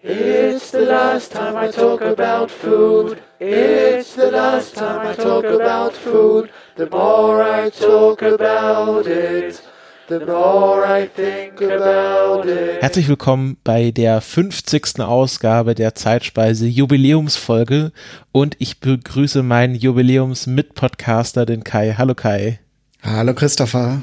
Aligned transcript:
It's 0.00 0.70
the 0.70 0.86
last 0.86 1.32
time 1.32 1.56
I 1.56 1.72
talk 1.72 2.02
about 2.02 2.52
food. 2.52 3.20
It's 3.40 4.14
the 4.14 4.30
last 4.30 4.76
time 4.76 5.08
I 5.08 5.14
talk 5.14 5.44
about 5.44 5.92
food. 5.92 6.50
The 6.76 6.88
more 6.88 7.42
I 7.42 7.68
talk 7.68 8.22
about 8.22 9.08
it, 9.08 9.60
the 10.06 10.20
more 10.20 10.86
I 10.86 11.08
think 11.08 11.60
about 11.60 12.46
it. 12.48 12.80
Herzlich 12.80 13.08
willkommen 13.08 13.56
bei 13.64 13.90
der 13.90 14.20
50. 14.20 15.00
Ausgabe 15.00 15.74
der 15.74 15.96
Zeitspeise 15.96 16.68
Jubiläumsfolge 16.68 17.90
und 18.30 18.54
ich 18.60 18.78
begrüße 18.78 19.42
meinen 19.42 19.74
Jubiläums-Mitpodcaster, 19.74 21.44
den 21.44 21.64
Kai. 21.64 21.96
Hallo 21.98 22.14
Kai. 22.14 22.60
Hallo 23.02 23.34
Christopher. 23.34 24.00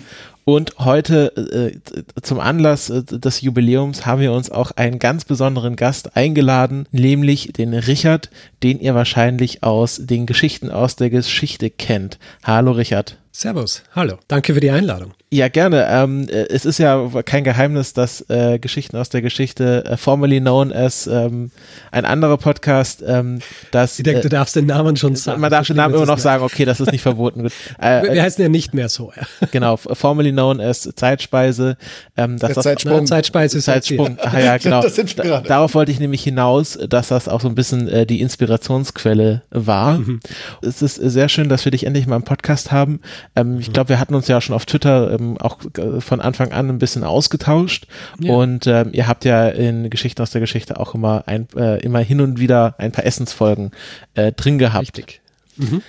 Und 0.47 0.75
heute 0.77 1.35
äh, 1.35 2.21
zum 2.21 2.39
Anlass 2.39 2.91
äh, 2.91 3.03
des 3.03 3.41
Jubiläums 3.41 4.05
haben 4.05 4.21
wir 4.21 4.31
uns 4.31 4.51
auch 4.51 4.71
einen 4.71 4.99
ganz 4.99 5.25
besonderen 5.25 5.75
Gast 5.75 6.15
eingeladen, 6.15 6.87
nämlich 6.91 7.51
den 7.53 7.73
Richard, 7.73 8.29
den 8.61 8.79
ihr 8.79 8.93
wahrscheinlich 8.93 9.63
aus 9.63 9.99
den 10.03 10.27
Geschichten 10.27 10.69
aus 10.69 10.95
der 10.95 11.09
Geschichte 11.09 11.71
kennt. 11.71 12.19
Hallo 12.43 12.73
Richard. 12.73 13.17
Servus, 13.37 13.83
hallo, 13.93 14.17
danke 14.29 14.53
für 14.53 14.61
die 14.61 14.69
Einladung. 14.69 15.11
Ja, 15.35 15.49
gerne. 15.49 15.85
Ähm, 15.89 16.29
äh, 16.29 16.45
es 16.47 16.63
ist 16.63 16.77
ja 16.77 17.09
kein 17.25 17.43
Geheimnis, 17.43 17.91
dass 17.91 18.21
äh, 18.29 18.57
Geschichten 18.57 18.95
aus 18.95 19.09
der 19.09 19.21
Geschichte, 19.21 19.83
äh, 19.83 19.97
formerly 19.97 20.39
known 20.39 20.71
as 20.71 21.07
ähm, 21.07 21.51
ein 21.91 22.05
anderer 22.05 22.37
Podcast, 22.37 23.03
ähm, 23.05 23.39
dass. 23.71 23.99
Ich 23.99 24.03
denke, 24.03 24.21
du 24.21 24.29
darfst 24.29 24.55
den 24.55 24.67
Namen 24.67 24.95
schon 24.95 25.17
sagen. 25.17 25.41
Man 25.41 25.51
darf 25.51 25.67
den 25.67 25.75
Namen 25.75 25.93
immer 25.93 26.05
noch 26.05 26.19
sagen, 26.19 26.43
okay, 26.45 26.63
das 26.63 26.79
ist 26.79 26.91
nicht 26.91 27.01
verboten. 27.01 27.49
Äh, 27.79 28.03
wir, 28.03 28.13
wir 28.13 28.23
heißen 28.23 28.41
ja 28.41 28.47
nicht 28.47 28.73
mehr 28.73 28.87
so. 28.89 29.11
Ja. 29.15 29.23
Genau, 29.51 29.75
formerly 29.77 30.31
known 30.31 30.61
as 30.61 30.89
Zeitspeise. 30.95 31.77
Ähm, 32.15 32.37
dass 32.37 32.53
das, 32.53 32.63
Zeitsprung. 32.63 32.99
Na, 32.99 33.05
Zeitspeise 33.05 33.57
ist 33.57 33.65
Zeitsprung. 33.65 34.17
Ah, 34.21 34.39
ja, 34.39 34.57
genau. 34.59 34.81
da, 34.81 35.41
darauf 35.41 35.73
wollte 35.73 35.91
ich 35.91 35.99
nämlich 35.99 36.23
hinaus, 36.23 36.77
dass 36.89 37.09
das 37.09 37.27
auch 37.27 37.41
so 37.41 37.47
ein 37.47 37.55
bisschen 37.55 37.87
äh, 37.87 38.05
die 38.05 38.21
Inspirationsquelle 38.21 39.41
war. 39.49 39.97
Mhm. 39.97 40.19
Es 40.61 40.81
ist 40.81 40.95
sehr 40.95 41.27
schön, 41.27 41.49
dass 41.49 41.65
wir 41.65 41.71
dich 41.71 41.85
endlich 41.85 42.07
mal 42.07 42.17
im 42.17 42.23
Podcast 42.23 42.71
haben. 42.71 43.01
Ähm, 43.35 43.59
ich 43.59 43.71
glaube, 43.73 43.89
wir 43.89 43.99
hatten 43.99 44.15
uns 44.15 44.27
ja 44.27 44.41
schon 44.41 44.55
auf 44.55 44.65
Twitter 44.65 45.11
ähm, 45.11 45.37
auch 45.37 45.57
äh, 45.77 46.01
von 46.01 46.21
Anfang 46.21 46.51
an 46.51 46.69
ein 46.69 46.79
bisschen 46.79 47.03
ausgetauscht. 47.03 47.87
Ja. 48.19 48.33
Und 48.33 48.67
ähm, 48.67 48.89
ihr 48.91 49.07
habt 49.07 49.25
ja 49.25 49.47
in 49.47 49.89
Geschichten 49.89 50.21
aus 50.21 50.31
der 50.31 50.41
Geschichte 50.41 50.79
auch 50.79 50.95
immer 50.95 51.23
ein, 51.27 51.47
äh, 51.55 51.79
immer 51.81 51.99
hin 51.99 52.21
und 52.21 52.39
wieder 52.39 52.75
ein 52.77 52.91
paar 52.91 53.05
Essensfolgen 53.05 53.71
äh, 54.13 54.31
drin 54.31 54.57
gehabt. 54.57 54.87
Richtig. 54.87 55.21
Mhm. 55.57 55.81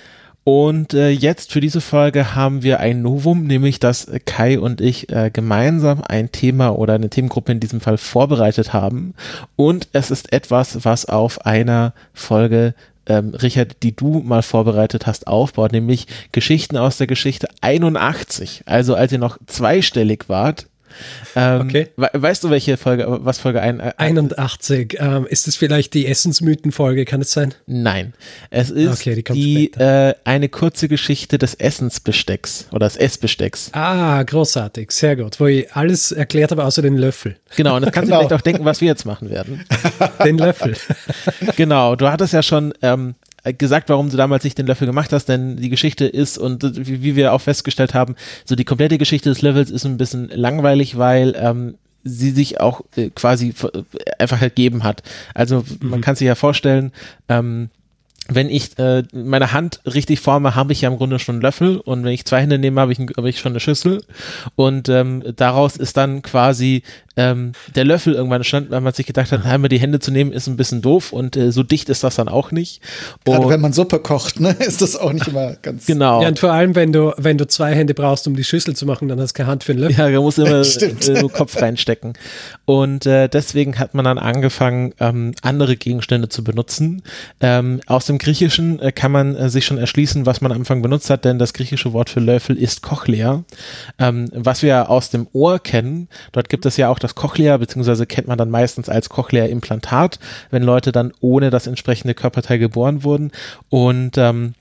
Und 0.47 0.93
äh, 0.93 1.09
jetzt 1.09 1.51
für 1.51 1.59
diese 1.59 1.81
Folge 1.81 2.33
haben 2.33 2.63
wir 2.63 2.79
ein 2.79 3.01
Novum, 3.01 3.43
nämlich 3.43 3.79
dass 3.79 4.09
Kai 4.23 4.57
und 4.57 4.79
ich 4.79 5.11
äh, 5.11 5.29
gemeinsam 5.29 6.01
ein 6.07 6.31
Thema 6.31 6.69
oder 6.69 6.93
eine 6.93 7.09
Themengruppe 7.09 7.51
in 7.51 7.59
diesem 7.59 7.81
Fall 7.81 7.97
vorbereitet 7.97 8.71
haben. 8.71 9.13
Und 9.57 9.89
es 9.91 10.09
ist 10.09 10.31
etwas, 10.31 10.85
was 10.85 11.03
auf 11.03 11.45
einer 11.45 11.91
Folge 12.13 12.75
ähm, 13.07 13.33
Richard, 13.33 13.83
die 13.83 13.95
du 13.95 14.19
mal 14.19 14.43
vorbereitet 14.43 15.07
hast, 15.07 15.27
aufbaut, 15.27 15.71
nämlich 15.71 16.07
Geschichten 16.31 16.77
aus 16.77 16.97
der 16.97 17.07
Geschichte 17.07 17.47
81. 17.61 18.63
Also 18.65 18.95
als 18.95 19.11
ihr 19.11 19.19
noch 19.19 19.37
zweistellig 19.47 20.25
wart, 20.27 20.67
ähm, 21.35 21.61
okay. 21.61 21.87
We 21.95 22.09
weißt 22.13 22.43
du, 22.43 22.49
welche 22.49 22.77
Folge, 22.77 23.05
was 23.21 23.39
Folge 23.39 23.61
ein, 23.61 23.79
äh, 23.79 23.93
81. 23.97 24.97
Ähm, 24.99 25.25
ist 25.27 25.47
es 25.47 25.55
vielleicht 25.55 25.93
die 25.93 26.07
Essensmythen-Folge, 26.07 27.05
kann 27.05 27.21
es 27.21 27.31
sein? 27.31 27.53
Nein. 27.65 28.13
Es 28.49 28.69
ist 28.69 29.01
okay, 29.01 29.15
die, 29.15 29.71
die 29.71 29.73
äh, 29.79 30.13
eine 30.23 30.49
kurze 30.49 30.87
Geschichte 30.87 31.37
des 31.37 31.53
Essensbestecks 31.53 32.67
oder 32.71 32.87
des 32.87 32.97
Essbestecks. 32.97 33.69
Ah, 33.73 34.23
großartig, 34.23 34.91
sehr 34.91 35.15
gut. 35.15 35.39
Wo 35.39 35.47
ich 35.47 35.71
alles 35.73 36.11
erklärt 36.11 36.51
habe, 36.51 36.63
außer 36.63 36.81
den 36.81 36.97
Löffel. 36.97 37.37
Genau, 37.55 37.75
und 37.75 37.83
das 37.83 37.91
kannst 37.91 38.09
genau. 38.09 38.21
du 38.21 38.27
vielleicht 38.27 38.41
auch 38.41 38.43
denken, 38.43 38.65
was 38.65 38.81
wir 38.81 38.87
jetzt 38.87 39.05
machen 39.05 39.29
werden. 39.29 39.65
den 40.23 40.37
Löffel. 40.37 40.75
genau, 41.55 41.95
du 41.95 42.09
hattest 42.09 42.33
ja 42.33 42.43
schon 42.43 42.73
ähm, 42.81 43.15
äh, 43.21 43.26
gesagt, 43.51 43.89
warum 43.89 44.09
du 44.09 44.17
damals 44.17 44.43
nicht 44.43 44.57
den 44.57 44.67
Löffel 44.67 44.87
gemacht 44.87 45.13
hast, 45.13 45.25
denn 45.25 45.57
die 45.57 45.69
Geschichte 45.69 46.05
ist 46.05 46.37
und 46.37 46.63
wie, 46.87 47.03
wie 47.03 47.15
wir 47.15 47.33
auch 47.33 47.41
festgestellt 47.41 47.93
haben, 47.93 48.15
so 48.45 48.55
die 48.55 48.65
komplette 48.65 48.97
Geschichte 48.97 49.29
des 49.29 49.41
Levels 49.41 49.71
ist 49.71 49.85
ein 49.85 49.97
bisschen 49.97 50.29
langweilig, 50.29 50.97
weil 50.97 51.35
ähm, 51.37 51.75
sie 52.03 52.31
sich 52.31 52.59
auch 52.59 52.81
äh, 52.95 53.09
quasi 53.09 53.53
äh, 53.61 53.83
einfach 54.19 54.41
ergeben 54.41 54.83
hat. 54.83 55.03
Also 55.33 55.63
mhm. 55.81 55.89
man 55.89 56.01
kann 56.01 56.15
sich 56.15 56.25
ja 56.25 56.35
vorstellen, 56.35 56.91
ähm, 57.29 57.69
wenn 58.29 58.49
ich 58.49 58.77
äh, 58.77 59.03
meine 59.13 59.53
Hand 59.53 59.81
richtig 59.85 60.19
forme, 60.19 60.55
habe 60.55 60.73
ich 60.73 60.81
ja 60.81 60.89
im 60.89 60.97
Grunde 60.97 61.19
schon 61.19 61.35
einen 61.35 61.41
Löffel 61.41 61.77
und 61.77 62.03
wenn 62.03 62.11
ich 62.11 62.25
zwei 62.25 62.41
Hände 62.41 62.59
nehme, 62.59 62.81
habe 62.81 62.91
ich, 62.91 62.99
hab 62.99 63.25
ich 63.25 63.39
schon 63.39 63.53
eine 63.53 63.59
Schüssel 63.59 64.03
und 64.55 64.89
ähm, 64.89 65.23
daraus 65.35 65.77
ist 65.77 65.97
dann 65.97 66.21
quasi 66.21 66.83
ähm, 67.17 67.53
der 67.75 67.83
Löffel 67.83 68.13
irgendwann 68.13 68.43
stand, 68.43 68.69
weil 68.69 68.81
man 68.81 68.93
sich 68.93 69.05
gedacht 69.05 69.31
hat, 69.31 69.45
einmal 69.45 69.69
die 69.69 69.79
Hände 69.79 69.99
zu 69.99 70.11
nehmen 70.11 70.31
ist 70.31 70.47
ein 70.47 70.55
bisschen 70.55 70.81
doof 70.81 71.11
und 71.11 71.35
äh, 71.35 71.51
so 71.51 71.63
dicht 71.63 71.89
ist 71.89 72.03
das 72.03 72.15
dann 72.15 72.29
auch 72.29 72.51
nicht. 72.51 72.81
Gerade 73.25 73.45
und, 73.45 73.49
wenn 73.49 73.59
man 73.59 73.73
Suppe 73.73 73.99
kocht, 73.99 74.39
ne, 74.39 74.51
ist 74.59 74.81
das 74.81 74.95
auch 74.95 75.11
nicht 75.11 75.27
immer 75.27 75.55
ganz 75.61 75.85
genau. 75.85 76.21
Ja 76.21 76.27
und 76.27 76.39
vor 76.39 76.51
allem, 76.51 76.75
wenn 76.75 76.93
du 76.93 77.13
wenn 77.17 77.37
du 77.37 77.47
zwei 77.47 77.73
Hände 77.73 77.93
brauchst, 77.93 78.27
um 78.27 78.35
die 78.35 78.43
Schüssel 78.43 78.75
zu 78.75 78.85
machen, 78.85 79.07
dann 79.07 79.19
hast 79.19 79.33
du 79.33 79.37
keine 79.37 79.49
Hand 79.49 79.63
für 79.63 79.73
den 79.73 79.81
Löffel. 79.81 79.97
Ja, 79.97 80.09
da 80.09 80.21
muss 80.21 80.37
immer 80.37 80.61
äh, 80.61 80.63
so 80.63 81.27
Kopf 81.29 81.59
reinstecken 81.59 82.13
und 82.65 83.05
äh, 83.05 83.27
deswegen 83.27 83.79
hat 83.79 83.95
man 83.95 84.05
dann 84.05 84.19
angefangen, 84.19 84.93
ähm, 84.99 85.33
andere 85.41 85.75
Gegenstände 85.75 86.29
zu 86.29 86.43
benutzen. 86.43 87.01
Ähm, 87.41 87.81
aus 87.87 88.05
dem 88.05 88.16
Griechischen 88.19 88.79
äh, 88.79 88.91
kann 88.91 89.11
man 89.11 89.35
äh, 89.35 89.49
sich 89.49 89.65
schon 89.65 89.79
erschließen, 89.79 90.27
was 90.27 90.41
man 90.41 90.51
am 90.51 90.59
Anfang 90.59 90.83
benutzt 90.83 91.09
hat, 91.09 91.25
denn 91.25 91.39
das 91.39 91.53
griechische 91.53 91.93
Wort 91.93 92.09
für 92.09 92.19
Löffel 92.19 92.57
ist 92.57 92.83
Cochlea, 92.83 93.43
ähm, 93.97 94.29
was 94.33 94.61
wir 94.61 94.89
aus 94.89 95.09
dem 95.09 95.27
Ohr 95.33 95.59
kennen. 95.59 96.09
Dort 96.31 96.49
gibt 96.49 96.65
es 96.65 96.77
ja 96.77 96.89
auch 96.89 96.99
das 96.99 97.07
das 97.07 97.15
Cochlea, 97.15 97.55
beziehungsweise 97.55 98.05
kennt 98.05 98.27
man 98.27 98.37
dann 98.37 98.49
meistens 98.49 98.89
als 98.89 99.07
Cochlea-Implantat, 99.07 100.19
wenn 100.51 100.61
Leute 100.61 100.91
dann 100.91 101.13
ohne 101.21 101.49
das 101.49 101.65
entsprechende 101.65 102.13
Körperteil 102.13 102.59
geboren 102.59 103.05
wurden. 103.05 103.31
Und 103.69 104.17
ähm, 104.17 104.55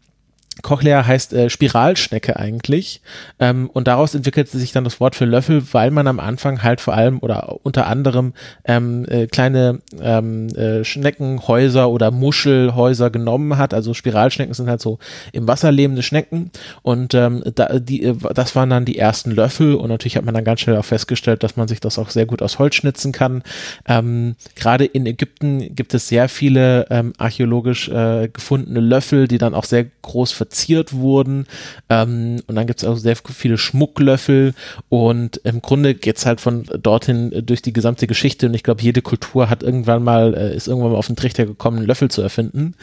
Cochlea 0.63 1.07
heißt 1.07 1.33
äh, 1.33 1.51
Spiralschnecke 1.51 2.37
eigentlich 2.37 3.03
ähm, 3.39 3.69
und 3.73 3.89
daraus 3.89 4.15
entwickelte 4.15 4.57
sich 4.57 4.73
dann 4.73 4.85
das 4.85 5.01
Wort 5.01 5.15
für 5.15 5.27
Löffel, 5.27 5.63
weil 5.73 5.91
man 5.91 6.07
am 6.07 6.19
Anfang 6.19 6.63
halt 6.63 6.81
vor 6.81 6.95
allem 6.95 7.19
oder 7.19 7.59
unter 7.63 7.87
anderem 7.87 8.33
ähm, 8.65 9.05
äh, 9.09 9.27
kleine 9.27 9.81
ähm, 10.01 10.49
äh, 10.49 10.83
Schneckenhäuser 10.83 11.91
oder 11.91 12.11
Muschelhäuser 12.11 13.11
genommen 13.11 13.59
hat. 13.59 13.75
Also 13.75 13.93
Spiralschnecken 13.93 14.55
sind 14.55 14.69
halt 14.69 14.81
so 14.81 14.99
im 15.33 15.47
Wasser 15.47 15.71
lebende 15.71 16.03
Schnecken 16.03 16.51
und 16.83 17.13
ähm, 17.15 17.43
da, 17.55 17.79
die, 17.79 18.05
äh, 18.05 18.15
das 18.35 18.57
waren 18.57 18.71
dann 18.71 18.87
die 18.87 18.99
ersten 18.99 19.33
Löffel 19.33 19.75
und 19.75 19.91
natürlich 19.91 20.17
hat 20.17 20.25
man 20.25 20.35
dann 20.35 20.45
ganz 20.45 20.61
schnell 20.61 20.79
auch 20.79 20.85
festgestellt, 20.85 21.43
dass 21.43 21.57
man 21.57 21.69
sich 21.69 21.81
das 21.81 21.99
auch 21.99 22.09
sehr 22.09 22.27
gut 22.27 22.41
aus 22.41 22.59
Holz 22.59 22.77
schnitzen 22.77 23.13
kann. 23.13 23.43
Ähm, 23.87 24.37
Gerade 24.55 24.87
in 24.87 25.05
Ägypten 25.05 25.75
gibt 25.75 25.93
es 25.93 26.09
sehr 26.09 26.29
viele 26.29 26.87
ähm, 26.91 27.13
archäologisch 27.19 27.89
äh, 27.89 28.29
gefundene 28.33 28.81
Löffel, 28.81 29.29
die 29.29 29.39
dann 29.39 29.55
auch 29.55 29.65
sehr 29.65 29.87
groß 30.03 30.33
verziert 30.47 30.93
wurden. 30.93 31.47
Ähm, 31.89 32.43
und 32.47 32.55
dann 32.55 32.67
gibt 32.67 32.83
es 32.83 32.89
auch 32.89 32.97
sehr 32.97 33.17
viele 33.17 33.59
Schmucklöffel 33.59 34.55
und 34.89 35.39
im 35.39 35.61
Grunde 35.61 35.95
geht 35.95 36.19
es 36.19 36.27
halt 36.27 36.41
von 36.41 36.65
dorthin 36.81 37.43
durch 37.45 37.63
die 37.63 37.73
gesamte 37.73 38.07
Geschichte 38.07 38.47
und 38.47 38.55
ich 38.55 38.63
glaube, 38.63 38.83
jede 38.83 39.03
Kultur 39.03 39.51
hat 39.51 39.63
irgendwann 39.63 40.05
mal, 40.05 40.35
äh, 40.35 40.57
ist 40.57 40.69
irgendwann 40.69 40.93
mal 40.93 40.99
auf 40.99 41.09
den 41.09 41.17
Trichter 41.17 41.47
gekommen, 41.47 41.79
einen 41.79 41.87
Löffel 41.87 42.11
zu 42.11 42.23
erfinden. 42.23 42.75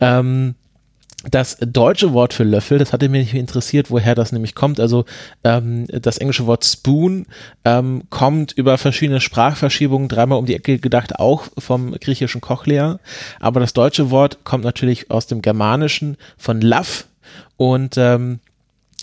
Ähm, 0.00 0.54
das 1.28 1.58
deutsche 1.60 2.14
Wort 2.14 2.32
für 2.32 2.44
Löffel, 2.44 2.78
das 2.78 2.94
hatte 2.94 3.10
mich 3.10 3.34
interessiert, 3.34 3.90
woher 3.90 4.14
das 4.14 4.32
nämlich 4.32 4.54
kommt. 4.54 4.80
Also 4.80 5.04
ähm, 5.44 5.86
das 5.88 6.16
englische 6.16 6.46
Wort 6.46 6.64
Spoon 6.64 7.26
ähm, 7.66 8.04
kommt 8.08 8.52
über 8.52 8.78
verschiedene 8.78 9.20
Sprachverschiebungen 9.20 10.08
dreimal 10.08 10.38
um 10.38 10.46
die 10.46 10.54
Ecke 10.54 10.78
gedacht, 10.78 11.18
auch 11.18 11.44
vom 11.58 11.92
griechischen 11.92 12.40
Cochlea. 12.40 13.00
Aber 13.38 13.60
das 13.60 13.74
deutsche 13.74 14.10
Wort 14.10 14.44
kommt 14.44 14.64
natürlich 14.64 15.10
aus 15.10 15.26
dem 15.26 15.42
Germanischen 15.42 16.16
von 16.38 16.62
Laff 16.62 17.06
und 17.56 17.96
ähm, 17.96 18.40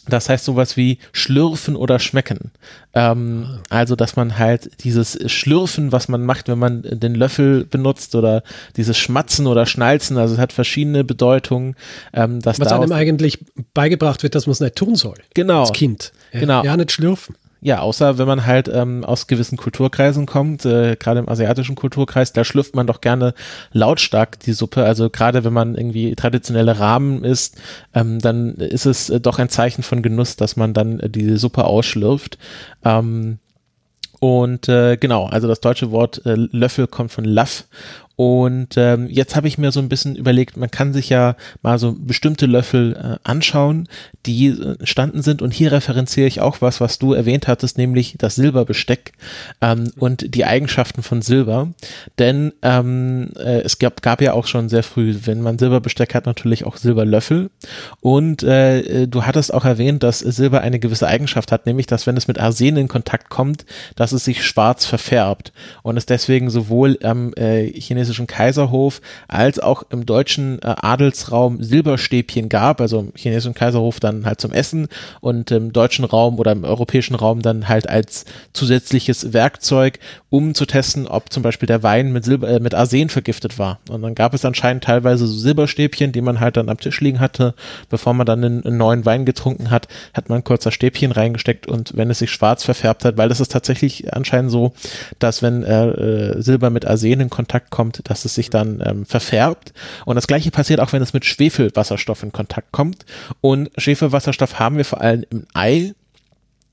das 0.09 0.29
heißt 0.29 0.45
sowas 0.45 0.77
wie 0.77 0.99
schlürfen 1.11 1.75
oder 1.75 1.99
schmecken. 1.99 2.51
Ähm. 2.93 3.59
Also, 3.69 3.95
dass 3.95 4.15
man 4.15 4.37
halt 4.37 4.83
dieses 4.83 5.19
Schlürfen, 5.29 5.91
was 5.91 6.07
man 6.07 6.25
macht, 6.25 6.47
wenn 6.47 6.59
man 6.59 6.83
den 6.83 7.15
Löffel 7.15 7.65
benutzt 7.65 8.15
oder 8.15 8.43
dieses 8.77 8.97
Schmatzen 8.97 9.47
oder 9.47 9.65
Schnalzen, 9.65 10.17
also 10.17 10.35
es 10.35 10.39
hat 10.39 10.53
verschiedene 10.53 11.03
Bedeutungen. 11.03 11.75
Ähm, 12.13 12.41
dass 12.41 12.59
was 12.59 12.71
einem 12.71 12.91
eigentlich 12.91 13.39
beigebracht 13.73 14.23
wird, 14.23 14.35
dass 14.35 14.47
man 14.47 14.53
es 14.53 14.59
nicht 14.59 14.75
tun 14.75 14.95
soll. 14.95 15.17
Genau. 15.33 15.61
Als 15.61 15.73
Kind. 15.73 16.13
Ja, 16.31 16.39
genau. 16.39 16.63
Ja, 16.63 16.77
nicht 16.77 16.91
schlürfen. 16.91 17.35
Ja, 17.59 17.79
außer 17.79 18.17
wenn 18.17 18.27
man 18.27 18.45
halt 18.45 18.69
ähm, 18.71 19.03
aus 19.03 19.25
gewissen 19.27 19.57
Kulturkreisen 19.57 20.25
kommt, 20.27 20.65
äh, 20.65 20.95
gerade 20.95 21.19
im 21.19 21.29
asiatischen 21.29 21.75
Kulturkreis, 21.75 22.31
da 22.31 22.43
schlürft 22.43 22.75
man 22.75 22.85
doch 22.85 23.01
gerne 23.01 23.33
lautstark 23.71 24.39
die 24.39 24.53
Suppe. 24.53 24.83
Also 24.83 25.09
gerade 25.09 25.43
wenn 25.43 25.53
man 25.53 25.75
irgendwie 25.75 26.15
traditionelle 26.15 26.79
Rahmen 26.79 27.23
isst, 27.23 27.59
ähm, 27.95 28.19
dann 28.19 28.55
ist 28.55 28.85
es 28.85 29.09
äh, 29.09 29.19
doch 29.19 29.39
ein 29.39 29.49
Zeichen 29.49 29.81
von 29.81 30.03
Genuss, 30.03 30.35
dass 30.35 30.55
man 30.55 30.73
dann 30.73 30.99
äh, 30.99 31.09
die 31.09 31.37
Suppe 31.37 31.65
ausschlürft. 31.65 32.37
Ähm, 32.85 33.39
und 34.19 34.67
äh, 34.67 34.97
genau, 34.97 35.25
also 35.27 35.47
das 35.47 35.59
deutsche 35.59 35.91
Wort 35.91 36.25
äh, 36.25 36.35
Löffel 36.35 36.87
kommt 36.87 37.11
von 37.11 37.25
Laff 37.25 37.65
Und 38.17 38.77
ähm, 38.77 39.07
jetzt 39.11 39.35
habe 39.35 39.47
ich 39.47 39.59
mir 39.59 39.71
so 39.71 39.79
ein 39.79 39.89
bisschen 39.89 40.15
überlegt, 40.15 40.57
man 40.57 40.71
kann 40.71 40.91
sich 40.91 41.07
ja 41.07 41.35
mal 41.61 41.77
so 41.77 41.95
bestimmte 41.95 42.47
Löffel 42.47 42.95
äh, 42.95 43.19
anschauen, 43.23 43.87
die 44.25 44.47
äh, 44.47 44.75
entstanden 44.79 45.21
sind. 45.21 45.43
Und 45.43 45.53
hier 45.53 45.71
referenziere 45.71 46.25
ich 46.25 46.41
auch 46.41 46.59
was, 46.59 46.81
was 46.81 46.97
du 46.97 47.13
erwähnt 47.13 47.47
hattest, 47.47 47.77
nämlich 47.77 48.15
das 48.17 48.33
Silberbesteck 48.33 49.11
ähm, 49.61 49.91
und 49.99 50.33
die 50.33 50.45
Eigenschaften 50.45 51.03
von 51.03 51.21
Silber. 51.21 51.69
Denn 52.17 52.53
ähm, 52.63 53.33
äh, 53.37 53.61
es 53.61 53.77
gab, 53.77 54.01
gab 54.01 54.19
ja 54.19 54.33
auch 54.33 54.47
schon 54.47 54.67
sehr 54.67 54.81
früh, 54.81 55.15
wenn 55.25 55.41
man 55.41 55.59
Silberbesteck 55.59 56.15
hat, 56.15 56.25
natürlich 56.25 56.65
auch 56.65 56.77
Silberlöffel. 56.77 57.51
Und 58.01 58.41
äh, 58.41 59.05
du 59.05 59.25
hattest 59.27 59.53
auch 59.53 59.63
erwähnt, 59.63 60.01
dass 60.01 60.19
Silber 60.19 60.61
eine 60.61 60.79
gewisse 60.79 61.07
Eigenschaft 61.07 61.51
hat, 61.51 61.67
nämlich 61.67 61.85
dass 61.85 62.07
wenn 62.07 62.17
es 62.17 62.27
mit 62.27 62.39
Arsen 62.39 62.77
in 62.77 62.87
Kontakt 62.87 63.29
kommt, 63.29 63.63
dass 63.95 64.11
es 64.11 64.25
sich 64.25 64.43
schwarz 64.43 64.87
verfärbt 64.87 65.53
und 65.83 65.97
es 65.97 66.07
deswegen 66.07 66.49
sowohl 66.49 66.97
am 67.03 67.31
äh, 67.35 67.67
chinesischen 67.79 68.06
Kaiserhof 68.27 69.01
als 69.27 69.59
auch 69.59 69.83
im 69.89 70.05
deutschen 70.05 70.61
äh, 70.61 70.75
Adelsraum 70.81 71.61
Silberstäbchen 71.61 72.49
gab, 72.49 72.81
also 72.81 72.99
im 72.99 73.11
chinesischen 73.15 73.53
Kaiserhof 73.53 73.99
dann 73.99 74.25
halt 74.25 74.41
zum 74.41 74.51
Essen 74.51 74.87
und 75.21 75.51
im 75.51 75.73
deutschen 75.73 76.05
Raum 76.05 76.39
oder 76.39 76.51
im 76.51 76.63
europäischen 76.63 77.15
Raum 77.15 77.41
dann 77.41 77.67
halt 77.67 77.89
als 77.89 78.25
zusätzliches 78.53 79.33
Werkzeug, 79.33 79.99
um 80.29 80.53
zu 80.53 80.65
testen, 80.65 81.07
ob 81.07 81.31
zum 81.31 81.43
Beispiel 81.43 81.67
der 81.67 81.83
Wein 81.83 82.11
mit 82.11 82.25
Silber, 82.25 82.49
äh, 82.49 82.59
mit 82.59 82.73
Arsen 82.73 83.09
vergiftet 83.09 83.59
war. 83.59 83.79
Und 83.89 84.01
dann 84.01 84.15
gab 84.15 84.33
es 84.33 84.45
anscheinend 84.45 84.83
teilweise 84.83 85.27
so 85.27 85.37
Silberstäbchen, 85.37 86.11
die 86.11 86.21
man 86.21 86.39
halt 86.39 86.57
dann 86.57 86.69
am 86.69 86.79
Tisch 86.79 87.01
liegen 87.01 87.19
hatte, 87.19 87.53
bevor 87.89 88.13
man 88.13 88.25
dann 88.25 88.43
einen, 88.43 88.65
einen 88.65 88.77
neuen 88.77 89.05
Wein 89.05 89.25
getrunken 89.25 89.71
hat, 89.71 89.87
hat 90.13 90.29
man 90.29 90.43
kurzer 90.43 90.71
Stäbchen 90.71 91.11
reingesteckt 91.11 91.67
und 91.67 91.95
wenn 91.95 92.09
es 92.09 92.19
sich 92.19 92.31
schwarz 92.31 92.63
verfärbt 92.63 93.05
hat, 93.05 93.17
weil 93.17 93.29
das 93.29 93.39
ist 93.39 93.51
tatsächlich 93.51 94.13
anscheinend 94.13 94.51
so, 94.51 94.73
dass 95.19 95.41
wenn 95.41 95.63
äh, 95.63 95.87
äh, 95.87 96.41
Silber 96.41 96.69
mit 96.69 96.85
Arsen 96.85 97.19
in 97.19 97.29
Kontakt 97.29 97.69
kommt, 97.69 97.96
dass 98.03 98.25
es 98.25 98.35
sich 98.35 98.49
dann 98.49 98.81
ähm, 98.85 99.05
verfärbt. 99.05 99.73
Und 100.05 100.15
das 100.15 100.27
gleiche 100.27 100.51
passiert 100.51 100.79
auch, 100.79 100.93
wenn 100.93 101.01
es 101.01 101.13
mit 101.13 101.25
Schwefelwasserstoff 101.25 102.23
in 102.23 102.31
Kontakt 102.31 102.71
kommt. 102.71 103.05
Und 103.41 103.69
Schwefelwasserstoff 103.77 104.59
haben 104.59 104.77
wir 104.77 104.85
vor 104.85 105.01
allem 105.01 105.25
im 105.29 105.45
Ei 105.53 105.93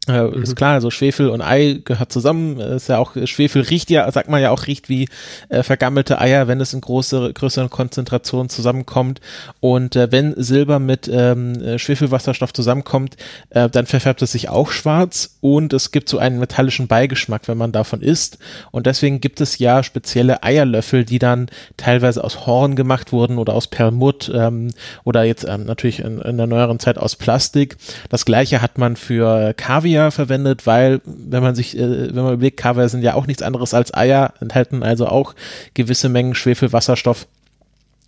äh, 0.08 0.22
mhm. 0.22 0.42
Ist 0.42 0.56
klar, 0.56 0.74
also 0.74 0.90
Schwefel 0.90 1.28
und 1.28 1.40
Ei 1.40 1.80
gehört 1.84 2.12
zusammen. 2.12 2.60
Ist 2.60 2.88
ja 2.88 2.98
auch, 2.98 3.12
Schwefel 3.24 3.62
riecht 3.62 3.90
ja, 3.90 4.10
sagt 4.10 4.28
man 4.28 4.42
ja 4.42 4.50
auch, 4.50 4.66
riecht 4.66 4.88
wie 4.88 5.08
äh, 5.48 5.62
vergammelte 5.62 6.20
Eier, 6.20 6.46
wenn 6.46 6.60
es 6.60 6.74
in 6.74 6.80
große, 6.80 7.32
größeren 7.32 7.70
Konzentrationen 7.70 8.48
zusammenkommt. 8.48 9.20
Und 9.60 9.96
äh, 9.96 10.12
wenn 10.12 10.34
Silber 10.36 10.78
mit 10.78 11.08
ähm, 11.12 11.54
äh, 11.62 11.78
Schwefelwasserstoff 11.78 12.52
zusammenkommt, 12.52 13.16
äh, 13.50 13.68
dann 13.70 13.86
verfärbt 13.86 14.20
es 14.22 14.32
sich 14.32 14.48
auch 14.48 14.70
schwarz 14.70 15.36
und 15.40 15.72
es 15.72 15.90
gibt 15.90 16.08
so 16.08 16.18
einen 16.18 16.38
metallischen 16.38 16.86
Beigeschmack, 16.86 17.48
wenn 17.48 17.58
man 17.58 17.72
davon 17.72 18.02
isst. 18.02 18.38
Und 18.70 18.86
deswegen 18.86 19.20
gibt 19.20 19.40
es 19.40 19.58
ja 19.58 19.82
spezielle 19.82 20.42
Eierlöffel, 20.42 21.04
die 21.04 21.18
dann 21.18 21.48
teilweise 21.76 22.22
aus 22.22 22.46
Horn 22.46 22.76
gemacht 22.76 23.12
wurden 23.12 23.38
oder 23.38 23.54
aus 23.54 23.68
Perlmutt 23.68 24.30
ähm, 24.34 24.70
oder 25.04 25.24
jetzt 25.24 25.46
ähm, 25.48 25.64
natürlich 25.64 26.00
in, 26.00 26.20
in 26.20 26.36
der 26.36 26.46
neueren 26.46 26.78
Zeit 26.78 26.98
aus 26.98 27.16
Plastik. 27.16 27.76
Das 28.10 28.24
gleiche 28.24 28.60
hat 28.60 28.76
man 28.76 28.96
für 28.96 29.54
Kaviar 29.54 29.93
Kaviar 29.94 30.10
verwendet, 30.10 30.66
weil, 30.66 31.00
wenn 31.04 31.42
man 31.42 31.54
sich, 31.54 31.76
äh, 31.78 32.14
wenn 32.14 32.24
man 32.24 32.34
überlegt, 32.34 32.56
Kaviar 32.56 32.88
sind 32.88 33.02
ja 33.02 33.14
auch 33.14 33.26
nichts 33.26 33.42
anderes 33.42 33.74
als 33.74 33.94
Eier, 33.94 34.34
enthalten 34.40 34.82
also 34.82 35.06
auch 35.06 35.34
gewisse 35.74 36.08
Mengen 36.08 36.34
Schwefelwasserstoff. 36.34 37.26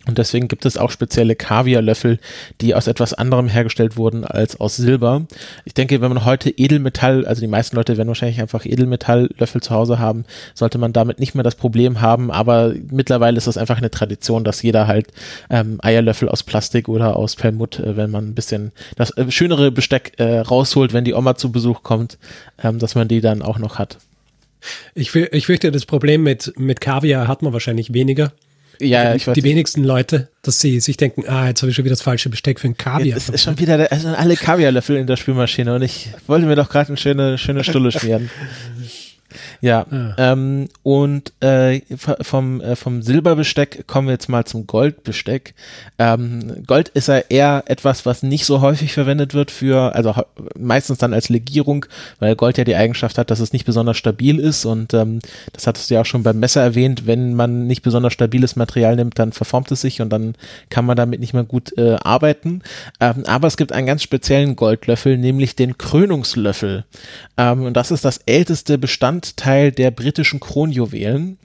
Und 0.07 0.17
deswegen 0.17 0.47
gibt 0.47 0.65
es 0.65 0.77
auch 0.77 0.89
spezielle 0.91 1.35
Kaviarlöffel, 1.35 2.19
die 2.61 2.73
aus 2.75 2.87
etwas 2.87 3.13
anderem 3.13 3.47
hergestellt 3.47 3.97
wurden 3.97 4.23
als 4.23 4.59
aus 4.59 4.77
Silber. 4.77 5.25
Ich 5.65 5.73
denke, 5.73 6.01
wenn 6.01 6.09
man 6.09 6.25
heute 6.25 6.49
Edelmetall, 6.49 7.25
also 7.25 7.41
die 7.41 7.47
meisten 7.47 7.75
Leute 7.75 7.97
werden 7.97 8.07
wahrscheinlich 8.07 8.41
einfach 8.41 8.65
Edelmetalllöffel 8.65 9.61
zu 9.61 9.71
Hause 9.71 9.99
haben, 9.99 10.25
sollte 10.53 10.77
man 10.77 10.93
damit 10.93 11.19
nicht 11.19 11.35
mehr 11.35 11.43
das 11.43 11.55
Problem 11.55 12.01
haben. 12.01 12.31
Aber 12.31 12.73
mittlerweile 12.89 13.37
ist 13.37 13.47
das 13.47 13.57
einfach 13.57 13.77
eine 13.77 13.91
Tradition, 13.91 14.43
dass 14.43 14.61
jeder 14.61 14.87
halt 14.87 15.07
ähm, 15.49 15.79
Eierlöffel 15.81 16.29
aus 16.29 16.43
Plastik 16.43 16.87
oder 16.87 17.17
aus 17.17 17.35
Perlmutt, 17.35 17.79
äh, 17.79 17.97
wenn 17.97 18.09
man 18.11 18.29
ein 18.29 18.35
bisschen 18.35 18.71
das 18.95 19.11
äh, 19.17 19.29
schönere 19.29 19.71
Besteck 19.71 20.13
äh, 20.17 20.39
rausholt, 20.39 20.93
wenn 20.93 21.03
die 21.03 21.13
Oma 21.13 21.35
zu 21.35 21.51
Besuch 21.51 21.83
kommt, 21.83 22.17
ähm, 22.63 22.79
dass 22.79 22.95
man 22.95 23.07
die 23.07 23.21
dann 23.21 23.41
auch 23.41 23.59
noch 23.59 23.77
hat. 23.77 23.97
Ich, 24.95 25.13
ich 25.15 25.45
fürchte, 25.45 25.71
das 25.71 25.85
Problem 25.85 26.23
mit, 26.23 26.53
mit 26.57 26.81
Kaviar 26.81 27.27
hat 27.27 27.41
man 27.41 27.53
wahrscheinlich 27.53 27.93
weniger. 27.93 28.31
Ja, 28.79 29.15
ich 29.15 29.27
weiß 29.27 29.33
die 29.35 29.43
wenigsten 29.43 29.83
Leute, 29.83 30.29
dass 30.41 30.59
sie 30.59 30.79
sich 30.79 30.97
denken, 30.97 31.23
ah, 31.27 31.47
jetzt 31.47 31.61
habe 31.61 31.69
ich 31.69 31.75
schon 31.75 31.85
wieder 31.85 31.93
das 31.93 32.01
falsche 32.01 32.29
Besteck 32.29 32.59
für 32.59 32.67
ein 32.67 32.77
Kaviar. 32.77 33.15
Das 33.15 33.29
ist 33.29 33.43
schon 33.43 33.59
wieder, 33.59 33.77
der, 33.77 33.91
also 33.91 34.09
alle 34.09 34.35
Kaviarlöffel 34.35 34.97
in 34.97 35.07
der 35.07 35.17
Spülmaschine 35.17 35.75
und 35.75 35.81
ich 35.81 36.09
wollte 36.27 36.45
mir 36.45 36.55
doch 36.55 36.69
gerade 36.69 36.89
eine 36.89 36.97
schöne, 36.97 37.37
schöne 37.37 37.63
Stulle 37.63 37.91
schmieren. 37.91 38.29
Ja, 39.61 39.85
ah. 39.89 40.13
ähm, 40.17 40.69
und 40.83 41.33
äh, 41.41 41.81
vom, 42.21 42.61
äh, 42.61 42.75
vom 42.75 43.01
Silberbesteck 43.01 43.87
kommen 43.87 44.07
wir 44.07 44.13
jetzt 44.13 44.29
mal 44.29 44.45
zum 44.45 44.67
Goldbesteck. 44.67 45.53
Ähm, 45.99 46.63
Gold 46.65 46.89
ist 46.89 47.07
ja 47.07 47.17
eher 47.17 47.63
etwas, 47.67 48.05
was 48.05 48.23
nicht 48.23 48.45
so 48.45 48.61
häufig 48.61 48.93
verwendet 48.93 49.33
wird 49.33 49.51
für, 49.51 49.95
also 49.95 50.13
meistens 50.57 50.97
dann 50.97 51.13
als 51.13 51.29
Legierung, 51.29 51.85
weil 52.19 52.35
Gold 52.35 52.57
ja 52.57 52.63
die 52.63 52.75
Eigenschaft 52.75 53.17
hat, 53.17 53.31
dass 53.31 53.39
es 53.39 53.53
nicht 53.53 53.65
besonders 53.65 53.97
stabil 53.97 54.39
ist 54.39 54.65
und 54.65 54.93
ähm, 54.93 55.19
das 55.53 55.67
hattest 55.67 55.89
du 55.89 55.95
ja 55.95 56.01
auch 56.01 56.05
schon 56.05 56.23
beim 56.23 56.39
Messer 56.39 56.61
erwähnt, 56.61 57.05
wenn 57.05 57.33
man 57.33 57.67
nicht 57.67 57.81
besonders 57.81 58.13
stabiles 58.13 58.55
Material 58.55 58.95
nimmt, 58.95 59.19
dann 59.19 59.31
verformt 59.31 59.71
es 59.71 59.81
sich 59.81 60.01
und 60.01 60.09
dann 60.09 60.35
kann 60.69 60.85
man 60.85 60.97
damit 60.97 61.19
nicht 61.19 61.33
mehr 61.33 61.43
gut 61.43 61.77
äh, 61.77 61.97
arbeiten. 62.03 62.61
Ähm, 62.99 63.23
aber 63.25 63.47
es 63.47 63.57
gibt 63.57 63.71
einen 63.71 63.87
ganz 63.87 64.03
speziellen 64.03 64.55
Goldlöffel, 64.55 65.17
nämlich 65.17 65.55
den 65.55 65.77
Krönungslöffel. 65.77 66.85
Ähm, 67.37 67.63
und 67.63 67.73
das 67.75 67.91
ist 67.91 68.05
das 68.05 68.19
älteste 68.25 68.77
Bestandteil 69.17 69.71
der 69.71 69.89
britischen 69.89 70.39
Kronjuwelen 70.39 71.39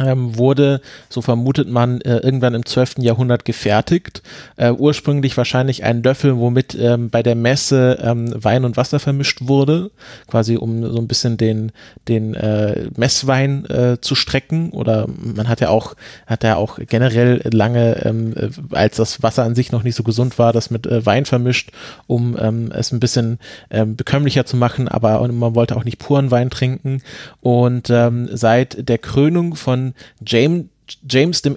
ähm, 0.00 0.38
wurde, 0.38 0.80
so 1.10 1.20
vermutet 1.20 1.68
man, 1.68 2.00
äh, 2.00 2.18
irgendwann 2.18 2.54
im 2.54 2.64
12. 2.64 2.96
Jahrhundert 2.98 3.44
gefertigt. 3.44 4.22
Äh, 4.56 4.70
ursprünglich 4.70 5.36
wahrscheinlich 5.36 5.84
ein 5.84 6.02
Löffel, 6.02 6.38
womit 6.38 6.74
ähm, 6.74 7.10
bei 7.10 7.22
der 7.22 7.34
Messe 7.34 7.98
ähm, 8.02 8.32
Wein 8.34 8.64
und 8.64 8.78
Wasser 8.78 9.00
vermischt 9.00 9.40
wurde, 9.42 9.90
quasi 10.28 10.56
um 10.56 10.90
so 10.90 10.98
ein 10.98 11.08
bisschen 11.08 11.36
den, 11.36 11.72
den 12.08 12.34
äh, 12.34 12.88
Messwein 12.96 13.66
äh, 13.66 13.98
zu 14.00 14.14
strecken. 14.14 14.70
Oder 14.70 15.08
man 15.08 15.48
hat 15.48 15.60
ja 15.60 15.68
auch, 15.68 15.94
hat 16.26 16.42
ja 16.42 16.56
auch 16.56 16.78
generell 16.78 17.42
lange, 17.52 18.02
ähm, 18.06 18.34
äh, 18.34 18.48
als 18.74 18.96
das 18.96 19.22
Wasser 19.22 19.44
an 19.44 19.54
sich 19.54 19.72
noch 19.72 19.82
nicht 19.82 19.94
so 19.94 20.04
gesund 20.04 20.38
war, 20.38 20.54
das 20.54 20.70
mit 20.70 20.86
äh, 20.86 21.04
Wein 21.04 21.26
vermischt, 21.26 21.70
um 22.06 22.36
ähm, 22.40 22.72
es 22.74 22.92
ein 22.92 23.00
bisschen 23.00 23.38
ähm, 23.70 23.94
bekömmlicher 23.96 24.46
zu 24.46 24.56
machen, 24.56 24.88
aber 24.88 25.26
man 25.28 25.54
wollte 25.54 25.76
auch 25.76 25.84
nicht 25.84 25.98
puren 25.98 26.30
Wein 26.30 26.48
trinken. 26.48 27.02
Und 27.40 27.92
seit 28.32 28.88
der 28.88 28.98
Krönung 28.98 29.54
von 29.54 29.81
James 30.22 30.68
James 31.08 31.42
I., 31.44 31.54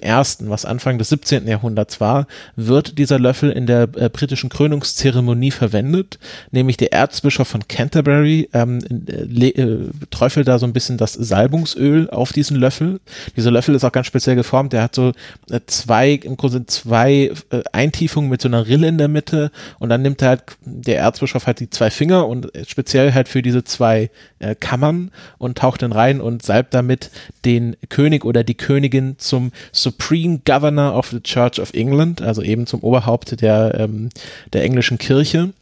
was 0.48 0.64
Anfang 0.64 0.98
des 0.98 1.08
17. 1.10 1.46
Jahrhunderts 1.46 2.00
war, 2.00 2.26
wird 2.54 2.98
dieser 2.98 3.18
Löffel 3.18 3.50
in 3.50 3.66
der 3.66 3.88
äh, 3.96 4.08
britischen 4.08 4.50
Krönungszeremonie 4.50 5.50
verwendet, 5.50 6.18
nämlich 6.50 6.76
der 6.76 6.92
Erzbischof 6.92 7.48
von 7.48 7.66
Canterbury 7.68 8.48
ähm, 8.52 8.78
äh, 9.08 9.48
äh, 9.48 9.90
träufelt 10.10 10.48
da 10.48 10.58
so 10.58 10.66
ein 10.66 10.72
bisschen 10.72 10.96
das 10.96 11.12
Salbungsöl 11.12 12.08
auf 12.10 12.32
diesen 12.32 12.56
Löffel. 12.56 13.00
Dieser 13.36 13.50
Löffel 13.50 13.74
ist 13.74 13.84
auch 13.84 13.92
ganz 13.92 14.06
speziell 14.06 14.36
geformt, 14.36 14.72
der 14.72 14.82
hat 14.82 14.94
so 14.94 15.12
äh, 15.50 15.60
zwei, 15.66 16.12
im 16.12 16.36
Grunde 16.36 16.66
zwei 16.66 17.32
äh, 17.50 17.62
Eintiefungen 17.72 18.30
mit 18.30 18.40
so 18.40 18.48
einer 18.48 18.66
Rille 18.66 18.88
in 18.88 18.98
der 18.98 19.08
Mitte 19.08 19.50
und 19.78 19.88
dann 19.88 20.02
nimmt 20.02 20.22
er 20.22 20.28
halt, 20.28 20.42
der 20.64 20.98
Erzbischof 20.98 21.46
halt 21.46 21.60
die 21.60 21.70
zwei 21.70 21.90
Finger 21.90 22.26
und 22.28 22.50
speziell 22.66 23.12
halt 23.12 23.28
für 23.28 23.42
diese 23.42 23.64
zwei 23.64 24.10
äh, 24.38 24.54
Kammern 24.54 25.10
und 25.38 25.58
taucht 25.58 25.82
dann 25.82 25.92
rein 25.92 26.20
und 26.20 26.42
salbt 26.42 26.74
damit 26.74 27.10
den 27.44 27.76
König 27.88 28.24
oder 28.24 28.44
die 28.44 28.54
Königin 28.54 29.15
zum 29.18 29.52
Supreme 29.72 30.40
Governor 30.44 30.96
of 30.96 31.08
the 31.08 31.20
Church 31.20 31.58
of 31.58 31.74
England, 31.74 32.22
also 32.22 32.42
eben 32.42 32.66
zum 32.66 32.80
Oberhaupt 32.80 33.40
der, 33.40 33.74
ähm, 33.78 34.10
der 34.52 34.64
englischen 34.64 34.98
Kirche. 34.98 35.52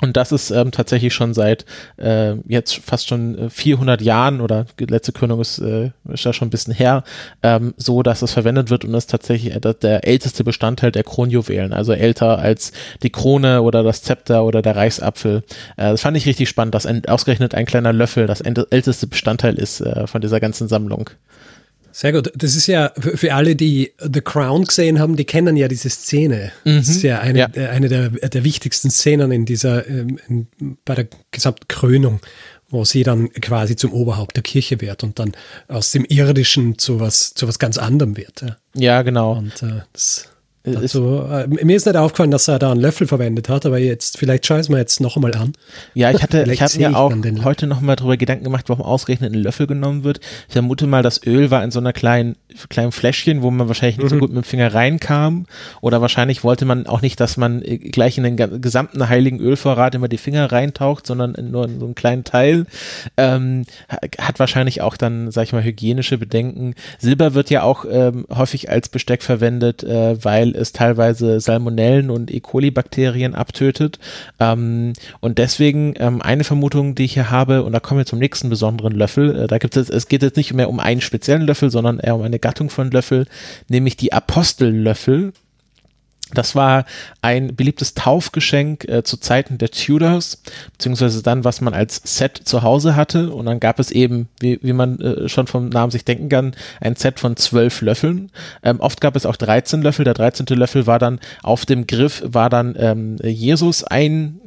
Und 0.00 0.16
das 0.16 0.32
ist 0.32 0.50
ähm, 0.50 0.70
tatsächlich 0.70 1.12
schon 1.12 1.34
seit 1.34 1.66
äh, 1.98 2.34
jetzt 2.48 2.76
fast 2.76 3.08
schon 3.08 3.50
400 3.50 4.00
äh, 4.00 4.04
Jahren 4.04 4.40
oder 4.40 4.66
letzte 4.78 5.12
Krönung 5.12 5.40
ist, 5.40 5.58
äh, 5.58 5.90
ist 6.10 6.24
ja 6.24 6.32
schon 6.32 6.48
ein 6.48 6.50
bisschen 6.50 6.72
her, 6.72 7.04
ähm, 7.42 7.74
so 7.76 8.02
dass 8.02 8.22
es 8.22 8.32
verwendet 8.32 8.70
wird 8.70 8.84
und 8.84 8.94
ist 8.94 9.10
tatsächlich 9.10 9.54
äh, 9.54 9.60
der 9.60 10.06
älteste 10.06 10.42
Bestandteil 10.42 10.90
der 10.90 11.04
Kronjuwelen, 11.04 11.72
also 11.72 11.92
älter 11.92 12.38
als 12.38 12.72
die 13.02 13.10
Krone 13.10 13.62
oder 13.62 13.82
das 13.82 14.02
Zepter 14.02 14.44
oder 14.44 14.62
der 14.62 14.76
Reichsapfel. 14.76 15.42
Äh, 15.76 15.90
das 15.90 16.00
fand 16.00 16.16
ich 16.16 16.26
richtig 16.26 16.48
spannend, 16.48 16.74
dass 16.74 16.86
ein, 16.86 17.04
ausgerechnet 17.04 17.54
ein 17.54 17.66
kleiner 17.66 17.92
Löffel 17.92 18.26
das 18.26 18.40
älteste 18.40 19.06
Bestandteil 19.06 19.56
ist 19.56 19.80
äh, 19.82 20.06
von 20.06 20.22
dieser 20.22 20.40
ganzen 20.40 20.68
Sammlung. 20.68 21.10
Sehr 22.00 22.12
gut. 22.12 22.32
Das 22.34 22.56
ist 22.56 22.66
ja 22.66 22.92
für 22.96 23.34
alle, 23.34 23.54
die 23.54 23.92
The 23.98 24.22
Crown 24.22 24.64
gesehen 24.64 24.98
haben, 24.98 25.16
die 25.16 25.26
kennen 25.26 25.54
ja 25.58 25.68
diese 25.68 25.90
Szene. 25.90 26.50
Mhm. 26.64 26.78
Das 26.78 26.88
ist 26.88 27.02
ja 27.02 27.20
eine, 27.20 27.38
ja. 27.40 27.48
Äh, 27.52 27.66
eine 27.66 27.88
der, 27.88 28.08
der 28.08 28.42
wichtigsten 28.42 28.90
Szenen 28.90 29.30
in 29.30 29.44
dieser, 29.44 29.86
ähm, 29.86 30.18
in, 30.26 30.46
bei 30.86 30.94
der 30.94 31.08
gesamten 31.30 31.68
Krönung, 31.68 32.20
wo 32.70 32.86
sie 32.86 33.02
dann 33.02 33.30
quasi 33.32 33.76
zum 33.76 33.92
Oberhaupt 33.92 34.34
der 34.34 34.42
Kirche 34.42 34.80
wird 34.80 35.04
und 35.04 35.18
dann 35.18 35.32
aus 35.68 35.92
dem 35.92 36.06
Irdischen 36.06 36.78
zu 36.78 37.00
was, 37.00 37.34
zu 37.34 37.46
was 37.46 37.58
ganz 37.58 37.76
anderem 37.76 38.16
wird. 38.16 38.40
Ja, 38.40 38.56
ja 38.72 39.02
genau. 39.02 39.36
Und 39.36 39.62
äh, 39.62 39.82
das 39.92 40.26
Also, 40.62 41.26
äh, 41.30 41.46
mir 41.46 41.74
ist 41.74 41.86
nicht 41.86 41.96
aufgefallen, 41.96 42.30
dass 42.30 42.46
er 42.46 42.58
da 42.58 42.70
einen 42.70 42.80
Löffel 42.80 43.06
verwendet 43.06 43.48
hat, 43.48 43.64
aber 43.64 43.78
jetzt, 43.78 44.18
vielleicht 44.18 44.44
schaue 44.46 44.58
ich 44.58 44.64
es 44.64 44.68
mir 44.68 44.76
jetzt 44.76 45.00
noch 45.00 45.16
einmal 45.16 45.34
an. 45.34 45.54
Ja, 45.94 46.10
ich 46.10 46.22
hatte, 46.22 46.42
ich 46.52 46.60
habe 46.60 46.76
mir 46.76 46.94
auch 46.94 47.14
heute 47.44 47.66
noch 47.66 47.80
mal 47.80 47.96
darüber 47.96 48.18
Gedanken 48.18 48.44
gemacht, 48.44 48.68
warum 48.68 48.84
ausgerechnet 48.84 49.32
ein 49.32 49.38
Löffel 49.38 49.66
genommen 49.66 50.04
wird. 50.04 50.20
Ich 50.48 50.52
vermute 50.52 50.86
mal, 50.86 51.02
das 51.02 51.26
Öl 51.26 51.50
war 51.50 51.64
in 51.64 51.70
so 51.70 51.80
einer 51.80 51.94
kleinen, 51.94 52.36
kleinen 52.68 52.92
Fläschchen, 52.92 53.40
wo 53.40 53.50
man 53.50 53.68
wahrscheinlich 53.68 53.96
nicht 53.96 54.04
mhm. 54.04 54.10
so 54.10 54.18
gut 54.18 54.34
mit 54.34 54.44
dem 54.44 54.46
Finger 54.46 54.74
reinkam. 54.74 55.46
Oder 55.80 56.02
wahrscheinlich 56.02 56.44
wollte 56.44 56.66
man 56.66 56.86
auch 56.86 57.00
nicht, 57.00 57.20
dass 57.20 57.38
man 57.38 57.62
äh, 57.62 57.78
gleich 57.78 58.18
in 58.18 58.24
den 58.24 58.60
gesamten 58.60 59.08
heiligen 59.08 59.40
Ölvorrat 59.40 59.94
immer 59.94 60.08
die 60.08 60.18
Finger 60.18 60.52
reintaucht, 60.52 61.06
sondern 61.06 61.36
nur 61.50 61.64
in 61.64 61.80
so 61.80 61.86
einen 61.86 61.94
kleinen 61.94 62.24
Teil. 62.24 62.66
Ähm, 63.16 63.64
hat 64.18 64.38
wahrscheinlich 64.38 64.82
auch 64.82 64.98
dann, 64.98 65.30
sag 65.30 65.44
ich 65.44 65.54
mal, 65.54 65.64
hygienische 65.64 66.18
Bedenken. 66.18 66.74
Silber 66.98 67.32
wird 67.32 67.48
ja 67.48 67.62
auch 67.62 67.86
ähm, 67.90 68.26
häufig 68.30 68.68
als 68.68 68.90
Besteck 68.90 69.22
verwendet, 69.22 69.82
äh, 69.82 70.22
weil 70.22 70.49
weil 70.50 70.60
es 70.60 70.72
teilweise 70.72 71.40
Salmonellen 71.40 72.10
und 72.10 72.32
E. 72.32 72.40
coli-Bakterien 72.40 73.34
abtötet. 73.34 73.98
Ähm, 74.38 74.92
und 75.20 75.38
deswegen 75.38 75.94
ähm, 75.98 76.22
eine 76.22 76.44
Vermutung, 76.44 76.94
die 76.94 77.04
ich 77.04 77.14
hier 77.14 77.30
habe, 77.30 77.62
und 77.62 77.72
da 77.72 77.80
kommen 77.80 77.98
wir 77.98 78.06
zum 78.06 78.18
nächsten 78.18 78.48
besonderen 78.48 78.92
Löffel. 78.92 79.44
Äh, 79.44 79.46
da 79.46 79.58
gibt 79.58 79.76
es, 79.76 79.88
es 79.90 80.08
geht 80.08 80.22
jetzt 80.22 80.36
nicht 80.36 80.52
mehr 80.52 80.68
um 80.68 80.80
einen 80.80 81.00
speziellen 81.00 81.42
Löffel, 81.42 81.70
sondern 81.70 81.98
eher 81.98 82.16
um 82.16 82.22
eine 82.22 82.38
Gattung 82.38 82.70
von 82.70 82.90
Löffel, 82.90 83.26
nämlich 83.68 83.96
die 83.96 84.12
Apostellöffel. 84.12 85.32
Das 86.34 86.54
war 86.54 86.84
ein 87.22 87.54
beliebtes 87.56 87.94
Taufgeschenk 87.94 88.84
äh, 88.88 89.02
zu 89.02 89.16
Zeiten 89.16 89.58
der 89.58 89.70
Tudors, 89.70 90.42
beziehungsweise 90.72 91.22
dann, 91.22 91.44
was 91.44 91.60
man 91.60 91.74
als 91.74 92.00
Set 92.04 92.40
zu 92.44 92.62
Hause 92.62 92.96
hatte. 92.96 93.30
Und 93.30 93.46
dann 93.46 93.60
gab 93.60 93.78
es 93.78 93.90
eben, 93.90 94.28
wie, 94.40 94.58
wie 94.62 94.72
man 94.72 95.00
äh, 95.00 95.28
schon 95.28 95.46
vom 95.46 95.68
Namen 95.68 95.90
sich 95.90 96.04
denken 96.04 96.28
kann, 96.28 96.54
ein 96.80 96.96
Set 96.96 97.20
von 97.20 97.36
zwölf 97.36 97.80
Löffeln. 97.80 98.30
Ähm, 98.62 98.80
oft 98.80 99.00
gab 99.00 99.16
es 99.16 99.26
auch 99.26 99.36
13 99.36 99.82
Löffel. 99.82 100.04
Der 100.04 100.14
13. 100.14 100.46
Löffel 100.50 100.86
war 100.86 100.98
dann 100.98 101.20
auf 101.42 101.66
dem 101.66 101.86
Griff, 101.86 102.22
war 102.24 102.50
dann 102.50 102.74
ähm, 102.78 103.16
Jesus 103.22 103.84
ein 103.84 104.40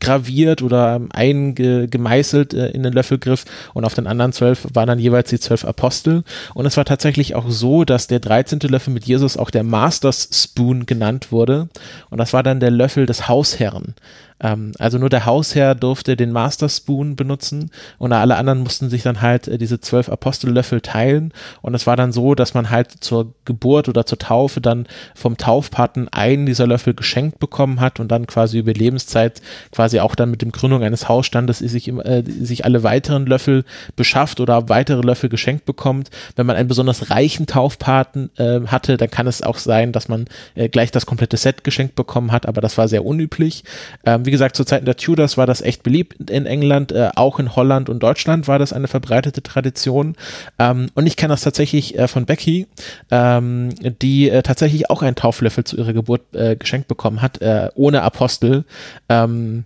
graviert 0.00 0.62
oder 0.62 1.00
eingemeißelt 1.12 2.54
äh, 2.54 2.68
in 2.70 2.82
den 2.82 2.92
Löffelgriff 2.92 3.44
und 3.74 3.84
auf 3.84 3.94
den 3.94 4.06
anderen 4.06 4.32
zwölf 4.32 4.66
waren 4.72 4.88
dann 4.88 4.98
jeweils 4.98 5.30
die 5.30 5.38
zwölf 5.38 5.64
Apostel. 5.64 6.24
Und 6.54 6.66
es 6.66 6.76
war 6.76 6.84
tatsächlich 6.84 7.34
auch 7.34 7.48
so, 7.48 7.84
dass 7.84 8.06
der 8.06 8.20
dreizehnte 8.20 8.66
Löffel 8.66 8.92
mit 8.92 9.04
Jesus 9.04 9.36
auch 9.36 9.50
der 9.50 9.62
Masters 9.62 10.28
Spoon 10.32 10.86
genannt 10.86 11.32
wurde. 11.32 11.68
Und 12.08 12.18
das 12.18 12.32
war 12.32 12.42
dann 12.42 12.60
der 12.60 12.70
Löffel 12.70 13.06
des 13.06 13.28
Hausherren. 13.28 13.94
Ähm, 14.40 14.72
also 14.78 14.98
nur 14.98 15.08
der 15.08 15.26
Hausherr 15.26 15.74
durfte 15.74 16.16
den 16.16 16.32
Master 16.32 16.68
Spoon 16.68 17.16
benutzen 17.16 17.70
und 17.98 18.12
alle 18.12 18.36
anderen 18.36 18.60
mussten 18.60 18.88
sich 18.88 19.02
dann 19.02 19.20
halt 19.20 19.48
äh, 19.48 19.58
diese 19.58 19.80
zwölf 19.80 20.08
Apostellöffel 20.08 20.80
teilen. 20.80 21.32
Und 21.62 21.74
es 21.74 21.86
war 21.86 21.96
dann 21.96 22.12
so, 22.12 22.34
dass 22.34 22.54
man 22.54 22.70
halt 22.70 22.92
zur 23.00 23.34
Geburt 23.44 23.88
oder 23.88 24.06
zur 24.06 24.18
Taufe 24.18 24.60
dann 24.60 24.86
vom 25.14 25.36
Taufpaten 25.36 26.08
einen 26.08 26.46
dieser 26.46 26.66
Löffel 26.66 26.94
geschenkt 26.94 27.38
bekommen 27.38 27.80
hat 27.80 28.00
und 28.00 28.08
dann 28.08 28.26
quasi 28.26 28.58
über 28.58 28.72
Lebenszeit 28.72 29.42
quasi 29.72 30.00
auch 30.00 30.14
dann 30.14 30.30
mit 30.30 30.42
dem 30.42 30.52
Gründung 30.52 30.82
eines 30.82 31.08
Hausstandes 31.08 31.58
sich, 31.58 31.88
äh, 31.88 32.22
sich 32.26 32.64
alle 32.64 32.82
weiteren 32.82 33.26
Löffel 33.26 33.64
beschafft 33.96 34.40
oder 34.40 34.68
weitere 34.68 35.02
Löffel 35.02 35.28
geschenkt 35.28 35.64
bekommt. 35.64 36.10
Wenn 36.36 36.46
man 36.46 36.56
einen 36.56 36.68
besonders 36.68 37.10
reichen 37.10 37.46
Taufpaten 37.46 38.30
äh, 38.36 38.60
hatte, 38.66 38.96
dann 38.96 39.10
kann 39.10 39.26
es 39.26 39.42
auch 39.42 39.58
sein, 39.58 39.92
dass 39.92 40.08
man 40.08 40.26
äh, 40.54 40.68
gleich 40.68 40.90
das 40.90 41.06
komplette 41.06 41.36
Set 41.36 41.64
geschenkt 41.64 41.94
bekommen 41.94 42.32
hat, 42.32 42.46
aber 42.46 42.60
das 42.60 42.78
war 42.78 42.88
sehr 42.88 43.04
unüblich. 43.04 43.64
Ähm, 44.04 44.24
wie 44.30 44.32
gesagt, 44.32 44.54
zu 44.54 44.64
Zeiten 44.64 44.84
der 44.84 44.96
Tudors 44.96 45.36
war 45.36 45.46
das 45.48 45.60
echt 45.60 45.82
beliebt 45.82 46.30
in 46.30 46.46
England, 46.46 46.92
äh, 46.92 47.10
auch 47.16 47.40
in 47.40 47.56
Holland 47.56 47.88
und 47.88 48.00
Deutschland 48.00 48.46
war 48.46 48.60
das 48.60 48.72
eine 48.72 48.86
verbreitete 48.86 49.42
Tradition. 49.42 50.14
Ähm, 50.56 50.86
und 50.94 51.08
ich 51.08 51.16
kenne 51.16 51.32
das 51.32 51.40
tatsächlich 51.40 51.98
äh, 51.98 52.06
von 52.06 52.26
Becky, 52.26 52.68
ähm, 53.10 53.70
die 53.80 54.30
äh, 54.30 54.44
tatsächlich 54.44 54.88
auch 54.88 55.02
einen 55.02 55.16
Tauflöffel 55.16 55.64
zu 55.64 55.76
ihrer 55.76 55.94
Geburt 55.94 56.32
äh, 56.32 56.54
geschenkt 56.54 56.86
bekommen 56.86 57.22
hat, 57.22 57.42
äh, 57.42 57.70
ohne 57.74 58.02
Apostel. 58.02 58.64
Ähm, 59.08 59.64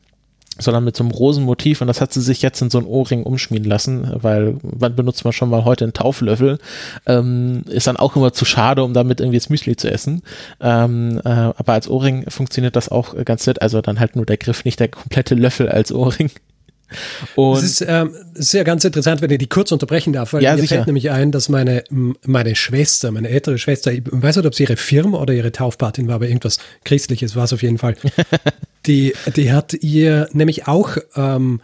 sondern 0.58 0.84
mit 0.84 0.96
so 0.96 1.04
einem 1.04 1.10
Rosenmotiv 1.10 1.80
und 1.80 1.88
das 1.88 2.00
hat 2.00 2.12
sie 2.12 2.20
sich 2.20 2.42
jetzt 2.42 2.60
in 2.62 2.70
so 2.70 2.78
ein 2.78 2.84
Ohrring 2.84 3.24
umschmieden 3.24 3.68
lassen, 3.68 4.10
weil 4.14 4.56
wann 4.62 4.94
benutzt 4.94 5.24
man 5.24 5.32
schon 5.32 5.50
mal 5.50 5.64
heute 5.64 5.84
einen 5.84 5.92
Tauflöffel? 5.92 6.58
Ähm, 7.06 7.62
ist 7.66 7.86
dann 7.86 7.96
auch 7.96 8.16
immer 8.16 8.32
zu 8.32 8.44
schade, 8.44 8.84
um 8.84 8.94
damit 8.94 9.20
irgendwie 9.20 9.38
das 9.38 9.50
Müsli 9.50 9.76
zu 9.76 9.90
essen. 9.90 10.22
Ähm, 10.60 11.20
äh, 11.24 11.28
aber 11.28 11.72
als 11.72 11.88
Ohrring 11.88 12.24
funktioniert 12.28 12.76
das 12.76 12.88
auch 12.88 13.14
ganz 13.24 13.46
nett, 13.46 13.62
also 13.62 13.80
dann 13.80 13.98
halt 13.98 14.16
nur 14.16 14.26
der 14.26 14.36
Griff, 14.36 14.64
nicht 14.64 14.80
der 14.80 14.88
komplette 14.88 15.34
Löffel 15.34 15.68
als 15.68 15.90
Ohrring. 15.92 16.30
Und 17.34 17.54
das 17.62 17.64
ist, 17.64 17.84
ähm, 17.86 18.14
ja 18.34 18.62
ganz 18.62 18.84
interessant, 18.84 19.22
wenn 19.22 19.30
ich 19.30 19.38
die 19.38 19.48
kurz 19.48 19.72
unterbrechen 19.72 20.12
darf, 20.12 20.32
weil 20.32 20.42
ja, 20.42 20.54
mir 20.54 20.60
sicher. 20.60 20.76
fällt 20.76 20.86
nämlich 20.86 21.10
ein, 21.10 21.32
dass 21.32 21.48
meine, 21.48 21.82
meine 22.24 22.54
Schwester, 22.54 23.10
meine 23.10 23.28
ältere 23.28 23.58
Schwester, 23.58 23.92
ich 23.92 24.02
weiß 24.04 24.36
nicht, 24.36 24.46
ob 24.46 24.54
sie 24.54 24.64
ihre 24.64 24.76
Firma 24.76 25.18
oder 25.18 25.34
ihre 25.34 25.50
Taufpatin 25.50 26.06
war, 26.06 26.16
aber 26.16 26.28
irgendwas 26.28 26.58
Christliches 26.84 27.34
war 27.34 27.44
es 27.44 27.52
auf 27.52 27.62
jeden 27.62 27.78
Fall. 27.78 27.96
die, 28.86 29.14
die 29.36 29.52
hat 29.52 29.74
ihr 29.74 30.28
nämlich 30.32 30.66
auch 30.66 30.96
ähm, 31.16 31.60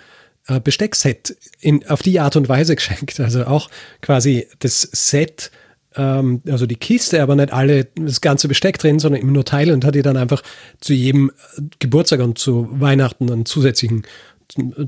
Besteckset 0.65 1.37
in, 1.61 1.87
auf 1.89 2.03
die 2.03 2.19
Art 2.19 2.37
und 2.37 2.49
Weise 2.49 2.75
geschenkt. 2.77 3.21
Also 3.21 3.45
auch 3.47 3.71
quasi 4.01 4.47
das 4.59 4.83
Set 4.83 5.51
ähm, 5.97 6.43
also 6.49 6.67
die 6.67 6.77
Kiste, 6.77 7.23
aber 7.23 7.37
nicht 7.37 7.53
alle 7.53 7.87
das 7.97 8.21
ganze 8.21 8.49
Besteck 8.49 8.79
drin, 8.79 8.99
sondern 8.99 9.21
immer 9.21 9.33
nur 9.33 9.45
Teile 9.45 9.75
und 9.75 9.85
hat 9.85 9.97
ihr 9.97 10.03
dann 10.03 10.17
einfach 10.17 10.43
zu 10.81 10.93
jedem 10.93 11.33
Geburtstag 11.79 12.21
und 12.21 12.39
zu 12.39 12.69
Weihnachten 12.71 13.31
einen 13.31 13.47
zusätzlichen 13.47 14.05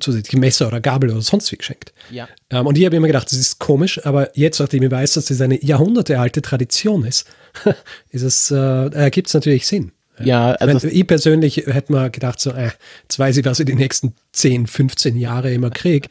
zusätzliche 0.00 0.40
Messer 0.40 0.66
oder 0.66 0.80
Gabel 0.80 1.10
oder 1.10 1.20
sonst 1.20 1.52
wie 1.52 1.56
geschenkt. 1.56 1.92
Ja. 2.10 2.28
Ähm, 2.50 2.66
und 2.66 2.76
ich 2.76 2.84
habe 2.84 2.96
immer 2.96 3.06
gedacht, 3.06 3.30
das 3.30 3.38
ist 3.38 3.60
komisch, 3.60 4.04
aber 4.04 4.36
jetzt, 4.36 4.58
nachdem 4.58 4.82
ich 4.82 4.90
weiß, 4.90 5.14
dass 5.14 5.26
das 5.26 5.40
eine 5.40 5.62
jahrhundertealte 5.62 6.42
Tradition 6.42 7.04
ist, 7.04 7.26
ist 8.10 8.22
es, 8.22 8.50
äh, 8.50 8.56
ergibt 8.56 9.28
es 9.28 9.34
natürlich 9.34 9.68
Sinn. 9.68 9.92
Ja, 10.18 10.52
also 10.52 10.88
ich, 10.88 10.94
ich 10.94 11.06
persönlich 11.06 11.56
hätte 11.66 11.92
mal 11.92 12.10
gedacht, 12.10 12.38
so, 12.40 12.50
äh, 12.50 12.70
jetzt 13.02 13.18
weiß 13.18 13.36
ich, 13.38 13.44
was 13.44 13.60
ich 13.60 13.66
die 13.66 13.74
nächsten 13.74 14.14
10, 14.32 14.66
15 14.66 15.16
Jahre 15.16 15.52
immer 15.52 15.70
kriege. 15.70 16.08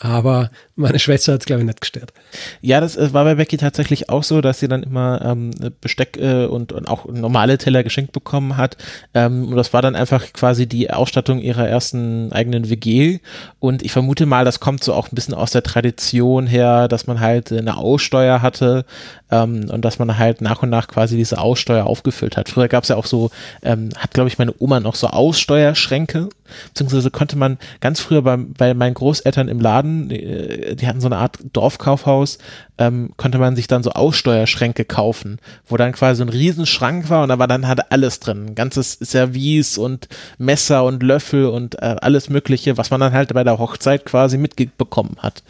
Aber 0.00 0.50
meine 0.74 0.98
Schwester 0.98 1.34
hat 1.34 1.42
es, 1.42 1.46
glaube 1.46 1.62
ich, 1.62 1.66
nicht 1.66 1.80
gestört. 1.80 2.12
Ja, 2.60 2.80
das 2.80 2.96
äh, 2.96 3.12
war 3.12 3.24
bei 3.24 3.36
Becky 3.36 3.56
tatsächlich 3.56 4.08
auch 4.08 4.24
so, 4.24 4.40
dass 4.40 4.58
sie 4.58 4.66
dann 4.66 4.82
immer 4.82 5.22
ähm, 5.24 5.52
Besteck 5.80 6.16
äh, 6.16 6.46
und, 6.46 6.72
und, 6.72 6.88
auch 6.88 7.06
normale 7.06 7.56
Teller 7.56 7.84
geschenkt 7.84 8.10
bekommen 8.10 8.56
hat. 8.56 8.76
Ähm, 9.14 9.48
und 9.48 9.56
das 9.56 9.72
war 9.72 9.80
dann 9.80 9.94
einfach 9.94 10.32
quasi 10.32 10.66
die 10.66 10.90
Ausstattung 10.90 11.38
ihrer 11.38 11.68
ersten 11.68 12.32
eigenen 12.32 12.68
WG. 12.68 13.20
Und 13.60 13.82
ich 13.84 13.92
vermute 13.92 14.26
mal, 14.26 14.44
das 14.44 14.58
kommt 14.58 14.82
so 14.82 14.92
auch 14.92 15.12
ein 15.12 15.14
bisschen 15.14 15.34
aus 15.34 15.52
der 15.52 15.62
Tradition 15.62 16.48
her, 16.48 16.88
dass 16.88 17.06
man 17.06 17.20
halt 17.20 17.52
eine 17.52 17.76
Aussteuer 17.76 18.42
hatte 18.42 18.84
ähm, 19.30 19.70
und 19.70 19.84
dass 19.84 20.00
man 20.00 20.18
halt 20.18 20.40
nach 20.40 20.62
und 20.62 20.70
nach 20.70 20.88
quasi 20.88 21.16
diese 21.16 21.38
Aussteuer 21.38 21.86
aufgefüllt 21.86 22.36
hat. 22.36 22.48
Früher 22.48 22.68
gab 22.68 22.82
es 22.82 22.88
ja 22.88 22.96
auch 22.96 23.06
so, 23.06 23.30
ähm, 23.62 23.90
hat 23.96 24.14
glaube 24.14 24.28
ich 24.28 24.38
meine 24.38 24.54
Oma 24.58 24.80
noch 24.80 24.96
so 24.96 25.06
Aussteuerschränke 25.08 26.28
beziehungsweise 26.68 27.10
konnte 27.10 27.36
man 27.36 27.58
ganz 27.80 28.00
früher 28.00 28.22
bei, 28.22 28.36
bei 28.36 28.74
meinen 28.74 28.94
Großeltern 28.94 29.48
im 29.48 29.60
Laden, 29.60 30.08
die, 30.08 30.22
äh, 30.22 30.74
die 30.76 30.86
hatten 30.86 31.00
so 31.00 31.08
eine 31.08 31.16
Art 31.16 31.38
Dorfkaufhaus, 31.52 32.38
ähm, 32.78 33.12
konnte 33.16 33.38
man 33.38 33.56
sich 33.56 33.66
dann 33.66 33.82
so 33.82 33.90
Aussteuerschränke 33.90 34.84
kaufen, 34.84 35.38
wo 35.66 35.76
dann 35.76 35.92
quasi 35.92 36.18
so 36.18 36.24
ein 36.24 36.28
Riesenschrank 36.28 37.10
war 37.10 37.22
und 37.22 37.28
da 37.28 37.38
war 37.38 37.48
dann 37.48 37.68
halt 37.68 37.92
alles 37.92 38.20
drin, 38.20 38.46
ein 38.46 38.54
ganzes 38.54 38.92
Service 38.92 39.78
und 39.78 40.08
Messer 40.38 40.84
und 40.84 41.02
Löffel 41.02 41.46
und 41.46 41.76
äh, 41.76 41.96
alles 42.00 42.28
mögliche, 42.28 42.76
was 42.78 42.90
man 42.90 43.00
dann 43.00 43.12
halt 43.12 43.32
bei 43.32 43.44
der 43.44 43.58
Hochzeit 43.58 44.04
quasi 44.04 44.38
mitbekommen 44.38 45.16
hat. 45.18 45.42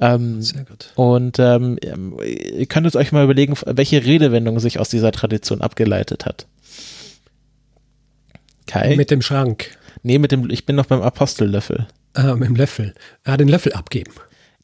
Ähm, 0.00 0.42
Sehr 0.42 0.64
gut. 0.64 0.92
Und 0.94 1.38
ähm, 1.38 1.78
ihr 1.82 2.66
könnt 2.66 2.94
euch 2.94 3.12
mal 3.12 3.24
überlegen, 3.24 3.54
welche 3.66 4.04
Redewendung 4.04 4.60
sich 4.60 4.78
aus 4.78 4.88
dieser 4.88 5.12
Tradition 5.12 5.60
abgeleitet 5.60 6.26
hat. 6.26 6.46
Kai? 8.66 8.96
Mit 8.96 9.10
dem 9.10 9.22
Schrank. 9.22 9.76
Nee, 10.02 10.18
mit 10.18 10.32
dem, 10.32 10.50
ich 10.50 10.66
bin 10.66 10.76
noch 10.76 10.86
beim 10.86 11.02
Apostellöffel. 11.02 11.86
Ah, 12.14 12.34
mit 12.34 12.48
dem 12.48 12.56
Löffel. 12.56 12.94
Ah, 13.24 13.36
den 13.36 13.48
Löffel 13.48 13.72
abgeben. 13.72 14.12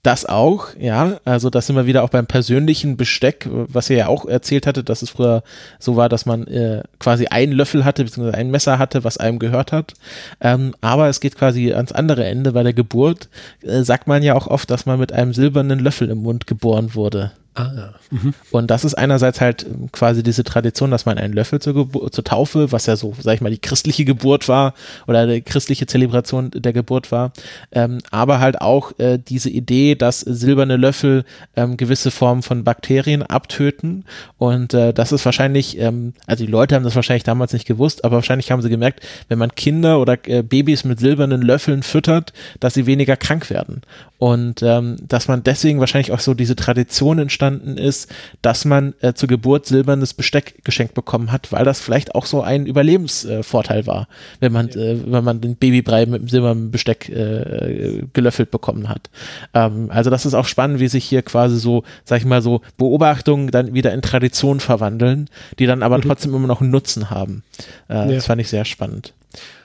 Das 0.03 0.27
auch, 0.27 0.69
ja. 0.81 1.21
Also 1.25 1.49
das 1.49 1.69
sind 1.69 1.77
wir 1.77 1.87
wieder 1.87 2.03
auch 2.03 2.09
beim 2.09 2.27
persönlichen 2.27 2.97
Besteck, 2.97 3.49
was 3.49 3.89
ihr 3.89 3.99
ja 3.99 4.07
auch 4.09 4.25
erzählt 4.27 4.67
hatte, 4.67 4.83
dass 4.83 5.03
es 5.03 5.11
früher 5.11 5.45
so 5.79 5.95
war, 5.95 6.09
dass 6.09 6.27
man 6.27 6.49
äh, 6.49 6.83
quasi 6.99 7.27
einen 7.27 7.53
Löffel 7.53 7.85
hatte, 7.85 8.03
beziehungsweise 8.03 8.37
ein 8.37 8.51
Messer 8.51 8.81
hatte, 8.81 9.05
was 9.05 9.19
einem 9.19 9.39
gehört 9.39 9.71
hat. 9.71 9.95
Ähm, 10.41 10.75
aber 10.81 11.09
es 11.09 11.21
geht 11.21 11.37
quasi 11.37 11.73
ans 11.73 11.93
andere 11.93 12.25
Ende. 12.25 12.51
Bei 12.51 12.65
der 12.65 12.73
Geburt 12.73 13.29
äh, 13.63 13.83
sagt 13.85 14.09
man 14.09 14.25
ja 14.25 14.35
auch 14.35 14.49
oft, 14.49 14.69
dass 14.73 14.87
man 14.87 14.99
mit 14.99 15.13
einem 15.13 15.35
silbernen 15.35 15.79
Löffel 15.79 16.11
im 16.11 16.19
Mund 16.19 16.49
geboren 16.49 16.97
wurde. 16.97 17.31
Ah. 17.55 17.91
Mhm. 18.11 18.33
Und 18.51 18.71
das 18.71 18.83
ist 18.85 18.95
einerseits 18.95 19.43
halt 19.43 19.67
quasi 19.93 20.23
diese 20.23 20.43
Tradition, 20.43 20.91
dass 20.91 21.05
man 21.05 21.19
einen 21.19 21.35
Löffel 21.35 21.61
zur, 21.61 22.11
zur 22.11 22.25
Taufe, 22.25 22.73
was 22.73 22.87
ja 22.87 22.97
so, 22.97 23.13
sag 23.21 23.35
ich 23.35 23.41
mal, 23.43 23.51
die 23.51 23.59
christliche 23.59 24.07
Geburt 24.07 24.49
war 24.49 24.73
oder 25.07 25.27
die 25.27 25.43
christliche 25.43 25.87
Zelebration 25.87 26.51
der 26.55 26.73
Geburt 26.73 27.13
war, 27.13 27.33
ähm, 27.73 27.99
aber 28.11 28.41
halt 28.41 28.63
auch 28.63 28.99
äh, 28.99 29.19
diese 29.19 29.51
Idee, 29.51 29.97
dass 29.97 30.21
silberne 30.21 30.79
Löffel 30.79 31.25
ähm, 31.55 31.77
gewisse 31.77 32.11
Formen 32.11 32.43
von 32.43 32.65
Bakterien 32.65 33.23
abtöten 33.23 34.05
und 34.39 34.73
äh, 34.73 34.95
das 34.95 35.13
ist 35.13 35.27
wahrscheinlich, 35.27 35.79
ähm, 35.79 36.15
also 36.27 36.47
die 36.47 36.51
Leute 36.51 36.75
haben 36.75 36.85
das 36.85 36.97
wahrscheinlich 36.97 37.25
damals 37.25 37.53
nicht 37.53 37.67
gewusst, 37.67 38.03
aber 38.07 38.17
wahrscheinlich 38.17 38.51
haben 38.51 38.63
sie 38.63 38.71
gemerkt, 38.71 39.01
wenn 39.29 39.39
man 39.39 39.55
Kinder 39.55 40.01
oder 40.01 40.17
äh, 40.27 40.43
Babys 40.43 40.85
mit 40.85 41.01
silbernen 41.01 41.43
Löffeln 41.43 41.83
füttert, 41.83 42.33
dass 42.61 42.73
sie 42.73 42.87
weniger 42.87 43.17
krank 43.17 43.51
werden 43.51 43.83
und 44.17 44.63
ähm, 44.63 44.97
dass 45.07 45.29
man 45.29 45.43
deswegen 45.45 45.81
wahrscheinlich 45.81 46.13
auch 46.13 46.21
so 46.21 46.33
diese 46.33 46.57
Tradition 46.57 47.19
entsteht, 47.19 47.42
entstanden 47.43 47.77
ist, 47.77 48.09
dass 48.41 48.65
man 48.65 48.95
äh, 49.01 49.15
zur 49.15 49.29
Geburt 49.29 49.67
silbernes 49.67 50.15
Besteck 50.15 50.65
geschenkt 50.65 50.95
bekommen 50.95 51.33
hat, 51.33 51.51
weil 51.53 51.65
das 51.65 51.81
vielleicht 51.81 52.15
auch 52.15 52.27
so 52.27 52.43
ein 52.43 52.67
Überlebensvorteil 52.67 53.81
äh, 53.81 53.87
war, 53.87 54.09
wenn 54.41 54.53
man, 54.53 54.69
ja. 54.69 54.81
äh, 54.81 55.13
wenn 55.13 55.25
man 55.25 55.41
den 55.41 55.57
Babybrei 55.57 56.07
mit 56.07 56.23
dem 56.23 56.29
silbernen 56.29 56.71
Besteck 56.71 57.09
äh, 57.09 58.03
gelöffelt 58.13 58.51
bekommen 58.51 58.89
hat. 58.89 59.11
Ähm, 59.55 59.91
also 59.91 60.11
das 60.11 60.27
ist 60.27 60.35
auch 60.35 60.47
spannend, 60.47 60.81
wie 60.81 60.89
sich 60.89 61.05
hier 61.05 61.23
quasi 61.23 61.59
so, 61.59 61.83
sag 62.05 62.19
ich 62.19 62.25
mal 62.25 62.43
so, 62.43 62.63
Beobachtungen 62.77 63.51
dann 63.51 63.75
wieder 63.75 63.93
in 63.93 64.03
Tradition 64.03 64.61
verwandeln, 64.61 65.29
die 65.59 65.67
dann 65.67 65.83
aber 65.83 65.99
mhm. 65.99 66.03
trotzdem 66.03 66.35
immer 66.35 66.47
noch 66.47 66.61
einen 66.61 66.71
Nutzen 66.71 67.11
haben. 67.11 67.43
Äh, 67.89 67.95
ja. 67.95 68.07
Das 68.07 68.27
fand 68.27 68.41
ich 68.41 68.49
sehr 68.49 68.65
spannend. 68.65 69.15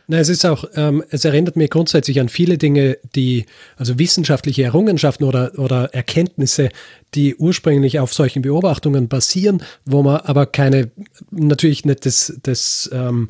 Na, 0.10 0.20
es 0.20 0.30
ist 0.30 0.46
auch, 0.46 0.64
ähm, 0.76 1.04
es 1.10 1.26
erinnert 1.26 1.58
mir 1.58 1.68
grundsätzlich 1.68 2.22
an 2.22 2.30
viele 2.30 2.58
Dinge, 2.58 2.98
die, 3.14 3.46
also 3.76 4.00
wissenschaftliche 4.00 4.64
Errungenschaften 4.64 5.26
oder, 5.26 5.52
oder 5.58 5.94
Erkenntnisse, 5.94 6.70
die 7.14 7.36
ursprünglich 7.36 8.00
auf 8.00 8.14
solchen 8.14 8.42
Beobachtungen 8.42 9.10
basieren, 9.10 9.62
wo 9.84 10.04
man 10.04 10.22
aber 10.22 10.46
keine, 10.46 10.92
natürlich 11.32 11.84
nicht 11.84 12.06
das, 12.06 12.40
das 12.42 12.90
ähm, 12.94 13.30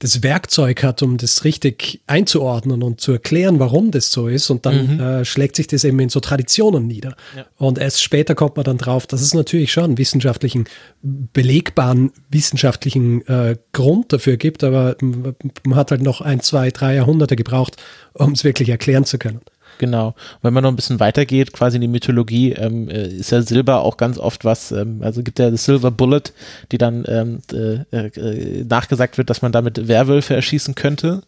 das 0.00 0.22
Werkzeug 0.22 0.82
hat, 0.82 1.02
um 1.02 1.18
das 1.18 1.44
richtig 1.44 2.00
einzuordnen 2.06 2.82
und 2.82 3.02
zu 3.02 3.12
erklären, 3.12 3.58
warum 3.58 3.90
das 3.90 4.10
so 4.10 4.28
ist. 4.28 4.48
Und 4.48 4.64
dann 4.64 4.94
mhm. 4.94 5.00
äh, 5.00 5.24
schlägt 5.26 5.56
sich 5.56 5.66
das 5.66 5.84
eben 5.84 6.00
in 6.00 6.08
so 6.08 6.20
Traditionen 6.20 6.86
nieder. 6.86 7.14
Ja. 7.36 7.44
Und 7.58 7.78
erst 7.78 8.02
später 8.02 8.34
kommt 8.34 8.56
man 8.56 8.64
dann 8.64 8.78
drauf, 8.78 9.06
dass 9.06 9.20
es 9.20 9.34
natürlich 9.34 9.70
schon 9.72 9.84
einen 9.84 9.98
wissenschaftlichen, 9.98 10.64
belegbaren 11.02 12.12
wissenschaftlichen 12.30 13.26
äh, 13.28 13.56
Grund 13.72 14.12
dafür 14.12 14.38
gibt, 14.38 14.64
aber 14.64 14.96
man 15.02 15.76
hat 15.76 15.90
halt 15.90 16.00
noch 16.00 16.22
ein, 16.22 16.40
zwei, 16.40 16.70
drei 16.70 16.94
Jahrhunderte 16.94 17.36
gebraucht, 17.36 17.76
um 18.14 18.32
es 18.32 18.42
wirklich 18.42 18.70
erklären 18.70 19.04
zu 19.04 19.18
können. 19.18 19.42
Genau. 19.80 20.14
Wenn 20.42 20.52
man 20.52 20.62
noch 20.62 20.70
ein 20.70 20.76
bisschen 20.76 21.00
weitergeht, 21.00 21.54
quasi 21.54 21.78
in 21.78 21.80
die 21.80 21.88
Mythologie, 21.88 22.52
ähm, 22.52 22.90
äh, 22.90 23.06
ist 23.06 23.30
ja 23.30 23.40
Silber 23.40 23.80
auch 23.80 23.96
ganz 23.96 24.18
oft 24.18 24.44
was, 24.44 24.72
ähm, 24.72 25.00
also 25.00 25.22
gibt 25.22 25.38
ja 25.38 25.50
das 25.50 25.64
Silver 25.64 25.90
Bullet, 25.90 26.34
die 26.70 26.76
dann 26.76 27.02
ähm, 27.08 27.38
äh, 27.50 27.96
äh, 27.96 28.64
nachgesagt 28.64 29.16
wird, 29.16 29.30
dass 29.30 29.40
man 29.40 29.52
damit 29.52 29.88
Werwölfe 29.88 30.34
erschießen 30.34 30.74
könnte. 30.74 31.22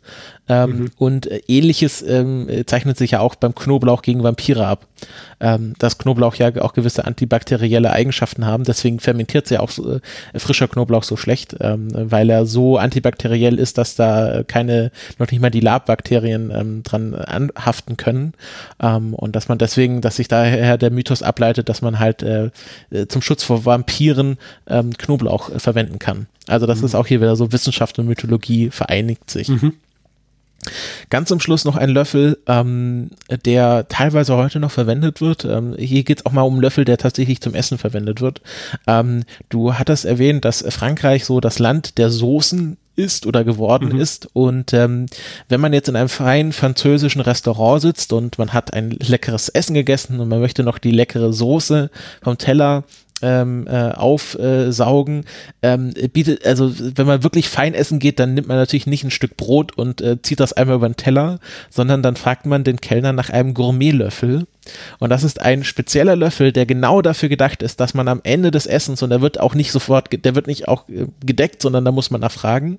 Ähm, 0.52 0.70
mhm. 0.70 0.90
Und 0.98 1.26
äh, 1.26 1.40
ähnliches 1.48 2.02
ähm, 2.02 2.48
zeichnet 2.66 2.98
sich 2.98 3.12
ja 3.12 3.20
auch 3.20 3.34
beim 3.34 3.54
Knoblauch 3.54 4.02
gegen 4.02 4.22
Vampire 4.22 4.66
ab. 4.66 4.86
Ähm, 5.40 5.74
dass 5.78 5.98
Knoblauch 5.98 6.36
ja 6.36 6.54
auch 6.62 6.72
gewisse 6.72 7.04
antibakterielle 7.04 7.90
Eigenschaften 7.90 8.46
haben. 8.46 8.62
Deswegen 8.62 9.00
fermentiert 9.00 9.50
ja 9.50 9.58
auch 9.58 9.70
so, 9.70 9.96
äh, 9.96 10.00
frischer 10.38 10.68
Knoblauch 10.68 11.02
so 11.02 11.16
schlecht, 11.16 11.56
ähm, 11.60 11.88
weil 11.92 12.30
er 12.30 12.46
so 12.46 12.78
antibakteriell 12.78 13.58
ist, 13.58 13.76
dass 13.76 13.96
da 13.96 14.44
keine, 14.46 14.92
noch 15.18 15.28
nicht 15.30 15.40
mal 15.40 15.50
die 15.50 15.60
Labbakterien 15.60 16.52
ähm, 16.54 16.82
dran 16.84 17.14
anhaften 17.14 17.96
können. 17.96 18.34
Ähm, 18.80 19.14
und 19.14 19.34
dass 19.34 19.48
man 19.48 19.58
deswegen, 19.58 20.00
dass 20.00 20.16
sich 20.16 20.28
daher 20.28 20.78
der 20.78 20.92
Mythos 20.92 21.22
ableitet, 21.22 21.68
dass 21.68 21.82
man 21.82 21.98
halt 21.98 22.22
äh, 22.22 22.50
äh 22.90 23.08
zum 23.08 23.20
Schutz 23.20 23.42
vor 23.42 23.64
Vampiren 23.64 24.38
Knoblauch 24.98 25.50
äh, 25.50 25.58
verwenden 25.58 25.98
kann. 25.98 26.26
Also 26.46 26.66
das 26.66 26.78
mhm. 26.78 26.86
ist 26.86 26.94
auch 26.94 27.06
hier 27.06 27.20
wieder 27.20 27.36
so 27.36 27.52
Wissenschaft 27.52 27.98
und 27.98 28.06
Mythologie 28.06 28.70
vereinigt 28.70 29.30
sich. 29.30 29.48
Mhm. 29.48 29.74
Ganz 31.10 31.28
zum 31.28 31.40
Schluss 31.40 31.64
noch 31.64 31.76
ein 31.76 31.90
Löffel, 31.90 32.38
ähm, 32.46 33.10
der 33.44 33.88
teilweise 33.88 34.36
heute 34.36 34.60
noch 34.60 34.70
verwendet 34.70 35.20
wird. 35.20 35.44
Ähm, 35.44 35.74
hier 35.76 36.04
geht 36.04 36.20
es 36.20 36.26
auch 36.26 36.32
mal 36.32 36.42
um 36.42 36.60
Löffel, 36.60 36.84
der 36.84 36.98
tatsächlich 36.98 37.40
zum 37.40 37.54
Essen 37.54 37.78
verwendet 37.78 38.20
wird. 38.20 38.40
Ähm, 38.86 39.24
du 39.48 39.74
hattest 39.74 40.04
erwähnt, 40.04 40.44
dass 40.44 40.64
Frankreich 40.68 41.24
so 41.24 41.40
das 41.40 41.58
Land 41.58 41.98
der 41.98 42.10
Soßen 42.10 42.76
ist 42.94 43.26
oder 43.26 43.42
geworden 43.42 43.90
mhm. 43.90 44.00
ist. 44.00 44.28
Und 44.34 44.72
ähm, 44.72 45.06
wenn 45.48 45.60
man 45.60 45.72
jetzt 45.72 45.88
in 45.88 45.96
einem 45.96 46.08
feinen 46.08 46.52
französischen 46.52 47.20
Restaurant 47.20 47.82
sitzt 47.82 48.12
und 48.12 48.38
man 48.38 48.52
hat 48.52 48.72
ein 48.72 48.90
leckeres 48.90 49.48
Essen 49.48 49.74
gegessen 49.74 50.20
und 50.20 50.28
man 50.28 50.40
möchte 50.40 50.62
noch 50.62 50.78
die 50.78 50.90
leckere 50.90 51.32
Soße 51.32 51.90
vom 52.22 52.38
Teller 52.38 52.84
ähm, 53.22 53.66
äh, 53.66 53.92
aufsaugen. 53.92 55.24
Ähm, 55.62 55.94
bietet, 56.12 56.46
also 56.46 56.72
wenn 56.96 57.06
man 57.06 57.22
wirklich 57.22 57.48
fein 57.48 57.74
essen 57.74 57.98
geht, 57.98 58.18
dann 58.18 58.34
nimmt 58.34 58.48
man 58.48 58.56
natürlich 58.56 58.86
nicht 58.86 59.04
ein 59.04 59.10
Stück 59.10 59.36
Brot 59.36 59.76
und 59.78 60.00
äh, 60.00 60.20
zieht 60.22 60.40
das 60.40 60.52
einmal 60.52 60.76
über 60.76 60.88
den 60.88 60.96
Teller, 60.96 61.38
sondern 61.70 62.02
dann 62.02 62.16
fragt 62.16 62.46
man 62.46 62.64
den 62.64 62.80
Kellner 62.80 63.12
nach 63.12 63.30
einem 63.30 63.54
Gourmetlöffel. 63.54 64.46
Und 64.98 65.10
das 65.10 65.24
ist 65.24 65.40
ein 65.40 65.64
spezieller 65.64 66.14
Löffel, 66.14 66.52
der 66.52 66.66
genau 66.66 67.02
dafür 67.02 67.28
gedacht 67.28 67.62
ist, 67.62 67.80
dass 67.80 67.94
man 67.94 68.06
am 68.06 68.20
Ende 68.22 68.50
des 68.50 68.66
Essens, 68.66 69.02
und 69.02 69.10
der 69.10 69.20
wird 69.20 69.40
auch 69.40 69.54
nicht 69.54 69.72
sofort, 69.72 70.08
der 70.24 70.34
wird 70.34 70.46
nicht 70.46 70.68
auch 70.68 70.88
äh, 70.88 71.06
gedeckt, 71.24 71.62
sondern 71.62 71.84
da 71.84 71.90
muss 71.90 72.10
man 72.10 72.20
nachfragen, 72.20 72.78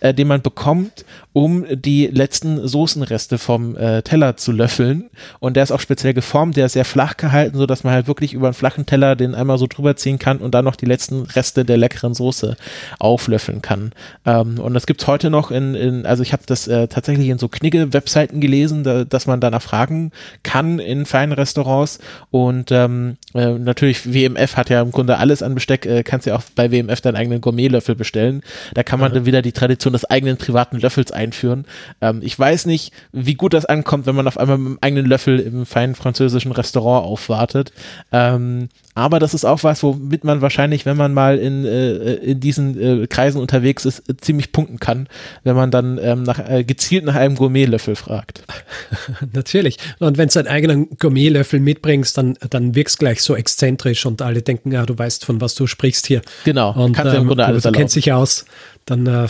äh, 0.00 0.14
den 0.14 0.28
man 0.28 0.42
bekommt, 0.42 1.04
um 1.32 1.64
die 1.70 2.06
letzten 2.06 2.66
Soßenreste 2.66 3.38
vom 3.38 3.76
äh, 3.76 4.02
Teller 4.02 4.36
zu 4.36 4.52
löffeln. 4.52 5.10
Und 5.40 5.56
der 5.56 5.64
ist 5.64 5.72
auch 5.72 5.80
speziell 5.80 6.14
geformt, 6.14 6.56
der 6.56 6.66
ist 6.66 6.74
sehr 6.74 6.84
flach 6.84 7.16
gehalten, 7.16 7.58
so 7.58 7.66
dass 7.66 7.84
man 7.84 7.92
halt 7.92 8.06
wirklich 8.06 8.32
über 8.32 8.46
einen 8.46 8.54
flachen 8.54 8.86
Teller 8.86 9.16
den 9.16 9.34
einmal 9.34 9.58
so 9.58 9.66
drüber 9.76 9.96
ziehen 9.96 10.18
kann 10.18 10.38
und 10.38 10.54
dann 10.54 10.64
noch 10.64 10.76
die 10.76 10.86
letzten 10.86 11.22
Reste 11.22 11.64
der 11.64 11.76
leckeren 11.76 12.14
Soße 12.14 12.56
auflöffeln 12.98 13.62
kann. 13.62 13.92
Ähm, 14.24 14.58
und 14.58 14.74
das 14.74 14.86
gibt's 14.86 15.06
heute 15.06 15.30
noch 15.30 15.50
in, 15.50 15.74
in 15.74 16.06
also 16.06 16.22
ich 16.22 16.32
habe 16.32 16.42
das 16.46 16.68
äh, 16.68 16.88
tatsächlich 16.88 17.28
in 17.28 17.38
so 17.38 17.48
Knigge-Webseiten 17.48 18.40
gelesen, 18.40 18.84
da, 18.84 19.04
dass 19.04 19.26
man 19.26 19.40
danach 19.40 19.62
fragen 19.62 20.12
kann 20.42 20.78
in 20.78 21.06
feinen 21.06 21.32
Restaurants 21.32 21.98
und 22.30 22.70
ähm, 22.72 23.16
äh, 23.34 23.52
natürlich 23.52 24.12
WMF 24.12 24.56
hat 24.56 24.70
ja 24.70 24.80
im 24.80 24.90
Grunde 24.90 25.18
alles 25.18 25.42
an 25.42 25.54
Besteck, 25.54 25.86
äh, 25.86 26.02
kannst 26.02 26.26
ja 26.26 26.36
auch 26.36 26.42
bei 26.54 26.70
WMF 26.70 27.00
deinen 27.00 27.16
eigenen 27.16 27.40
Gourmetlöffel 27.40 27.94
bestellen. 27.94 28.42
Da 28.74 28.82
kann 28.82 29.00
man 29.00 29.10
mhm. 29.10 29.16
dann 29.16 29.26
wieder 29.26 29.42
die 29.42 29.52
Tradition 29.52 29.92
des 29.92 30.04
eigenen 30.04 30.36
privaten 30.36 30.78
Löffels 30.78 31.12
einführen. 31.12 31.66
Ähm, 32.00 32.20
ich 32.22 32.38
weiß 32.38 32.66
nicht, 32.66 32.92
wie 33.12 33.34
gut 33.34 33.54
das 33.54 33.64
ankommt, 33.64 34.06
wenn 34.06 34.14
man 34.14 34.26
auf 34.26 34.38
einmal 34.38 34.58
mit 34.58 34.66
einem 34.66 34.78
eigenen 34.80 35.06
Löffel 35.06 35.38
im 35.40 35.66
feinen 35.66 35.94
französischen 35.94 36.52
Restaurant 36.52 37.06
aufwartet. 37.06 37.72
Ähm, 38.12 38.68
aber 38.96 39.18
das 39.18 39.34
ist 39.34 39.44
auch 39.44 39.62
was, 39.62 39.82
womit 39.82 40.24
man 40.24 40.40
wahrscheinlich, 40.40 40.86
wenn 40.86 40.96
man 40.96 41.12
mal 41.12 41.36
in, 41.38 41.66
äh, 41.66 42.14
in 42.14 42.40
diesen 42.40 42.80
äh, 43.02 43.06
Kreisen 43.06 43.42
unterwegs 43.42 43.84
ist, 43.84 44.08
äh, 44.08 44.16
ziemlich 44.16 44.52
punkten 44.52 44.80
kann, 44.80 45.06
wenn 45.44 45.54
man 45.54 45.70
dann 45.70 46.00
ähm, 46.02 46.22
nach, 46.22 46.38
äh, 46.38 46.64
gezielt 46.64 47.04
nach 47.04 47.14
einem 47.14 47.34
Gourmetlöffel 47.34 47.94
fragt. 47.94 48.42
Natürlich. 49.34 49.76
Und 49.98 50.16
wenn 50.16 50.30
du 50.30 50.38
einen 50.38 50.48
eigenen 50.48 50.88
Gourmetlöffel 50.98 51.60
mitbringst, 51.60 52.16
dann, 52.16 52.38
dann 52.48 52.74
wirkst 52.74 52.98
gleich 52.98 53.20
so 53.20 53.36
exzentrisch 53.36 54.06
und 54.06 54.22
alle 54.22 54.40
denken, 54.40 54.72
ja, 54.72 54.86
du 54.86 54.96
weißt, 54.96 55.26
von 55.26 55.42
was 55.42 55.54
du 55.54 55.66
sprichst 55.66 56.06
hier. 56.06 56.22
Genau. 56.44 56.72
Und 56.72 56.94
kannst 56.94 57.12
ähm, 57.12 57.20
im 57.20 57.28
Grunde 57.28 57.44
alles 57.44 57.64
du, 57.64 57.72
du 57.72 57.78
kennst 57.78 57.96
dich 57.96 58.14
aus, 58.14 58.46
dann, 58.86 59.06
äh, 59.06 59.28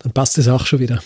dann 0.00 0.12
passt 0.12 0.38
es 0.38 0.48
auch 0.48 0.66
schon 0.66 0.80
wieder 0.80 1.00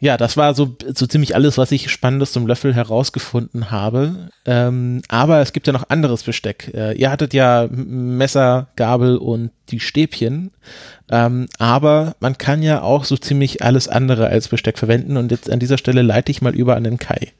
ja, 0.00 0.16
das 0.16 0.38
war 0.38 0.54
so, 0.54 0.76
so 0.94 1.06
ziemlich 1.06 1.34
alles, 1.34 1.58
was 1.58 1.72
ich 1.72 1.90
Spannendes 1.90 2.32
zum 2.32 2.46
Löffel 2.46 2.74
herausgefunden 2.74 3.70
habe. 3.70 4.30
Ähm, 4.46 5.02
aber 5.08 5.40
es 5.40 5.52
gibt 5.52 5.66
ja 5.66 5.74
noch 5.74 5.90
anderes 5.90 6.22
Besteck. 6.22 6.72
Äh, 6.74 6.96
ihr 6.96 7.10
hattet 7.10 7.34
ja 7.34 7.68
Messer, 7.70 8.68
Gabel 8.76 9.18
und 9.18 9.50
die 9.68 9.78
Stäbchen. 9.78 10.52
Ähm, 11.10 11.48
aber 11.58 12.16
man 12.18 12.38
kann 12.38 12.62
ja 12.62 12.80
auch 12.80 13.04
so 13.04 13.18
ziemlich 13.18 13.62
alles 13.62 13.88
andere 13.88 14.28
als 14.28 14.48
Besteck 14.48 14.78
verwenden. 14.78 15.18
Und 15.18 15.30
jetzt 15.30 15.50
an 15.50 15.60
dieser 15.60 15.76
Stelle 15.76 16.00
leite 16.00 16.32
ich 16.32 16.40
mal 16.40 16.54
über 16.54 16.76
an 16.76 16.84
den 16.84 16.98
Kai. 16.98 17.32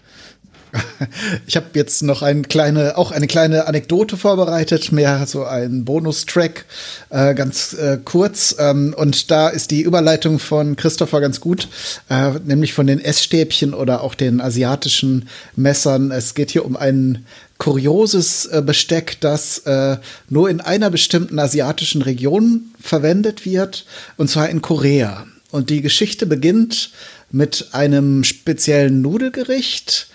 Ich 1.47 1.57
habe 1.57 1.67
jetzt 1.75 2.03
noch 2.03 2.23
eine 2.23 2.43
kleine, 2.43 2.97
auch 2.97 3.11
eine 3.11 3.27
kleine 3.27 3.67
Anekdote 3.67 4.17
vorbereitet, 4.17 4.93
mehr 4.93 5.27
so 5.27 5.45
ein 5.45 5.85
Bonustrack, 5.85 6.65
äh, 7.11 7.35
ganz 7.35 7.73
äh, 7.73 7.99
kurz. 8.05 8.55
Ähm, 8.59 8.95
und 8.97 9.31
da 9.31 9.49
ist 9.49 9.71
die 9.71 9.83
Überleitung 9.83 10.39
von 10.39 10.77
Christopher 10.77 11.21
ganz 11.21 11.41
gut, 11.41 11.69
äh, 12.09 12.33
nämlich 12.45 12.73
von 12.73 12.87
den 12.87 13.01
Essstäbchen 13.01 13.75
oder 13.75 14.03
auch 14.03 14.15
den 14.15 14.41
asiatischen 14.41 15.29
Messern. 15.57 16.11
Es 16.11 16.35
geht 16.35 16.51
hier 16.51 16.65
um 16.65 16.77
ein 16.77 17.27
kurioses 17.59 18.47
äh, 18.47 18.63
Besteck, 18.65 19.19
das 19.21 19.59
äh, 19.61 19.99
nur 20.29 20.51
in 20.51 20.61
einer 20.61 20.91
bestimmten 20.91 21.39
asiatischen 21.39 22.03
Region 22.03 22.73
verwendet 22.81 23.45
wird, 23.45 23.87
und 24.17 24.29
zwar 24.29 24.49
in 24.49 24.63
Korea. 24.63 25.27
Und 25.51 25.69
die 25.69 25.83
Geschichte 25.83 26.27
beginnt 26.27 26.91
mit 27.33 27.69
einem 27.73 28.25
speziellen 28.25 29.03
Nudelgericht, 29.03 30.09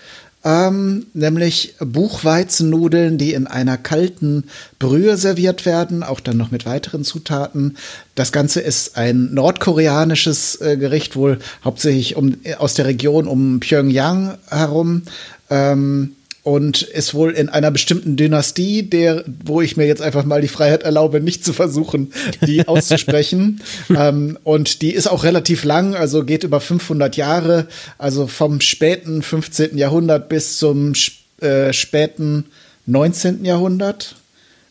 ähm, 0.46 1.06
nämlich 1.12 1.74
Buchweizennudeln, 1.80 3.18
die 3.18 3.34
in 3.34 3.48
einer 3.48 3.76
kalten 3.76 4.44
Brühe 4.78 5.16
serviert 5.16 5.66
werden, 5.66 6.04
auch 6.04 6.20
dann 6.20 6.36
noch 6.36 6.52
mit 6.52 6.64
weiteren 6.66 7.02
Zutaten. 7.02 7.76
Das 8.14 8.30
Ganze 8.30 8.60
ist 8.60 8.96
ein 8.96 9.34
nordkoreanisches 9.34 10.60
äh, 10.60 10.76
Gericht, 10.76 11.16
wohl 11.16 11.40
hauptsächlich 11.64 12.14
um, 12.14 12.36
aus 12.58 12.74
der 12.74 12.86
Region 12.86 13.26
um 13.26 13.58
Pyongyang 13.58 14.38
herum. 14.48 15.02
Ähm, 15.50 16.15
und 16.46 16.82
ist 16.82 17.12
wohl 17.12 17.32
in 17.32 17.48
einer 17.48 17.72
bestimmten 17.72 18.16
Dynastie, 18.16 18.84
der, 18.84 19.24
wo 19.44 19.62
ich 19.62 19.76
mir 19.76 19.84
jetzt 19.84 20.00
einfach 20.00 20.24
mal 20.24 20.40
die 20.40 20.46
Freiheit 20.46 20.84
erlaube, 20.84 21.20
nicht 21.20 21.44
zu 21.44 21.52
versuchen, 21.52 22.12
die 22.46 22.68
auszusprechen. 22.68 23.60
ähm, 23.90 24.38
und 24.44 24.80
die 24.80 24.92
ist 24.92 25.08
auch 25.08 25.24
relativ 25.24 25.64
lang, 25.64 25.96
also 25.96 26.22
geht 26.22 26.44
über 26.44 26.60
500 26.60 27.16
Jahre, 27.16 27.66
also 27.98 28.28
vom 28.28 28.60
späten 28.60 29.22
15. 29.22 29.76
Jahrhundert 29.76 30.28
bis 30.28 30.58
zum 30.58 30.92
äh, 31.40 31.72
späten 31.72 32.44
19. 32.86 33.44
Jahrhundert 33.44 34.14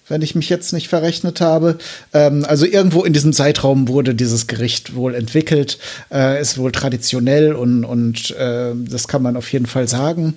wenn 0.08 0.22
ich 0.22 0.36
mich 0.36 0.50
jetzt 0.50 0.74
nicht 0.74 0.88
verrechnet 0.88 1.41
habe. 1.41 1.78
Ähm, 2.13 2.46
also 2.48 2.65
irgendwo 2.65 3.04
in 3.04 3.13
diesem 3.13 3.34
Zeitraum 3.34 3.88
wurde 3.88 4.15
dieses 4.15 4.48
Gericht 4.48 4.96
wohl 4.96 5.15
entwickelt, 5.15 5.80
äh, 6.12 6.39
ist 6.39 6.58
wohl 6.58 6.72
traditionell 6.72 7.54
und, 7.54 7.86
und 7.86 8.32
äh, 8.32 8.74
das 8.76 9.08
kann 9.08 9.22
man 9.22 9.38
auf 9.38 9.52
jeden 9.52 9.65
Fall 9.65 9.88
sagen. 9.88 10.36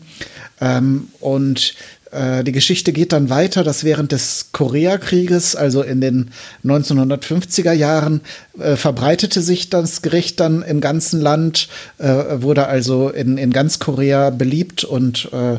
Ähm, 0.61 1.09
und 1.20 1.74
die 2.11 2.53
Geschichte 2.53 2.92
geht 2.92 3.12
dann 3.12 3.29
weiter, 3.29 3.64
dass 3.64 3.85
während 3.85 4.12
des 4.12 4.49
Koreakrieges, 4.53 5.57
also 5.57 5.83
in 5.83 6.01
den 6.01 6.31
1950er 6.64 7.73
Jahren, 7.73 8.23
äh, 8.59 8.77
verbreitete 8.77 9.42
sich 9.42 9.68
das 9.68 10.01
Gericht 10.01 10.40
dann 10.40 10.62
im 10.62 10.81
ganzen 10.81 11.21
Land, 11.21 11.68
äh, 11.99 12.07
wurde 12.40 12.66
also 12.66 13.11
in, 13.11 13.37
in 13.37 13.53
ganz 13.53 13.79
Korea 13.79 14.31
beliebt 14.31 14.85
und 14.85 15.31
äh, 15.33 15.59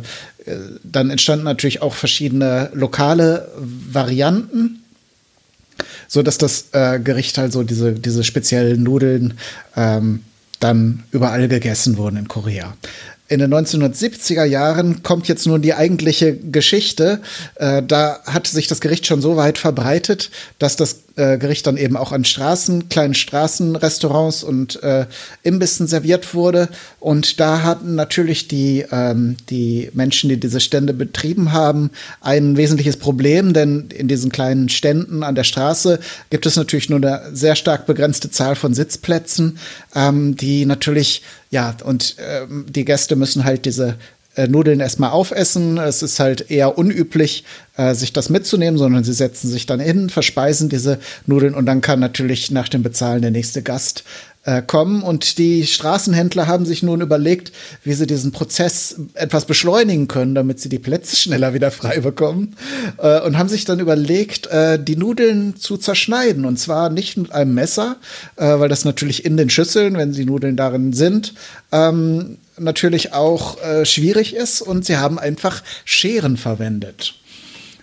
dann 0.83 1.11
entstanden 1.11 1.45
natürlich 1.45 1.81
auch 1.81 1.93
verschiedene 1.93 2.71
lokale 2.73 3.51
Varianten 3.57 4.79
so 6.07 6.23
dass 6.23 6.37
das 6.37 6.69
äh, 6.71 6.99
Gericht 6.99 7.37
also 7.39 7.63
diese, 7.63 7.93
diese 7.93 8.23
speziellen 8.23 8.83
Nudeln 8.83 9.35
ähm, 9.75 10.23
dann 10.59 11.03
überall 11.11 11.47
gegessen 11.47 11.97
wurden 11.97 12.17
in 12.17 12.27
Korea 12.27 12.75
in 13.29 13.39
den 13.39 13.53
1970er 13.53 14.43
Jahren 14.43 15.03
kommt 15.03 15.27
jetzt 15.27 15.45
nun 15.45 15.61
die 15.61 15.75
eigentliche 15.75 16.35
Geschichte. 16.35 17.21
Äh, 17.55 17.83
da 17.83 18.19
hat 18.25 18.47
sich 18.47 18.67
das 18.67 18.81
Gericht 18.81 19.05
schon 19.05 19.21
so 19.21 19.37
weit 19.37 19.59
verbreitet, 19.59 20.31
dass 20.57 20.75
das 20.75 21.03
äh, 21.15 21.37
Gericht 21.37 21.67
dann 21.67 21.77
eben 21.77 21.95
auch 21.95 22.11
an 22.11 22.25
Straßen, 22.25 22.89
kleinen 22.89 23.13
Straßenrestaurants 23.13 24.43
und 24.43 24.81
äh, 24.81 25.05
Imbissen 25.43 25.85
serviert 25.85 26.33
wurde. 26.33 26.69
Und 26.99 27.39
da 27.39 27.61
hatten 27.61 27.93
natürlich 27.93 28.47
die, 28.47 28.85
ähm, 28.91 29.37
die 29.49 29.91
Menschen, 29.93 30.29
die 30.29 30.39
diese 30.39 30.59
Stände 30.59 30.93
betrieben 30.93 31.51
haben, 31.51 31.91
ein 32.21 32.57
wesentliches 32.57 32.97
Problem, 32.97 33.53
denn 33.53 33.89
in 33.89 34.07
diesen 34.07 34.31
kleinen 34.31 34.69
Ständen 34.69 35.21
an 35.21 35.35
der 35.35 35.43
Straße 35.43 35.99
gibt 36.31 36.47
es 36.47 36.55
natürlich 36.55 36.89
nur 36.89 36.97
eine 36.97 37.29
sehr 37.33 37.55
stark 37.55 37.85
begrenzte 37.85 38.31
Zahl 38.31 38.55
von 38.55 38.73
Sitzplätzen, 38.73 39.59
ähm, 39.93 40.35
die 40.35 40.65
natürlich 40.65 41.21
ja, 41.49 41.75
und 41.83 42.15
ähm, 42.19 42.65
die 42.69 42.85
Gäste 42.85 43.15
müssen 43.15 43.43
halt 43.43 43.65
diese 43.65 43.97
Nudeln 44.47 44.79
erstmal 44.79 45.09
aufessen. 45.09 45.77
Es 45.77 46.01
ist 46.01 46.19
halt 46.19 46.49
eher 46.51 46.77
unüblich, 46.77 47.43
äh, 47.77 47.93
sich 47.93 48.13
das 48.13 48.29
mitzunehmen, 48.29 48.77
sondern 48.77 49.03
sie 49.03 49.13
setzen 49.13 49.49
sich 49.49 49.65
dann 49.65 49.79
hin, 49.79 50.09
verspeisen 50.09 50.69
diese 50.69 50.99
Nudeln 51.25 51.55
und 51.55 51.65
dann 51.65 51.81
kann 51.81 51.99
natürlich 51.99 52.51
nach 52.51 52.69
dem 52.69 52.83
Bezahlen 52.83 53.21
der 53.21 53.31
nächste 53.31 53.63
Gast 53.63 54.03
äh, 54.43 54.61
kommen. 54.61 55.03
Und 55.03 55.37
die 55.37 55.65
Straßenhändler 55.65 56.47
haben 56.47 56.65
sich 56.65 56.83
nun 56.83 57.01
überlegt, 57.01 57.51
wie 57.83 57.93
sie 57.93 58.07
diesen 58.07 58.31
Prozess 58.31 58.95
etwas 59.13 59.45
beschleunigen 59.45 60.07
können, 60.07 60.35
damit 60.35 60.59
sie 60.59 60.69
die 60.69 60.79
Plätze 60.79 61.15
schneller 61.15 61.53
wieder 61.53 61.71
frei 61.71 61.99
bekommen. 61.99 62.55
Äh, 62.97 63.21
und 63.21 63.37
haben 63.37 63.49
sich 63.49 63.65
dann 63.65 63.79
überlegt, 63.79 64.47
äh, 64.47 64.81
die 64.81 64.95
Nudeln 64.95 65.57
zu 65.57 65.77
zerschneiden. 65.77 66.45
Und 66.45 66.57
zwar 66.57 66.89
nicht 66.89 67.17
mit 67.17 67.31
einem 67.31 67.53
Messer, 67.53 67.97
äh, 68.37 68.59
weil 68.59 68.69
das 68.69 68.85
natürlich 68.85 69.25
in 69.25 69.37
den 69.37 69.49
Schüsseln, 69.49 69.97
wenn 69.97 70.13
die 70.13 70.25
Nudeln 70.25 70.55
darin 70.55 70.93
sind, 70.93 71.33
ähm, 71.71 72.37
natürlich 72.59 73.13
auch 73.13 73.61
äh, 73.61 73.85
schwierig 73.85 74.35
ist. 74.35 74.61
Und 74.61 74.85
sie 74.85 74.97
haben 74.97 75.19
einfach 75.19 75.63
Scheren 75.85 76.37
verwendet. 76.37 77.15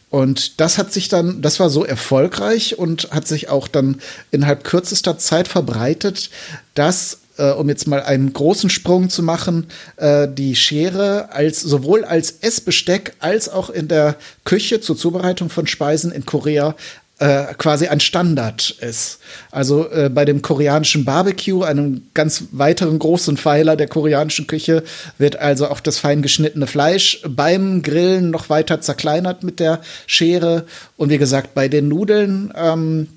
Und 0.09 0.61
das 0.61 0.79
hat 0.79 0.93
sich 0.93 1.09
dann, 1.09 1.43
das 1.43 1.59
war 1.61 1.69
so 1.69 1.85
erfolgreich 1.85 2.79
und 2.79 3.11
hat 3.11 3.27
sich 3.27 3.49
auch 3.49 3.69
dann 3.69 4.01
innerhalb 4.31 4.65
kürzester 4.65 5.19
Zeit 5.19 5.49
verbreitet, 5.49 6.31
dass 6.75 7.19
äh, 7.39 7.51
um 7.51 7.69
jetzt 7.69 7.87
mal 7.87 8.03
einen 8.03 8.33
großen 8.33 8.71
Sprung 8.71 9.11
zu 9.11 9.23
machen, 9.23 9.67
äh, 9.97 10.29
die 10.29 10.57
Schere 10.57 11.33
als 11.33 11.61
sowohl 11.61 12.05
als 12.05 12.39
Essbesteck 12.41 13.15
als 13.19 13.49
auch 13.49 13.71
in 13.71 13.89
der 13.89 14.17
Küche 14.45 14.81
zur 14.81 14.97
Zubereitung 14.97 15.51
von 15.51 15.67
Speisen 15.67 16.13
in 16.13 16.25
Korea 16.25 16.75
äh, 17.19 17.55
quasi 17.57 17.87
ein 17.89 18.01
Standard 18.01 18.71
ist. 18.81 19.21
Also 19.51 19.91
äh, 19.91 20.11
bei 20.11 20.25
dem 20.25 20.43
koreanischen 20.43 21.05
Barbecue, 21.05 21.63
einem 21.63 22.03
ganz 22.13 22.45
weiteren 22.51 22.99
großen 22.99 23.37
Pfeiler 23.39 23.77
der 23.77 23.89
koreanischen 23.89 24.47
Küche, 24.47 24.83
wird 25.17 25.37
also 25.37 25.69
auch 25.69 25.81
das 25.81 25.99
fein 25.99 26.21
geschnittene 26.21 26.67
Fleisch 26.67 27.23
beim 27.27 27.83
Grillen 27.83 28.31
noch 28.31 28.51
weiter 28.51 28.81
zerkleinert 28.81 29.43
mit 29.45 29.61
der 29.61 29.81
Schere. 30.07 30.67
Und 30.97 31.11
wie 31.11 31.19
gesagt, 31.19 31.55
bei 31.55 31.69
den 31.69 31.89
Nudeln 31.89 32.53
ähm, 32.55 33.09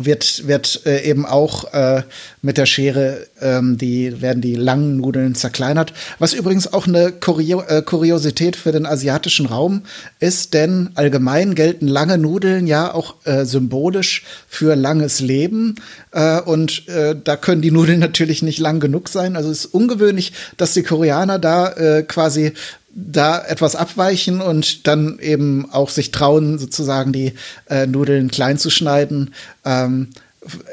wird, 0.00 0.48
wird 0.48 0.82
äh, 0.86 1.02
eben 1.08 1.24
auch 1.24 1.72
äh, 1.72 2.02
mit 2.42 2.58
der 2.58 2.66
Schere, 2.66 3.26
ähm, 3.40 3.78
die 3.78 4.20
werden 4.20 4.42
die 4.42 4.56
langen 4.56 4.96
Nudeln 4.96 5.34
zerkleinert. 5.34 5.92
Was 6.18 6.34
übrigens 6.34 6.72
auch 6.72 6.86
eine 6.86 7.12
Kurio 7.12 7.62
äh, 7.62 7.82
Kuriosität 7.82 8.56
für 8.56 8.72
den 8.72 8.86
asiatischen 8.86 9.46
Raum 9.46 9.82
ist, 10.18 10.54
denn 10.54 10.90
allgemein 10.94 11.54
gelten 11.54 11.86
lange 11.86 12.18
Nudeln 12.18 12.66
ja 12.66 12.92
auch 12.92 13.14
äh, 13.24 13.44
symbolisch 13.44 14.24
für 14.48 14.74
langes 14.74 15.20
Leben. 15.20 15.76
Äh, 16.10 16.40
und 16.40 16.88
äh, 16.88 17.14
da 17.22 17.36
können 17.36 17.62
die 17.62 17.70
Nudeln 17.70 18.00
natürlich 18.00 18.42
nicht 18.42 18.58
lang 18.58 18.80
genug 18.80 19.08
sein. 19.08 19.36
Also 19.36 19.50
es 19.50 19.66
ist 19.66 19.74
ungewöhnlich, 19.74 20.32
dass 20.56 20.74
die 20.74 20.82
Koreaner 20.82 21.38
da 21.38 21.68
äh, 21.72 22.02
quasi 22.02 22.52
da 22.94 23.44
etwas 23.44 23.74
abweichen 23.74 24.40
und 24.40 24.86
dann 24.86 25.18
eben 25.18 25.70
auch 25.72 25.90
sich 25.90 26.10
trauen, 26.10 26.58
sozusagen 26.58 27.12
die 27.12 27.34
äh, 27.68 27.86
Nudeln 27.86 28.30
klein 28.30 28.56
zu 28.56 28.70
schneiden. 28.70 29.34
Ähm, 29.64 30.10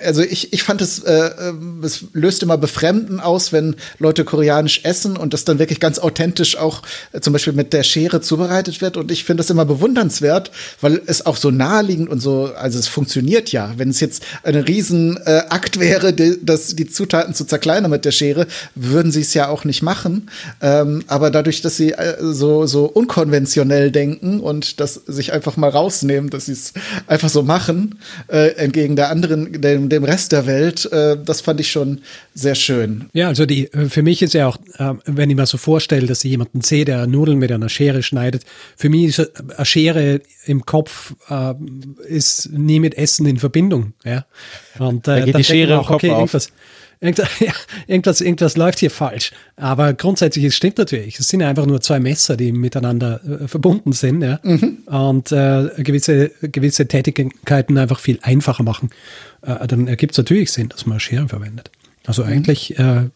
also 0.03 0.21
ich, 0.21 0.53
ich 0.53 0.63
fand 0.63 0.81
es, 0.81 0.99
äh, 0.99 1.11
äh, 1.11 1.53
es 1.83 2.05
löst 2.13 2.43
immer 2.43 2.57
Befremden 2.57 3.19
aus, 3.19 3.51
wenn 3.51 3.75
Leute 3.99 4.25
koreanisch 4.25 4.81
essen 4.83 5.17
und 5.17 5.33
das 5.33 5.45
dann 5.45 5.59
wirklich 5.59 5.79
ganz 5.79 5.99
authentisch 5.99 6.57
auch 6.57 6.81
äh, 7.11 7.21
zum 7.21 7.33
Beispiel 7.33 7.53
mit 7.53 7.73
der 7.73 7.83
Schere 7.83 8.21
zubereitet 8.21 8.81
wird. 8.81 8.97
Und 8.97 9.11
ich 9.11 9.23
finde 9.23 9.41
das 9.41 9.49
immer 9.49 9.65
bewundernswert, 9.65 10.51
weil 10.81 11.01
es 11.05 11.25
auch 11.25 11.37
so 11.37 11.51
naheliegend 11.51 12.09
und 12.09 12.19
so, 12.19 12.51
also 12.55 12.79
es 12.79 12.87
funktioniert 12.87 13.51
ja. 13.51 13.73
Wenn 13.77 13.89
es 13.89 13.99
jetzt 13.99 14.23
ein 14.43 14.55
Riesenakt 14.55 15.77
äh, 15.77 15.79
wäre, 15.79 16.13
die, 16.13 16.37
das, 16.41 16.75
die 16.75 16.89
Zutaten 16.89 17.33
zu 17.33 17.45
zerkleinern 17.45 17.91
mit 17.91 18.05
der 18.05 18.11
Schere, 18.11 18.47
würden 18.75 19.11
sie 19.11 19.21
es 19.21 19.33
ja 19.33 19.47
auch 19.47 19.63
nicht 19.63 19.81
machen. 19.81 20.29
Ähm, 20.61 21.03
aber 21.07 21.31
dadurch, 21.31 21.61
dass 21.61 21.77
sie 21.77 21.91
äh, 21.93 22.17
so, 22.19 22.65
so 22.65 22.85
unkonventionell 22.85 23.91
denken 23.91 24.39
und 24.39 24.79
das 24.79 24.93
sich 24.93 25.33
einfach 25.33 25.57
mal 25.57 25.69
rausnehmen, 25.69 26.29
dass 26.29 26.47
sie 26.47 26.53
es 26.53 26.73
einfach 27.07 27.29
so 27.29 27.43
machen, 27.43 27.99
äh, 28.27 28.55
entgegen 28.55 28.95
der 28.95 29.09
anderen 29.09 29.60
dem, 29.61 29.89
dem 29.89 30.03
Rest 30.03 30.31
der 30.31 30.45
Welt. 30.45 30.91
Äh, 30.91 31.17
das 31.23 31.41
fand 31.41 31.59
ich 31.59 31.71
schon 31.71 32.01
sehr 32.33 32.55
schön. 32.55 33.09
Ja, 33.13 33.27
also 33.27 33.45
die, 33.45 33.69
für 33.89 34.01
mich 34.01 34.21
ist 34.21 34.33
ja 34.33 34.47
auch, 34.47 34.57
äh, 34.77 34.93
wenn 35.05 35.29
ich 35.29 35.35
mir 35.35 35.45
so 35.45 35.57
vorstelle, 35.57 36.07
dass 36.07 36.23
ich 36.23 36.31
jemanden 36.31 36.61
sehe, 36.61 36.85
der 36.85 37.07
Nudeln 37.07 37.39
mit 37.39 37.51
einer 37.51 37.69
Schere 37.69 38.03
schneidet, 38.03 38.43
für 38.75 38.89
mich 38.89 39.05
ist 39.05 39.31
eine 39.55 39.65
Schere 39.65 40.21
im 40.45 40.65
Kopf 40.65 41.13
äh, 41.29 41.53
ist 42.07 42.51
nie 42.51 42.79
mit 42.79 42.97
Essen 42.97 43.25
in 43.25 43.37
Verbindung. 43.37 43.93
Ja? 44.03 44.25
Und 44.79 45.07
äh, 45.07 45.19
da 45.19 45.25
geht 45.25 45.37
die 45.37 45.43
Schere 45.43 45.79
auch, 45.79 45.83
im 45.83 45.87
Kopf 45.87 46.03
okay, 46.03 46.11
auf. 46.11 46.19
Irgendwas, 46.19 46.51
Irgendwas, 47.03 47.29
ja, 47.39 47.53
irgendwas, 47.87 48.21
irgendwas 48.21 48.55
läuft 48.55 48.79
hier 48.79 48.91
falsch. 48.91 49.31
Aber 49.55 49.93
grundsätzlich, 49.93 50.45
es 50.45 50.55
stimmt 50.55 50.77
natürlich. 50.77 51.19
Es 51.19 51.27
sind 51.27 51.41
einfach 51.41 51.65
nur 51.65 51.81
zwei 51.81 51.99
Messer, 51.99 52.37
die 52.37 52.51
miteinander 52.51 53.19
äh, 53.25 53.47
verbunden 53.47 53.91
sind, 53.91 54.21
ja. 54.21 54.39
Mhm. 54.43 54.83
Und 54.85 55.31
äh, 55.31 55.69
gewisse, 55.77 56.29
gewisse 56.41 56.87
Tätigkeiten 56.87 57.77
einfach 57.79 57.99
viel 57.99 58.19
einfacher 58.21 58.63
machen. 58.63 58.91
Äh, 59.41 59.67
dann 59.67 59.87
ergibt 59.87 60.13
es 60.13 60.17
natürlich 60.17 60.51
Sinn, 60.51 60.69
dass 60.69 60.85
man 60.85 60.99
Schere 60.99 61.27
verwendet. 61.27 61.71
Also 62.05 62.23
mhm. 62.23 62.29
eigentlich 62.31 62.77
äh, 62.79 63.09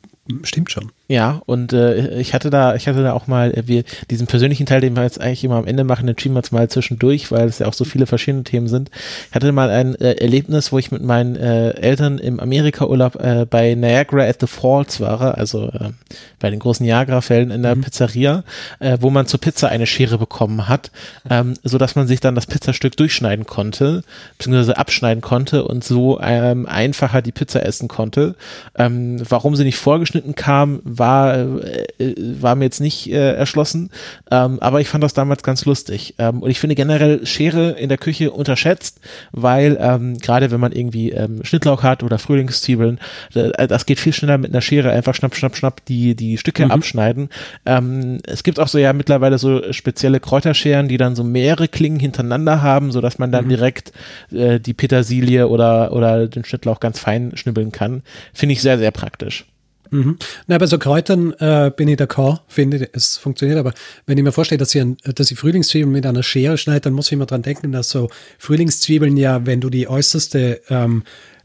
stimmt 0.43 0.71
schon. 0.71 0.91
Ja, 1.07 1.43
und 1.45 1.71
äh, 1.71 2.19
ich 2.19 2.33
hatte 2.33 2.49
da, 2.49 2.73
ich 2.73 2.87
hatte 2.87 3.03
da 3.03 3.13
auch 3.13 3.27
mal, 3.27 3.51
äh, 3.51 3.67
wir, 3.67 3.83
diesen 4.09 4.25
persönlichen 4.25 4.65
Teil, 4.65 4.81
den 4.81 4.95
wir 4.95 5.03
jetzt 5.03 5.21
eigentlich 5.21 5.43
immer 5.43 5.57
am 5.57 5.67
Ende 5.67 5.83
machen, 5.83 6.07
den 6.07 6.17
schieben 6.17 6.35
wir 6.35 6.39
jetzt 6.39 6.51
mal 6.51 6.67
zwischendurch, 6.67 7.31
weil 7.31 7.47
es 7.47 7.59
ja 7.59 7.67
auch 7.67 7.73
so 7.73 7.85
viele 7.85 8.07
verschiedene 8.07 8.43
Themen 8.43 8.67
sind. 8.67 8.89
Ich 9.29 9.35
hatte 9.35 9.51
mal 9.51 9.69
ein 9.69 9.93
äh, 9.95 10.13
Erlebnis, 10.13 10.71
wo 10.71 10.79
ich 10.79 10.91
mit 10.91 11.03
meinen 11.03 11.35
äh, 11.35 11.71
Eltern 11.75 12.17
im 12.17 12.39
Amerika-Urlaub 12.39 13.23
äh, 13.23 13.45
bei 13.47 13.75
Niagara 13.75 14.23
at 14.23 14.37
the 14.41 14.47
Falls 14.47 14.99
war, 14.99 15.37
also 15.37 15.67
äh, 15.67 15.91
bei 16.39 16.49
den 16.49 16.59
großen 16.59 16.83
Niagara-Fällen 16.83 17.51
in 17.51 17.61
der 17.61 17.75
mhm. 17.75 17.81
Pizzeria, 17.81 18.43
äh, 18.79 18.97
wo 18.99 19.11
man 19.11 19.27
zur 19.27 19.39
Pizza 19.39 19.69
eine 19.69 19.85
Schere 19.85 20.17
bekommen 20.17 20.67
hat, 20.67 20.89
ähm, 21.29 21.53
so 21.63 21.77
dass 21.77 21.95
man 21.95 22.07
sich 22.07 22.19
dann 22.19 22.33
das 22.33 22.47
Pizzastück 22.47 22.97
durchschneiden 22.97 23.45
konnte, 23.45 24.03
beziehungsweise 24.39 24.77
abschneiden 24.77 25.21
konnte 25.21 25.65
und 25.65 25.83
so 25.83 26.19
ähm, 26.19 26.65
einfacher 26.65 27.21
die 27.21 27.31
Pizza 27.31 27.63
essen 27.63 27.87
konnte. 27.87 28.33
Ähm, 28.75 29.21
warum 29.29 29.55
sie 29.55 29.65
nicht 29.65 29.77
vorgeschnitten 29.77 30.33
kam, 30.33 30.81
war, 30.97 31.37
äh, 31.37 31.85
war 32.17 32.55
mir 32.55 32.65
jetzt 32.65 32.81
nicht 32.81 33.11
äh, 33.11 33.33
erschlossen, 33.33 33.89
ähm, 34.31 34.59
aber 34.59 34.81
ich 34.81 34.89
fand 34.89 35.03
das 35.03 35.13
damals 35.13 35.43
ganz 35.43 35.65
lustig. 35.65 36.15
Ähm, 36.17 36.41
und 36.41 36.49
ich 36.49 36.59
finde 36.59 36.75
generell 36.75 37.25
Schere 37.25 37.71
in 37.71 37.89
der 37.89 37.97
Küche 37.97 38.31
unterschätzt, 38.31 38.99
weil 39.31 39.77
ähm, 39.79 40.17
gerade 40.17 40.51
wenn 40.51 40.59
man 40.59 40.71
irgendwie 40.71 41.11
ähm, 41.11 41.43
Schnittlauch 41.43 41.83
hat 41.83 42.03
oder 42.03 42.19
Frühlingszwiebeln, 42.19 42.99
äh, 43.33 43.67
das 43.67 43.85
geht 43.85 43.99
viel 43.99 44.13
schneller 44.13 44.37
mit 44.37 44.51
einer 44.51 44.61
Schere, 44.61 44.91
einfach 44.91 45.15
schnapp, 45.15 45.35
schnapp, 45.35 45.55
schnapp 45.55 45.85
die, 45.85 46.15
die 46.15 46.37
Stücke 46.37 46.65
mhm. 46.65 46.71
abschneiden. 46.71 47.29
Ähm, 47.65 48.19
es 48.25 48.43
gibt 48.43 48.59
auch 48.59 48.67
so 48.67 48.77
ja 48.77 48.93
mittlerweile 48.93 49.37
so 49.37 49.71
spezielle 49.73 50.19
Kräuterscheren, 50.19 50.87
die 50.87 50.97
dann 50.97 51.15
so 51.15 51.23
mehrere 51.23 51.67
Klingen 51.67 51.99
hintereinander 51.99 52.61
haben, 52.61 52.91
so 52.91 53.01
dass 53.01 53.19
man 53.19 53.31
dann 53.31 53.45
mhm. 53.45 53.49
direkt 53.49 53.91
äh, 54.31 54.59
die 54.59 54.73
Petersilie 54.73 55.47
oder, 55.47 55.91
oder 55.93 56.27
den 56.27 56.45
Schnittlauch 56.45 56.79
ganz 56.79 56.99
fein 56.99 57.31
schnibbeln 57.35 57.71
kann. 57.71 58.03
Finde 58.33 58.53
ich 58.53 58.61
sehr, 58.61 58.77
sehr 58.77 58.91
praktisch. 58.91 59.45
Mhm. 59.91 60.17
Na, 60.47 60.57
bei 60.57 60.67
so 60.67 60.77
Kräutern 60.77 61.33
äh, 61.33 61.71
bin 61.75 61.87
ich 61.87 61.97
d'accord, 61.97 62.41
finde 62.47 62.89
es 62.93 63.17
funktioniert, 63.17 63.59
aber 63.59 63.73
wenn 64.05 64.17
ich 64.17 64.23
mir 64.23 64.31
vorstelle, 64.31 64.59
dass 64.59 64.73
ich, 64.75 64.81
ein, 64.81 64.97
dass 65.03 65.31
ich 65.31 65.37
Frühlingszwiebeln 65.37 65.91
mit 65.91 66.05
einer 66.05 66.23
Schere 66.23 66.57
schneide, 66.57 66.81
dann 66.81 66.93
muss 66.93 67.07
ich 67.07 67.13
immer 67.13 67.25
dran 67.25 67.41
denken, 67.41 67.71
dass 67.71 67.89
so 67.89 68.09
Frühlingszwiebeln 68.39 69.17
ja, 69.17 69.45
wenn 69.45 69.61
du 69.61 69.69
die 69.69 69.87
äußerste 69.87 70.61
ähm, 70.69 71.03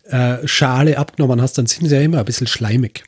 äh, 0.09 0.47
Schale 0.47 0.99
abgenommen 0.99 1.41
hast, 1.41 1.59
dann 1.59 1.67
sind 1.67 1.89
sie 1.89 1.95
ja 1.95 2.01
immer 2.01 2.19
ein 2.19 2.25
bisschen 2.25 2.47
schleimig. 2.47 3.05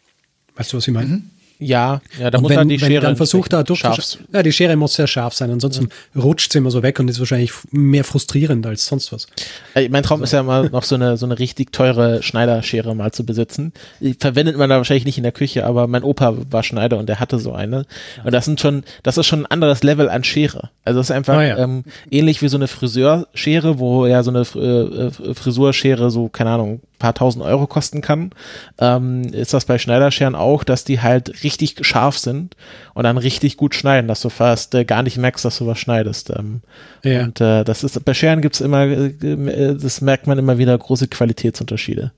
Weißt 0.56 0.72
du, 0.72 0.76
was 0.76 0.86
ich 0.86 0.94
meine? 0.94 1.08
Mhm. 1.08 1.30
Ja, 1.64 2.00
ja, 2.18 2.30
da 2.30 2.38
und 2.38 2.42
muss 2.42 2.50
wenn, 2.50 2.56
dann 2.58 2.68
die 2.68 2.80
wenn 2.80 2.88
Schere 2.88 3.02
dann 3.02 3.16
versucht, 3.16 3.52
da 3.52 3.64
scharf 3.74 3.96
durchzusch- 3.98 4.18
Ja, 4.32 4.42
die 4.42 4.52
Schere 4.52 4.76
muss 4.76 4.94
sehr 4.94 5.06
scharf 5.06 5.34
sein, 5.34 5.50
ansonsten 5.50 5.88
rutscht 6.16 6.52
sie 6.52 6.58
immer 6.58 6.70
so 6.70 6.82
weg 6.82 6.98
und 7.00 7.08
ist 7.08 7.18
wahrscheinlich 7.18 7.52
mehr 7.70 8.04
frustrierend 8.04 8.66
als 8.66 8.86
sonst 8.86 9.12
was. 9.12 9.26
Mein 9.90 10.02
Traum 10.02 10.22
ist 10.22 10.32
ja 10.32 10.42
mal 10.42 10.68
noch 10.70 10.82
so 10.82 10.94
eine, 10.94 11.16
so 11.16 11.26
eine 11.26 11.38
richtig 11.38 11.72
teure 11.72 12.22
Schneiderschere 12.22 12.94
mal 12.94 13.12
zu 13.12 13.24
besitzen. 13.24 13.72
Die 14.00 14.14
verwendet 14.14 14.56
man 14.56 14.68
da 14.70 14.76
wahrscheinlich 14.76 15.04
nicht 15.04 15.16
in 15.18 15.22
der 15.24 15.32
Küche, 15.32 15.64
aber 15.66 15.86
mein 15.86 16.02
Opa 16.02 16.34
war 16.50 16.62
Schneider 16.62 16.98
und 16.98 17.08
der 17.08 17.20
hatte 17.20 17.38
so 17.38 17.52
eine. 17.52 17.86
Und 18.24 18.32
das 18.32 18.44
sind 18.44 18.60
schon, 18.60 18.84
das 19.02 19.16
ist 19.18 19.26
schon 19.26 19.40
ein 19.42 19.46
anderes 19.46 19.82
Level 19.82 20.08
an 20.08 20.24
Schere. 20.24 20.70
Also 20.84 20.98
das 21.00 21.06
ist 21.08 21.16
einfach 21.16 21.34
Ah, 21.36 21.44
ja. 21.44 21.58
ähm, 21.58 21.84
ähnlich 22.10 22.42
wie 22.42 22.48
so 22.48 22.56
eine 22.56 22.68
Friseurschere, 22.68 23.78
wo 23.78 24.06
ja 24.06 24.22
so 24.22 24.30
eine 24.30 24.42
äh, 24.54 25.06
äh, 25.30 25.34
Frisurschere 25.34 26.10
so, 26.10 26.28
keine 26.28 26.50
Ahnung, 26.50 26.80
paar 27.02 27.14
tausend 27.14 27.44
Euro 27.44 27.66
kosten 27.66 28.00
kann. 28.00 28.30
Ähm, 28.78 29.22
ist 29.32 29.52
das 29.52 29.64
bei 29.66 29.78
Schneiderscheren 29.78 30.34
auch, 30.34 30.64
dass 30.64 30.84
die 30.84 31.00
halt 31.00 31.42
richtig 31.42 31.84
scharf 31.84 32.16
sind 32.16 32.56
und 32.94 33.04
dann 33.04 33.18
richtig 33.18 33.56
gut 33.56 33.74
schneiden, 33.74 34.08
dass 34.08 34.20
du 34.20 34.28
fast 34.28 34.74
äh, 34.74 34.84
gar 34.84 35.02
nicht 35.02 35.18
merkst, 35.18 35.44
dass 35.44 35.58
du 35.58 35.66
was 35.66 35.78
schneidest. 35.78 36.30
Ähm, 36.30 36.62
Ja. 37.02 37.24
und 37.24 37.40
äh, 37.40 37.64
das 37.64 37.82
ist 37.84 38.02
bei 38.04 38.14
Scheren 38.14 38.40
gibt's 38.40 38.60
immer, 38.60 38.84
äh, 38.86 39.06
äh, 39.08 39.76
das 39.76 40.00
merkt 40.00 40.26
man 40.26 40.38
immer 40.38 40.56
wieder 40.58 40.78
große 40.78 41.08
Qualitätsunterschiede. 41.08 42.12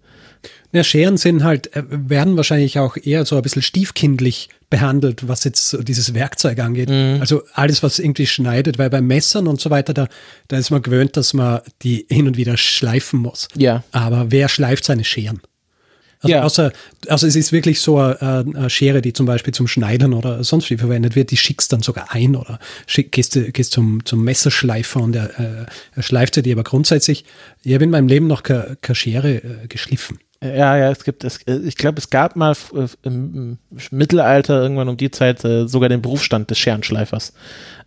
Ja, 0.72 0.82
Scheren 0.82 1.16
sind 1.16 1.44
halt, 1.44 1.74
äh, 1.76 1.82
werden 1.88 2.36
wahrscheinlich 2.36 2.78
auch 2.78 2.96
eher 2.96 3.24
so 3.24 3.36
ein 3.36 3.42
bisschen 3.42 3.62
stiefkindlich 3.62 4.48
behandelt, 4.70 5.28
was 5.28 5.44
jetzt 5.44 5.76
dieses 5.82 6.14
Werkzeug 6.14 6.58
angeht. 6.58 6.90
Also 6.90 7.42
alles, 7.52 7.82
was 7.82 7.98
irgendwie 8.00 8.26
schneidet, 8.26 8.76
weil 8.76 8.90
bei 8.90 9.00
Messern 9.00 9.46
und 9.46 9.60
so 9.60 9.70
weiter, 9.70 9.94
da, 9.94 10.08
da 10.48 10.56
ist 10.58 10.70
man 10.70 10.82
gewöhnt, 10.82 11.16
dass 11.16 11.32
man 11.32 11.60
die 11.82 12.06
hin 12.10 12.26
und 12.26 12.36
wieder 12.36 12.56
schleifen 12.56 13.20
muss. 13.20 13.48
Ja. 13.56 13.84
Aber 13.92 14.32
wer 14.32 14.48
schleift 14.48 14.84
seine 14.84 15.04
Scheren? 15.04 15.40
Also 16.24 16.34
Ja. 16.34 16.42
außer, 16.42 16.72
also 17.08 17.26
es 17.26 17.36
ist 17.36 17.52
wirklich 17.52 17.80
so 17.80 17.98
eine, 17.98 18.18
eine 18.20 18.70
Schere, 18.70 19.02
die 19.02 19.12
zum 19.12 19.26
Beispiel 19.26 19.52
zum 19.52 19.68
Schneidern 19.68 20.14
oder 20.14 20.42
sonst 20.42 20.70
wie 20.70 20.78
verwendet 20.78 21.14
wird, 21.16 21.30
die 21.30 21.36
schickst 21.36 21.72
dann 21.72 21.82
sogar 21.82 22.12
ein 22.12 22.34
oder 22.34 22.58
schick, 22.86 23.12
gehst, 23.12 23.38
gehst 23.52 23.72
zum, 23.72 24.04
zum 24.06 24.24
Messerschleifer 24.24 25.00
und 25.00 25.14
er, 25.14 25.38
äh, 25.38 25.66
er 25.94 26.02
schleift 26.02 26.34
sie 26.34 26.42
dir. 26.42 26.54
Aber 26.54 26.64
grundsätzlich, 26.64 27.26
ich 27.62 27.74
habe 27.74 27.84
in 27.84 27.90
meinem 27.90 28.08
Leben 28.08 28.26
noch 28.26 28.42
keine 28.42 28.76
keine 28.80 28.96
Schere 28.96 29.34
äh, 29.36 29.66
geschliffen. 29.68 30.18
Ja, 30.44 30.76
ja, 30.76 30.90
es 30.90 31.04
gibt, 31.04 31.24
es, 31.24 31.42
äh, 31.44 31.56
ich 31.58 31.76
glaube, 31.76 31.98
es 31.98 32.10
gab 32.10 32.36
mal 32.36 32.52
äh, 32.74 32.86
im, 33.02 33.58
im 33.70 33.78
Mittelalter 33.90 34.62
irgendwann 34.62 34.88
um 34.88 34.96
die 34.96 35.10
Zeit 35.10 35.44
äh, 35.44 35.66
sogar 35.66 35.88
den 35.88 36.02
Berufsstand 36.02 36.50
des 36.50 36.58
Scherenschleifers. 36.58 37.32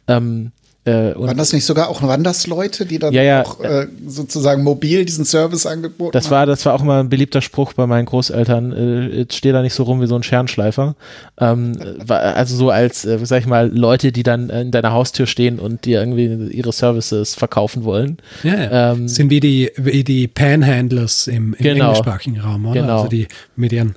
Ähm, 0.07 0.51
äh, 0.87 1.13
und 1.13 1.27
Waren 1.27 1.37
das 1.37 1.53
nicht 1.53 1.65
sogar 1.65 1.89
auch 1.89 2.01
Wandersleute, 2.01 2.85
die 2.85 2.97
dann 2.99 3.13
Ja, 3.13 3.21
ja. 3.21 3.43
auch 3.43 3.59
äh, 3.61 3.87
sozusagen 4.07 4.63
mobil 4.63 5.05
diesen 5.05 5.25
Service 5.25 5.65
angeboten 5.65 6.11
Das 6.13 6.31
war, 6.31 6.45
das 6.45 6.65
war 6.65 6.73
auch 6.73 6.81
mal 6.83 7.01
ein 7.01 7.09
beliebter 7.09 7.41
Spruch 7.41 7.73
bei 7.73 7.85
meinen 7.85 8.05
Großeltern. 8.05 8.71
Äh, 8.73 9.07
jetzt 9.19 9.35
steh 9.35 9.51
da 9.51 9.61
nicht 9.61 9.73
so 9.73 9.83
rum 9.83 10.01
wie 10.01 10.07
so 10.07 10.15
ein 10.15 10.23
Scherenschleifer. 10.23 10.95
Ähm, 11.39 11.77
also 12.07 12.55
so 12.55 12.69
als, 12.69 13.05
äh, 13.05 13.19
sag 13.23 13.41
ich 13.41 13.47
mal, 13.47 13.69
Leute, 13.75 14.11
die 14.11 14.23
dann 14.23 14.49
in 14.49 14.71
deiner 14.71 14.93
Haustür 14.93 15.27
stehen 15.27 15.59
und 15.59 15.85
dir 15.85 15.99
irgendwie 15.99 16.55
ihre 16.55 16.71
Services 16.71 17.35
verkaufen 17.35 17.83
wollen. 17.83 18.17
Ja, 18.43 18.55
ja. 18.55 18.91
Ähm, 18.93 19.07
sind 19.07 19.29
wie 19.29 19.39
die, 19.39 19.71
wie 19.75 20.03
die 20.03 20.27
Panhandlers 20.27 21.27
im, 21.27 21.53
im 21.53 21.63
Genau. 21.63 21.85
englischsprachigen 21.89 22.39
Raum, 22.39 22.65
oder? 22.65 22.81
Genau. 22.81 22.97
Also 22.97 23.09
die 23.09 23.27
mit 23.55 23.73
ihren, 23.73 23.95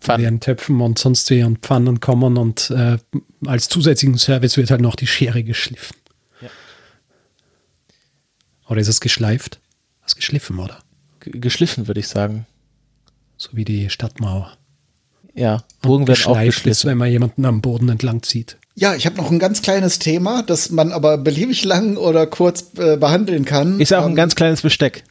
Pfannen. 0.00 0.20
mit 0.22 0.30
ihren 0.30 0.40
Töpfen 0.40 0.80
und 0.80 0.98
sonst 0.98 1.30
wie 1.30 1.42
und 1.42 1.58
Pfannen 1.60 2.00
kommen 2.00 2.36
und 2.36 2.70
äh, 2.70 2.98
als 3.46 3.68
zusätzlichen 3.68 4.18
Service 4.18 4.56
wird 4.56 4.70
halt 4.70 4.80
noch 4.80 4.94
die 4.96 5.06
Schere 5.06 5.42
geschliffen. 5.42 5.96
Oder 8.68 8.80
ist 8.80 8.88
es 8.88 9.00
geschleift? 9.00 9.58
Was 10.02 10.16
geschliffen, 10.16 10.58
oder? 10.58 10.78
g- 11.20 11.38
geschliffen, 11.38 11.86
würde 11.86 12.00
ich 12.00 12.08
sagen. 12.08 12.46
So 13.36 13.50
wie 13.52 13.64
die 13.64 13.90
Stadtmauer. 13.90 14.52
Ja, 15.34 15.64
Burgen 15.82 16.06
werden 16.08 16.22
auch 16.24 16.28
Geschleift 16.28 16.58
ist, 16.58 16.64
geschliffen. 16.64 16.90
wenn 16.90 16.98
man 16.98 17.10
jemanden 17.10 17.44
am 17.44 17.60
Boden 17.60 17.88
entlang 17.90 18.22
zieht. 18.22 18.56
Ja, 18.74 18.94
ich 18.94 19.04
habe 19.06 19.16
noch 19.16 19.30
ein 19.30 19.38
ganz 19.38 19.62
kleines 19.62 19.98
Thema, 19.98 20.42
das 20.42 20.70
man 20.70 20.92
aber 20.92 21.18
beliebig 21.18 21.64
lang 21.64 21.96
oder 21.96 22.26
kurz 22.26 22.66
äh, 22.78 22.96
behandeln 22.96 23.44
kann. 23.44 23.78
Ist 23.80 23.90
ja 23.90 24.00
auch 24.00 24.04
ein 24.04 24.10
Ähm, 24.10 24.16
ganz 24.16 24.34
kleines 24.34 24.62
Besteck. 24.62 25.04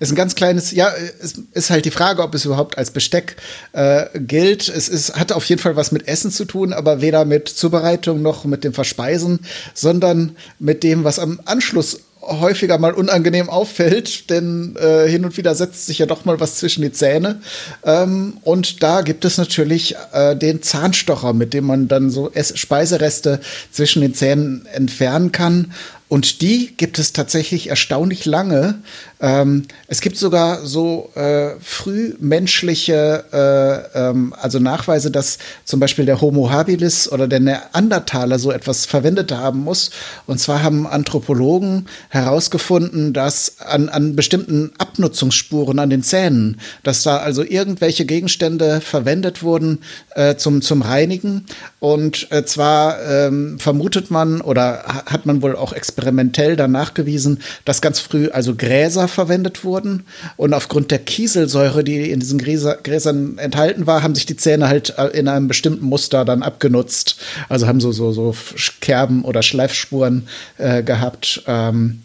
Ist 0.00 0.12
ein 0.12 0.14
ganz 0.16 0.34
kleines, 0.36 0.70
ja, 0.70 0.90
es 1.20 1.32
ist 1.52 1.68
halt 1.70 1.84
die 1.84 1.90
Frage, 1.90 2.22
ob 2.22 2.34
es 2.34 2.44
überhaupt 2.46 2.78
als 2.78 2.92
Besteck 2.92 3.36
äh, 3.72 4.06
gilt. 4.20 4.68
Es 4.68 4.88
ist, 4.88 5.16
hat 5.16 5.32
auf 5.32 5.44
jeden 5.46 5.60
Fall 5.60 5.76
was 5.76 5.92
mit 5.92 6.08
Essen 6.08 6.30
zu 6.30 6.44
tun, 6.46 6.72
aber 6.72 7.02
weder 7.02 7.24
mit 7.26 7.48
Zubereitung 7.48 8.22
noch 8.22 8.44
mit 8.44 8.64
dem 8.64 8.72
Verspeisen, 8.72 9.40
sondern 9.74 10.36
mit 10.58 10.82
dem, 10.82 11.04
was 11.04 11.18
am 11.18 11.40
Anschluss 11.44 12.00
häufiger 12.22 12.78
mal 12.78 12.92
unangenehm 12.92 13.50
auffällt, 13.50 14.30
denn 14.30 14.76
äh, 14.76 15.08
hin 15.08 15.24
und 15.24 15.36
wieder 15.36 15.54
setzt 15.54 15.86
sich 15.86 15.98
ja 15.98 16.06
doch 16.06 16.24
mal 16.24 16.38
was 16.40 16.56
zwischen 16.56 16.82
die 16.82 16.92
Zähne. 16.92 17.40
Ähm, 17.84 18.38
und 18.42 18.82
da 18.82 19.02
gibt 19.02 19.24
es 19.24 19.38
natürlich 19.38 19.96
äh, 20.12 20.36
den 20.36 20.62
Zahnstocher, 20.62 21.32
mit 21.32 21.52
dem 21.52 21.66
man 21.66 21.88
dann 21.88 22.10
so 22.10 22.30
Ess 22.30 22.56
Speisereste 22.56 23.40
zwischen 23.72 24.02
den 24.02 24.14
Zähnen 24.14 24.66
entfernen 24.72 25.32
kann. 25.32 25.72
Und 26.08 26.42
die 26.42 26.74
gibt 26.76 26.98
es 26.98 27.12
tatsächlich 27.12 27.70
erstaunlich 27.70 28.26
lange. 28.26 28.82
Ähm, 29.22 29.62
es 29.86 30.00
gibt 30.00 30.16
sogar 30.18 30.66
so 30.66 31.10
äh, 31.14 31.50
frühmenschliche, 31.60 33.24
äh, 33.32 33.98
ähm, 33.98 34.34
also 34.36 34.58
Nachweise, 34.58 35.12
dass 35.12 35.38
zum 35.64 35.78
Beispiel 35.78 36.04
der 36.04 36.20
Homo 36.20 36.50
habilis 36.50 37.10
oder 37.10 37.28
der 37.28 37.38
Neandertaler 37.38 38.40
so 38.40 38.50
etwas 38.50 38.84
verwendet 38.84 39.30
haben 39.30 39.60
muss. 39.60 39.90
Und 40.26 40.40
zwar 40.40 40.64
haben 40.64 40.88
Anthropologen 40.88 41.86
herausgefunden, 42.08 43.12
dass 43.12 43.60
an, 43.60 43.88
an 43.88 44.16
bestimmten 44.16 44.72
Abnutzungsspuren 44.78 45.78
an 45.78 45.90
den 45.90 46.02
Zähnen, 46.02 46.60
dass 46.82 47.04
da 47.04 47.18
also 47.18 47.44
irgendwelche 47.44 48.04
Gegenstände 48.04 48.80
verwendet 48.80 49.44
wurden 49.44 49.78
äh, 50.16 50.34
zum, 50.34 50.62
zum 50.62 50.82
Reinigen. 50.82 51.46
Und 51.78 52.26
äh, 52.32 52.44
zwar 52.44 53.00
ähm, 53.04 53.60
vermutet 53.60 54.10
man 54.10 54.40
oder 54.40 54.82
ha- 54.84 55.04
hat 55.06 55.26
man 55.26 55.42
wohl 55.42 55.54
auch 55.54 55.72
experimentell 55.72 56.56
dann 56.56 56.72
nachgewiesen, 56.72 57.40
dass 57.64 57.80
ganz 57.80 58.00
früh 58.00 58.28
also 58.28 58.56
Gräser 58.56 59.08
verwendet 59.12 59.64
wurden. 59.64 60.04
Und 60.36 60.54
aufgrund 60.54 60.90
der 60.90 60.98
Kieselsäure, 60.98 61.84
die 61.84 62.10
in 62.10 62.20
diesen 62.20 62.38
Gräser, 62.38 62.76
Gräsern 62.82 63.38
enthalten 63.38 63.86
war, 63.86 64.02
haben 64.02 64.14
sich 64.14 64.26
die 64.26 64.36
Zähne 64.36 64.68
halt 64.68 64.94
äh, 64.98 65.08
in 65.08 65.28
einem 65.28 65.48
bestimmten 65.48 65.86
Muster 65.86 66.24
dann 66.24 66.42
abgenutzt. 66.42 67.16
Also 67.48 67.66
haben 67.66 67.80
so, 67.80 67.92
so, 67.92 68.12
so 68.12 68.34
Kerben 68.80 69.24
oder 69.24 69.42
Schleifspuren 69.42 70.28
äh, 70.58 70.82
gehabt. 70.82 71.42
Ähm, 71.46 72.02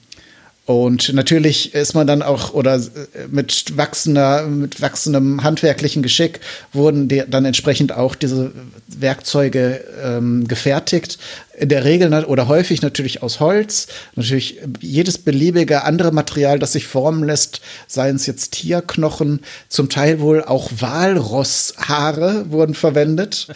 und 0.68 1.14
natürlich 1.14 1.74
ist 1.74 1.94
man 1.94 2.08
dann 2.08 2.22
auch 2.22 2.54
oder 2.54 2.76
äh, 2.76 2.82
mit 3.32 3.78
wachsender, 3.78 4.46
mit 4.48 4.82
wachsendem 4.82 5.42
handwerklichen 5.42 6.04
Geschick 6.04 6.42
wurden 6.74 7.08
dann 7.08 7.46
entsprechend 7.46 7.94
auch 7.94 8.16
diese 8.16 8.52
Werkzeuge 8.90 9.82
ähm, 10.04 10.46
gefertigt. 10.46 11.20
In 11.58 11.70
der 11.70 11.86
Regel 11.86 12.14
oder 12.26 12.50
häufig 12.50 12.82
natürlich 12.82 13.24
aus 13.24 13.40
Holz. 13.40 13.88
Natürlich 14.16 14.60
jedes 14.82 15.18
beliebige 15.18 15.86
andere 15.86 16.12
Material, 16.12 16.60
das 16.60 16.74
sich 16.74 16.86
formen 16.86 17.24
lässt, 17.24 17.62
seien 17.88 18.18
es 18.18 18.26
jetzt 18.26 18.52
Tierknochen, 18.52 19.40
zum 19.70 19.88
Teil 19.88 20.20
wohl 20.20 20.44
auch 20.44 20.70
Walrosshaare 20.80 22.52
wurden 22.52 22.74
verwendet. 22.74 23.48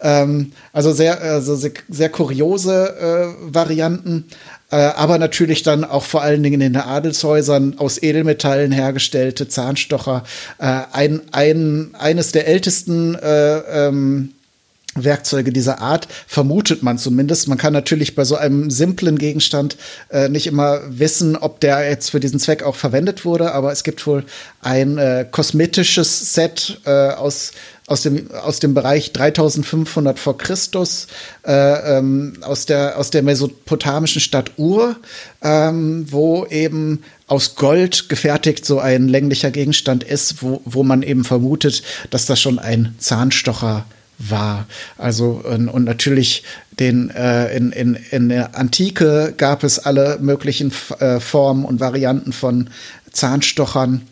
Ähm, 0.00 0.52
also 0.72 0.92
sehr, 0.92 1.20
also 1.20 1.56
sehr, 1.56 1.72
sehr 1.88 2.08
kuriose 2.10 3.34
äh, 3.40 3.54
Varianten. 3.54 4.26
Äh, 4.70 4.76
aber 4.76 5.18
natürlich 5.18 5.62
dann 5.62 5.84
auch 5.84 6.04
vor 6.04 6.22
allen 6.22 6.42
Dingen 6.42 6.60
in 6.60 6.72
den 6.72 6.82
Adelshäusern 6.82 7.78
aus 7.78 8.02
Edelmetallen 8.02 8.72
hergestellte 8.72 9.48
Zahnstocher. 9.48 10.24
Äh, 10.58 10.82
ein, 10.92 11.22
ein, 11.32 11.94
eines 11.98 12.32
der 12.32 12.46
ältesten 12.46 13.14
äh, 13.16 13.58
ähm, 13.58 14.34
Werkzeuge 14.94 15.52
dieser 15.52 15.80
Art, 15.80 16.08
vermutet 16.26 16.82
man 16.82 16.98
zumindest. 16.98 17.46
Man 17.46 17.58
kann 17.58 17.72
natürlich 17.72 18.16
bei 18.16 18.24
so 18.24 18.34
einem 18.36 18.70
simplen 18.70 19.18
Gegenstand 19.18 19.76
äh, 20.08 20.28
nicht 20.28 20.48
immer 20.48 20.80
wissen, 20.88 21.36
ob 21.36 21.60
der 21.60 21.88
jetzt 21.88 22.10
für 22.10 22.18
diesen 22.18 22.40
Zweck 22.40 22.64
auch 22.64 22.74
verwendet 22.74 23.24
wurde, 23.24 23.52
aber 23.52 23.70
es 23.70 23.84
gibt 23.84 24.04
wohl 24.06 24.24
ein 24.60 24.98
äh, 24.98 25.26
kosmetisches 25.30 26.34
Set 26.34 26.80
äh, 26.86 26.90
aus 26.90 27.52
aus 27.90 28.02
dem, 28.02 28.30
aus 28.30 28.60
dem 28.60 28.72
Bereich 28.72 29.12
3500 29.12 30.20
vor 30.20 30.38
Christus, 30.38 31.08
äh, 31.44 31.98
ähm, 31.98 32.34
aus, 32.40 32.64
der, 32.64 32.96
aus 32.96 33.10
der 33.10 33.24
mesopotamischen 33.24 34.20
Stadt 34.20 34.52
Ur, 34.58 34.94
ähm, 35.42 36.06
wo 36.08 36.46
eben 36.46 37.02
aus 37.26 37.56
Gold 37.56 38.08
gefertigt 38.08 38.64
so 38.64 38.78
ein 38.78 39.08
länglicher 39.08 39.50
Gegenstand 39.50 40.04
ist, 40.04 40.40
wo, 40.40 40.62
wo 40.64 40.84
man 40.84 41.02
eben 41.02 41.24
vermutet, 41.24 41.82
dass 42.10 42.26
das 42.26 42.40
schon 42.40 42.60
ein 42.60 42.94
Zahnstocher 42.98 43.86
war. 44.18 44.66
Also 44.96 45.42
und, 45.42 45.84
natürlich 45.84 46.44
den 46.78 47.10
äh, 47.10 47.56
in, 47.56 47.72
in, 47.72 47.98
in 48.12 48.28
der 48.28 48.56
Antike 48.56 49.34
gab 49.36 49.64
es 49.64 49.80
alle 49.80 50.18
möglichen 50.20 50.72
äh, 51.00 51.18
Formen 51.18 51.64
und 51.64 51.80
Varianten 51.80 52.32
von 52.32 52.70
Zahnstochern 53.10 54.02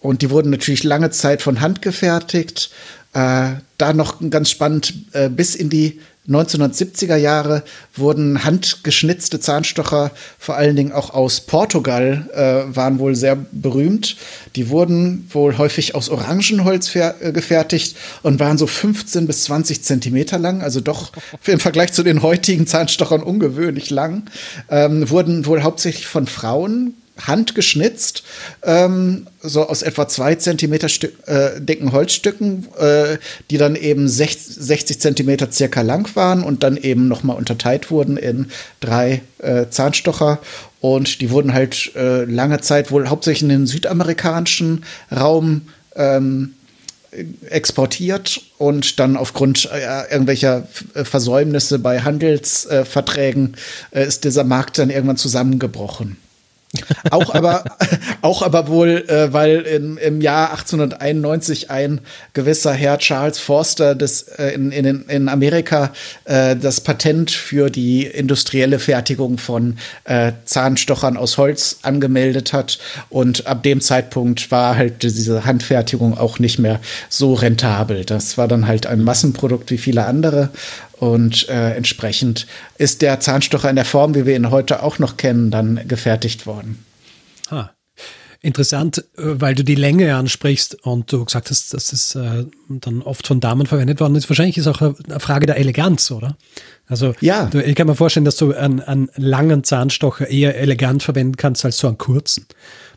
und 0.00 0.22
die 0.22 0.30
wurden 0.30 0.50
natürlich 0.50 0.84
lange 0.84 1.10
Zeit 1.10 1.42
von 1.42 1.60
Hand 1.60 1.82
gefertigt. 1.82 2.70
Äh, 3.18 3.56
da 3.78 3.92
noch 3.92 4.16
ganz 4.30 4.48
spannend, 4.50 4.94
äh, 5.12 5.28
bis 5.28 5.56
in 5.56 5.70
die 5.70 5.98
1970er 6.28 7.16
Jahre 7.16 7.64
wurden 7.96 8.44
handgeschnitzte 8.44 9.40
Zahnstocher 9.40 10.12
vor 10.38 10.56
allen 10.56 10.76
Dingen 10.76 10.92
auch 10.92 11.14
aus 11.14 11.40
Portugal 11.40 12.28
äh, 12.34 12.76
waren 12.76 12.98
wohl 13.00 13.16
sehr 13.16 13.36
berühmt. 13.50 14.16
Die 14.54 14.68
wurden 14.68 15.28
wohl 15.32 15.58
häufig 15.58 15.94
aus 15.94 16.10
Orangenholz 16.10 16.94
äh, 16.94 17.32
gefertigt 17.32 17.96
und 18.22 18.38
waren 18.38 18.58
so 18.58 18.66
15 18.68 19.26
bis 19.26 19.44
20 19.44 19.82
Zentimeter 19.82 20.38
lang, 20.38 20.62
also 20.62 20.80
doch 20.80 21.12
im 21.46 21.58
Vergleich 21.58 21.92
zu 21.92 22.04
den 22.04 22.22
heutigen 22.22 22.68
Zahnstochern 22.68 23.22
ungewöhnlich 23.22 23.90
lang. 23.90 24.24
Ähm, 24.70 25.10
wurden 25.10 25.46
wohl 25.46 25.62
hauptsächlich 25.62 26.06
von 26.06 26.26
Frauen 26.26 26.94
handgeschnitzt, 27.26 28.22
ähm, 28.62 29.26
so 29.40 29.68
aus 29.68 29.82
etwa 29.82 30.08
zwei 30.08 30.34
Zentimeter 30.36 30.88
äh, 31.26 31.60
dicken 31.60 31.92
Holzstücken, 31.92 32.68
äh, 32.78 33.18
die 33.50 33.58
dann 33.58 33.76
eben 33.76 34.08
60, 34.08 34.56
60 34.56 35.00
Zentimeter 35.00 35.50
circa 35.50 35.82
lang 35.82 36.14
waren 36.14 36.42
und 36.42 36.62
dann 36.62 36.76
eben 36.76 37.08
nochmal 37.08 37.36
unterteilt 37.36 37.90
wurden 37.90 38.16
in 38.16 38.46
drei 38.80 39.22
äh, 39.38 39.66
Zahnstocher. 39.70 40.38
Und 40.80 41.20
die 41.20 41.30
wurden 41.30 41.52
halt 41.52 41.92
äh, 41.96 42.24
lange 42.24 42.60
Zeit 42.60 42.90
wohl 42.90 43.08
hauptsächlich 43.08 43.42
in 43.42 43.48
den 43.48 43.66
südamerikanischen 43.66 44.84
Raum 45.10 45.62
ähm, 45.96 46.54
exportiert 47.48 48.40
und 48.58 49.00
dann 49.00 49.16
aufgrund 49.16 49.68
äh, 49.72 50.12
irgendwelcher 50.12 50.68
Versäumnisse 50.94 51.78
bei 51.78 52.00
Handelsverträgen 52.00 53.56
äh, 53.90 54.06
ist 54.06 54.24
dieser 54.24 54.44
Markt 54.44 54.78
dann 54.78 54.90
irgendwann 54.90 55.16
zusammengebrochen 55.16 56.16
auch 57.10 57.34
aber, 57.34 57.64
auch 58.22 58.42
aber 58.42 58.68
wohl, 58.68 59.04
äh, 59.08 59.32
weil 59.32 59.60
in, 59.60 59.96
im 59.96 60.20
Jahr 60.20 60.50
1891 60.50 61.70
ein 61.70 62.00
gewisser 62.32 62.72
Herr 62.72 62.98
Charles 62.98 63.38
Forster 63.38 63.94
des, 63.94 64.22
äh, 64.22 64.50
in, 64.50 64.72
in, 64.72 65.02
in 65.08 65.28
Amerika 65.28 65.92
äh, 66.24 66.56
das 66.56 66.80
Patent 66.80 67.30
für 67.30 67.70
die 67.70 68.06
industrielle 68.06 68.78
Fertigung 68.78 69.38
von 69.38 69.78
äh, 70.04 70.32
Zahnstochern 70.44 71.16
aus 71.16 71.38
Holz 71.38 71.78
angemeldet 71.82 72.52
hat. 72.52 72.78
Und 73.08 73.46
ab 73.46 73.62
dem 73.62 73.80
Zeitpunkt 73.80 74.50
war 74.50 74.76
halt 74.76 75.02
diese 75.02 75.44
Handfertigung 75.44 76.16
auch 76.16 76.38
nicht 76.38 76.58
mehr 76.58 76.80
so 77.08 77.34
rentabel. 77.34 78.04
Das 78.04 78.38
war 78.38 78.48
dann 78.48 78.66
halt 78.66 78.86
ein 78.86 79.02
Massenprodukt 79.02 79.70
wie 79.70 79.78
viele 79.78 80.06
andere. 80.06 80.50
Und 80.98 81.48
äh, 81.48 81.74
entsprechend 81.74 82.46
ist 82.76 83.02
der 83.02 83.20
Zahnstocher 83.20 83.70
in 83.70 83.76
der 83.76 83.84
Form, 83.84 84.14
wie 84.14 84.26
wir 84.26 84.34
ihn 84.34 84.50
heute 84.50 84.82
auch 84.82 84.98
noch 84.98 85.16
kennen, 85.16 85.50
dann 85.50 85.86
gefertigt 85.86 86.46
worden. 86.46 86.84
Ha. 87.50 87.72
Interessant, 88.40 88.98
äh, 88.98 89.02
weil 89.16 89.54
du 89.54 89.64
die 89.64 89.74
Länge 89.74 90.14
ansprichst 90.14 90.86
und 90.86 91.12
du 91.12 91.24
gesagt 91.24 91.50
hast, 91.50 91.74
dass 91.74 91.92
es 91.92 92.14
äh, 92.14 92.44
dann 92.68 93.02
oft 93.02 93.26
von 93.26 93.40
Damen 93.40 93.66
verwendet 93.66 94.00
worden 94.00 94.14
ist. 94.14 94.28
Wahrscheinlich 94.28 94.58
ist 94.58 94.68
auch 94.68 94.80
eine 94.80 95.20
Frage 95.20 95.46
der 95.46 95.56
Eleganz, 95.56 96.10
oder? 96.10 96.36
Also 96.86 97.14
ja. 97.20 97.46
Du, 97.46 97.62
ich 97.62 97.74
kann 97.74 97.86
mir 97.86 97.96
vorstellen, 97.96 98.24
dass 98.24 98.36
du 98.36 98.54
einen, 98.54 98.80
einen 98.80 99.10
langen 99.16 99.64
Zahnstocher 99.64 100.28
eher 100.28 100.56
elegant 100.56 101.02
verwenden 101.02 101.36
kannst 101.36 101.64
als 101.64 101.78
so 101.78 101.88
einen 101.88 101.98
kurzen. 101.98 102.46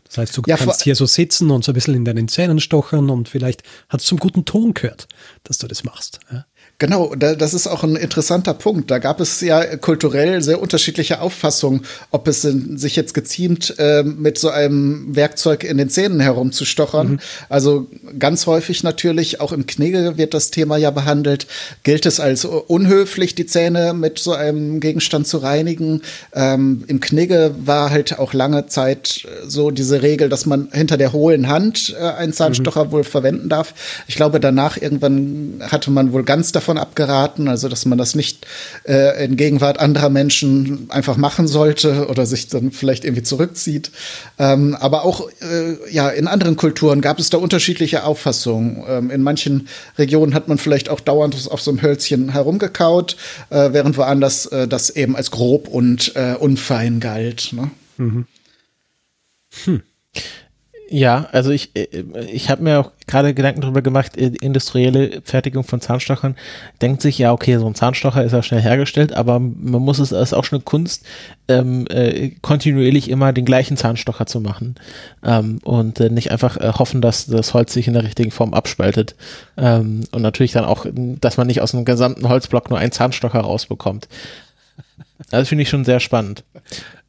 Das 0.04 0.18
heißt, 0.18 0.36
du 0.36 0.42
ja, 0.46 0.56
kannst 0.56 0.82
hier 0.82 0.94
so 0.94 1.06
sitzen 1.06 1.50
und 1.50 1.64
so 1.64 1.72
ein 1.72 1.74
bisschen 1.74 1.94
in 1.94 2.04
deinen 2.04 2.28
Zähnen 2.28 2.60
stochern 2.60 3.10
und 3.10 3.28
vielleicht 3.28 3.62
hat 3.88 4.00
es 4.00 4.06
zum 4.06 4.18
guten 4.18 4.44
Ton 4.44 4.74
gehört, 4.74 5.08
dass 5.42 5.58
du 5.58 5.66
das 5.66 5.84
machst. 5.84 6.20
Ja? 6.30 6.44
Genau, 6.82 7.14
das 7.14 7.54
ist 7.54 7.68
auch 7.68 7.84
ein 7.84 7.94
interessanter 7.94 8.54
Punkt. 8.54 8.90
Da 8.90 8.98
gab 8.98 9.20
es 9.20 9.40
ja 9.40 9.76
kulturell 9.76 10.42
sehr 10.42 10.60
unterschiedliche 10.60 11.20
Auffassungen, 11.20 11.82
ob 12.10 12.26
es 12.26 12.42
sich 12.42 12.96
jetzt 12.96 13.14
geziemt, 13.14 13.76
äh, 13.78 14.02
mit 14.02 14.36
so 14.36 14.50
einem 14.50 15.14
Werkzeug 15.14 15.62
in 15.62 15.78
den 15.78 15.90
Zähnen 15.90 16.18
herumzustochern. 16.18 17.08
Mhm. 17.08 17.18
Also 17.48 17.86
ganz 18.18 18.48
häufig 18.48 18.82
natürlich, 18.82 19.40
auch 19.40 19.52
im 19.52 19.66
Knigge 19.66 20.18
wird 20.18 20.34
das 20.34 20.50
Thema 20.50 20.76
ja 20.76 20.90
behandelt, 20.90 21.46
gilt 21.84 22.04
es 22.04 22.18
als 22.18 22.44
unhöflich, 22.44 23.36
die 23.36 23.46
Zähne 23.46 23.94
mit 23.94 24.18
so 24.18 24.32
einem 24.32 24.80
Gegenstand 24.80 25.28
zu 25.28 25.38
reinigen. 25.38 26.02
Ähm, 26.34 26.82
Im 26.88 26.98
Knigge 26.98 27.54
war 27.64 27.90
halt 27.90 28.18
auch 28.18 28.32
lange 28.32 28.66
Zeit 28.66 29.28
so 29.46 29.70
diese 29.70 30.02
Regel, 30.02 30.28
dass 30.28 30.46
man 30.46 30.68
hinter 30.72 30.96
der 30.96 31.12
hohlen 31.12 31.46
Hand 31.46 31.94
äh, 31.96 32.02
einen 32.02 32.32
Zahnstocher 32.32 32.86
mhm. 32.86 32.90
wohl 32.90 33.04
verwenden 33.04 33.48
darf. 33.48 33.72
Ich 34.08 34.16
glaube, 34.16 34.40
danach 34.40 34.76
irgendwann 34.76 35.62
hatte 35.70 35.92
man 35.92 36.12
wohl 36.12 36.24
ganz 36.24 36.50
davon 36.50 36.61
davon 36.62 36.78
abgeraten, 36.78 37.48
also 37.48 37.68
dass 37.68 37.84
man 37.86 37.98
das 37.98 38.14
nicht 38.14 38.46
äh, 38.84 39.24
in 39.24 39.36
Gegenwart 39.36 39.80
anderer 39.80 40.08
Menschen 40.08 40.86
einfach 40.90 41.16
machen 41.16 41.48
sollte 41.48 42.06
oder 42.08 42.24
sich 42.24 42.48
dann 42.48 42.70
vielleicht 42.70 43.04
irgendwie 43.04 43.24
zurückzieht. 43.24 43.90
Ähm, 44.38 44.76
aber 44.78 45.04
auch 45.04 45.28
äh, 45.40 45.92
ja 45.92 46.08
in 46.08 46.28
anderen 46.28 46.56
Kulturen 46.56 47.00
gab 47.00 47.18
es 47.18 47.30
da 47.30 47.38
unterschiedliche 47.38 48.04
Auffassungen. 48.04 48.84
Ähm, 48.88 49.10
in 49.10 49.22
manchen 49.22 49.68
Regionen 49.98 50.34
hat 50.34 50.46
man 50.46 50.58
vielleicht 50.58 50.88
auch 50.88 51.00
dauernd 51.00 51.34
auf 51.50 51.60
so 51.60 51.72
einem 51.72 51.82
Hölzchen 51.82 52.30
herumgekaut, 52.32 53.16
äh, 53.50 53.72
während 53.72 53.96
woanders 53.96 54.46
äh, 54.46 54.68
das 54.68 54.90
eben 54.90 55.16
als 55.16 55.32
grob 55.32 55.66
und 55.66 56.14
äh, 56.14 56.34
unfein 56.38 57.00
galt. 57.00 57.52
Ne? 57.52 57.70
Mhm. 57.96 58.26
Hm. 59.64 59.82
Ja, 60.92 61.26
also 61.32 61.52
ich, 61.52 61.74
äh, 61.74 61.86
ich 62.30 62.50
habe 62.50 62.62
mir 62.62 62.78
auch 62.78 62.90
gerade 63.06 63.32
Gedanken 63.32 63.62
darüber 63.62 63.80
gemacht, 63.80 64.14
äh, 64.18 64.26
industrielle 64.42 65.22
Fertigung 65.24 65.64
von 65.64 65.80
Zahnstochern. 65.80 66.36
Denkt 66.82 67.00
sich, 67.00 67.16
ja, 67.16 67.32
okay, 67.32 67.56
so 67.56 67.66
ein 67.66 67.74
Zahnstocher 67.74 68.22
ist 68.22 68.32
ja 68.32 68.42
schnell 68.42 68.60
hergestellt, 68.60 69.14
aber 69.14 69.38
man 69.38 69.80
muss 69.80 69.98
es, 69.98 70.12
ist 70.12 70.34
auch 70.34 70.44
schon 70.44 70.58
eine 70.58 70.64
Kunst, 70.64 71.06
ähm, 71.48 71.86
äh, 71.88 72.32
kontinuierlich 72.42 73.08
immer 73.08 73.32
den 73.32 73.46
gleichen 73.46 73.78
Zahnstocher 73.78 74.26
zu 74.26 74.42
machen. 74.42 74.74
Ähm, 75.24 75.60
und 75.64 75.98
äh, 75.98 76.10
nicht 76.10 76.30
einfach 76.30 76.58
äh, 76.58 76.72
hoffen, 76.74 77.00
dass 77.00 77.24
das 77.24 77.54
Holz 77.54 77.72
sich 77.72 77.88
in 77.88 77.94
der 77.94 78.04
richtigen 78.04 78.30
Form 78.30 78.52
abspaltet. 78.52 79.16
Ähm, 79.56 80.04
und 80.12 80.20
natürlich 80.20 80.52
dann 80.52 80.66
auch, 80.66 80.84
dass 80.92 81.38
man 81.38 81.46
nicht 81.46 81.62
aus 81.62 81.74
einem 81.74 81.86
gesamten 81.86 82.28
Holzblock 82.28 82.68
nur 82.68 82.78
einen 82.78 82.92
Zahnstocher 82.92 83.40
rausbekommt. 83.40 84.08
Das 85.30 85.48
finde 85.48 85.62
ich 85.62 85.68
schon 85.68 85.84
sehr 85.84 86.00
spannend. 86.00 86.44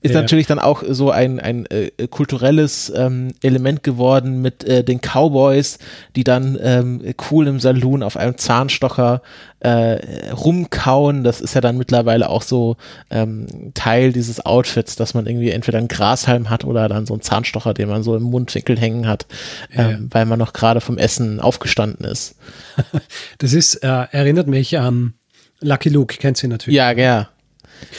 Ist 0.03 0.13
ja. 0.13 0.19
natürlich 0.19 0.47
dann 0.47 0.59
auch 0.59 0.83
so 0.85 1.11
ein, 1.11 1.39
ein 1.39 1.65
äh, 1.67 2.07
kulturelles 2.09 2.91
ähm, 2.93 3.29
Element 3.41 3.83
geworden 3.83 4.41
mit 4.41 4.65
äh, 4.65 4.83
den 4.83 4.99
Cowboys, 4.99 5.79
die 6.17 6.25
dann 6.25 6.59
ähm, 6.61 7.01
cool 7.31 7.47
im 7.47 7.61
Saloon 7.61 8.03
auf 8.03 8.17
einem 8.17 8.37
Zahnstocher 8.37 9.21
äh, 9.61 10.29
rumkauen. 10.31 11.23
Das 11.23 11.39
ist 11.39 11.55
ja 11.55 11.61
dann 11.61 11.77
mittlerweile 11.77 12.29
auch 12.29 12.41
so 12.41 12.75
ähm, 13.09 13.71
Teil 13.75 14.11
dieses 14.11 14.45
Outfits, 14.45 14.97
dass 14.97 15.13
man 15.13 15.25
irgendwie 15.25 15.51
entweder 15.51 15.77
einen 15.77 15.87
Grashalm 15.87 16.49
hat 16.49 16.65
oder 16.65 16.89
dann 16.89 17.05
so 17.05 17.13
einen 17.13 17.21
Zahnstocher, 17.21 17.73
den 17.73 17.87
man 17.87 18.03
so 18.03 18.17
im 18.17 18.23
Mundwinkel 18.23 18.77
hängen 18.77 19.07
hat, 19.07 19.25
ja. 19.73 19.91
ähm, 19.91 20.09
weil 20.11 20.25
man 20.25 20.37
noch 20.37 20.51
gerade 20.51 20.81
vom 20.81 20.97
Essen 20.97 21.39
aufgestanden 21.39 22.05
ist. 22.05 22.35
Das 23.37 23.53
ist, 23.53 23.75
äh, 23.75 23.87
erinnert 24.11 24.47
mich 24.47 24.77
an 24.77 25.13
Lucky 25.61 25.89
Luke, 25.89 26.17
kennt 26.17 26.37
sie 26.37 26.47
natürlich. 26.47 26.75
Ja, 26.75 26.91
ja. 26.91 27.29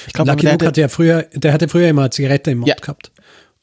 Ich 0.06 0.12
glaube, 0.12 0.30
Lucky 0.30 0.46
Luke 0.46 0.66
hatte 0.66 0.80
ja 0.80 0.88
früher, 0.88 1.26
der 1.34 1.52
hatte 1.52 1.68
früher 1.68 1.88
immer 1.88 2.02
eine 2.02 2.10
Zigarette 2.10 2.50
im 2.50 2.58
Mund 2.58 2.68
ja. 2.68 2.74
gehabt. 2.76 3.10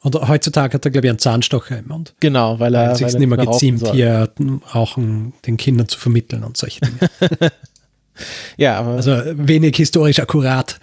Und 0.03 0.15
heutzutage 0.27 0.73
hat 0.73 0.83
er, 0.83 0.91
glaube 0.91 1.07
ich, 1.07 1.11
einen 1.11 1.19
Zahnstocher 1.19 1.77
im 1.77 1.87
Mund. 1.87 2.15
Genau, 2.19 2.59
weil 2.59 2.73
er. 2.73 2.95
sich 2.95 3.13
nicht 3.13 3.27
mehr 3.27 3.37
geziemt, 3.37 3.87
hier 3.91 4.31
Rauchen 4.73 5.33
den 5.45 5.57
Kindern 5.57 5.87
zu 5.87 5.99
vermitteln 5.99 6.43
und 6.43 6.57
solche 6.57 6.81
Dinge. 6.81 6.97
ja, 8.57 8.79
aber. 8.79 8.95
Also 8.95 9.21
wenig 9.35 9.75
historisch 9.77 10.19
akkurat 10.19 10.79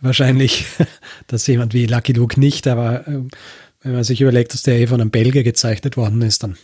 wahrscheinlich, 0.00 0.66
dass 1.28 1.46
jemand 1.46 1.72
wie 1.72 1.86
Lucky 1.86 2.12
Luke 2.12 2.38
nicht, 2.38 2.66
aber 2.66 3.08
äh, 3.08 3.20
wenn 3.82 3.92
man 3.92 4.04
sich 4.04 4.20
überlegt, 4.20 4.52
dass 4.52 4.62
der 4.62 4.78
eh 4.78 4.86
von 4.86 5.00
einem 5.00 5.10
Belgier 5.10 5.44
gezeichnet 5.44 5.96
worden 5.96 6.20
ist, 6.20 6.42
dann 6.42 6.58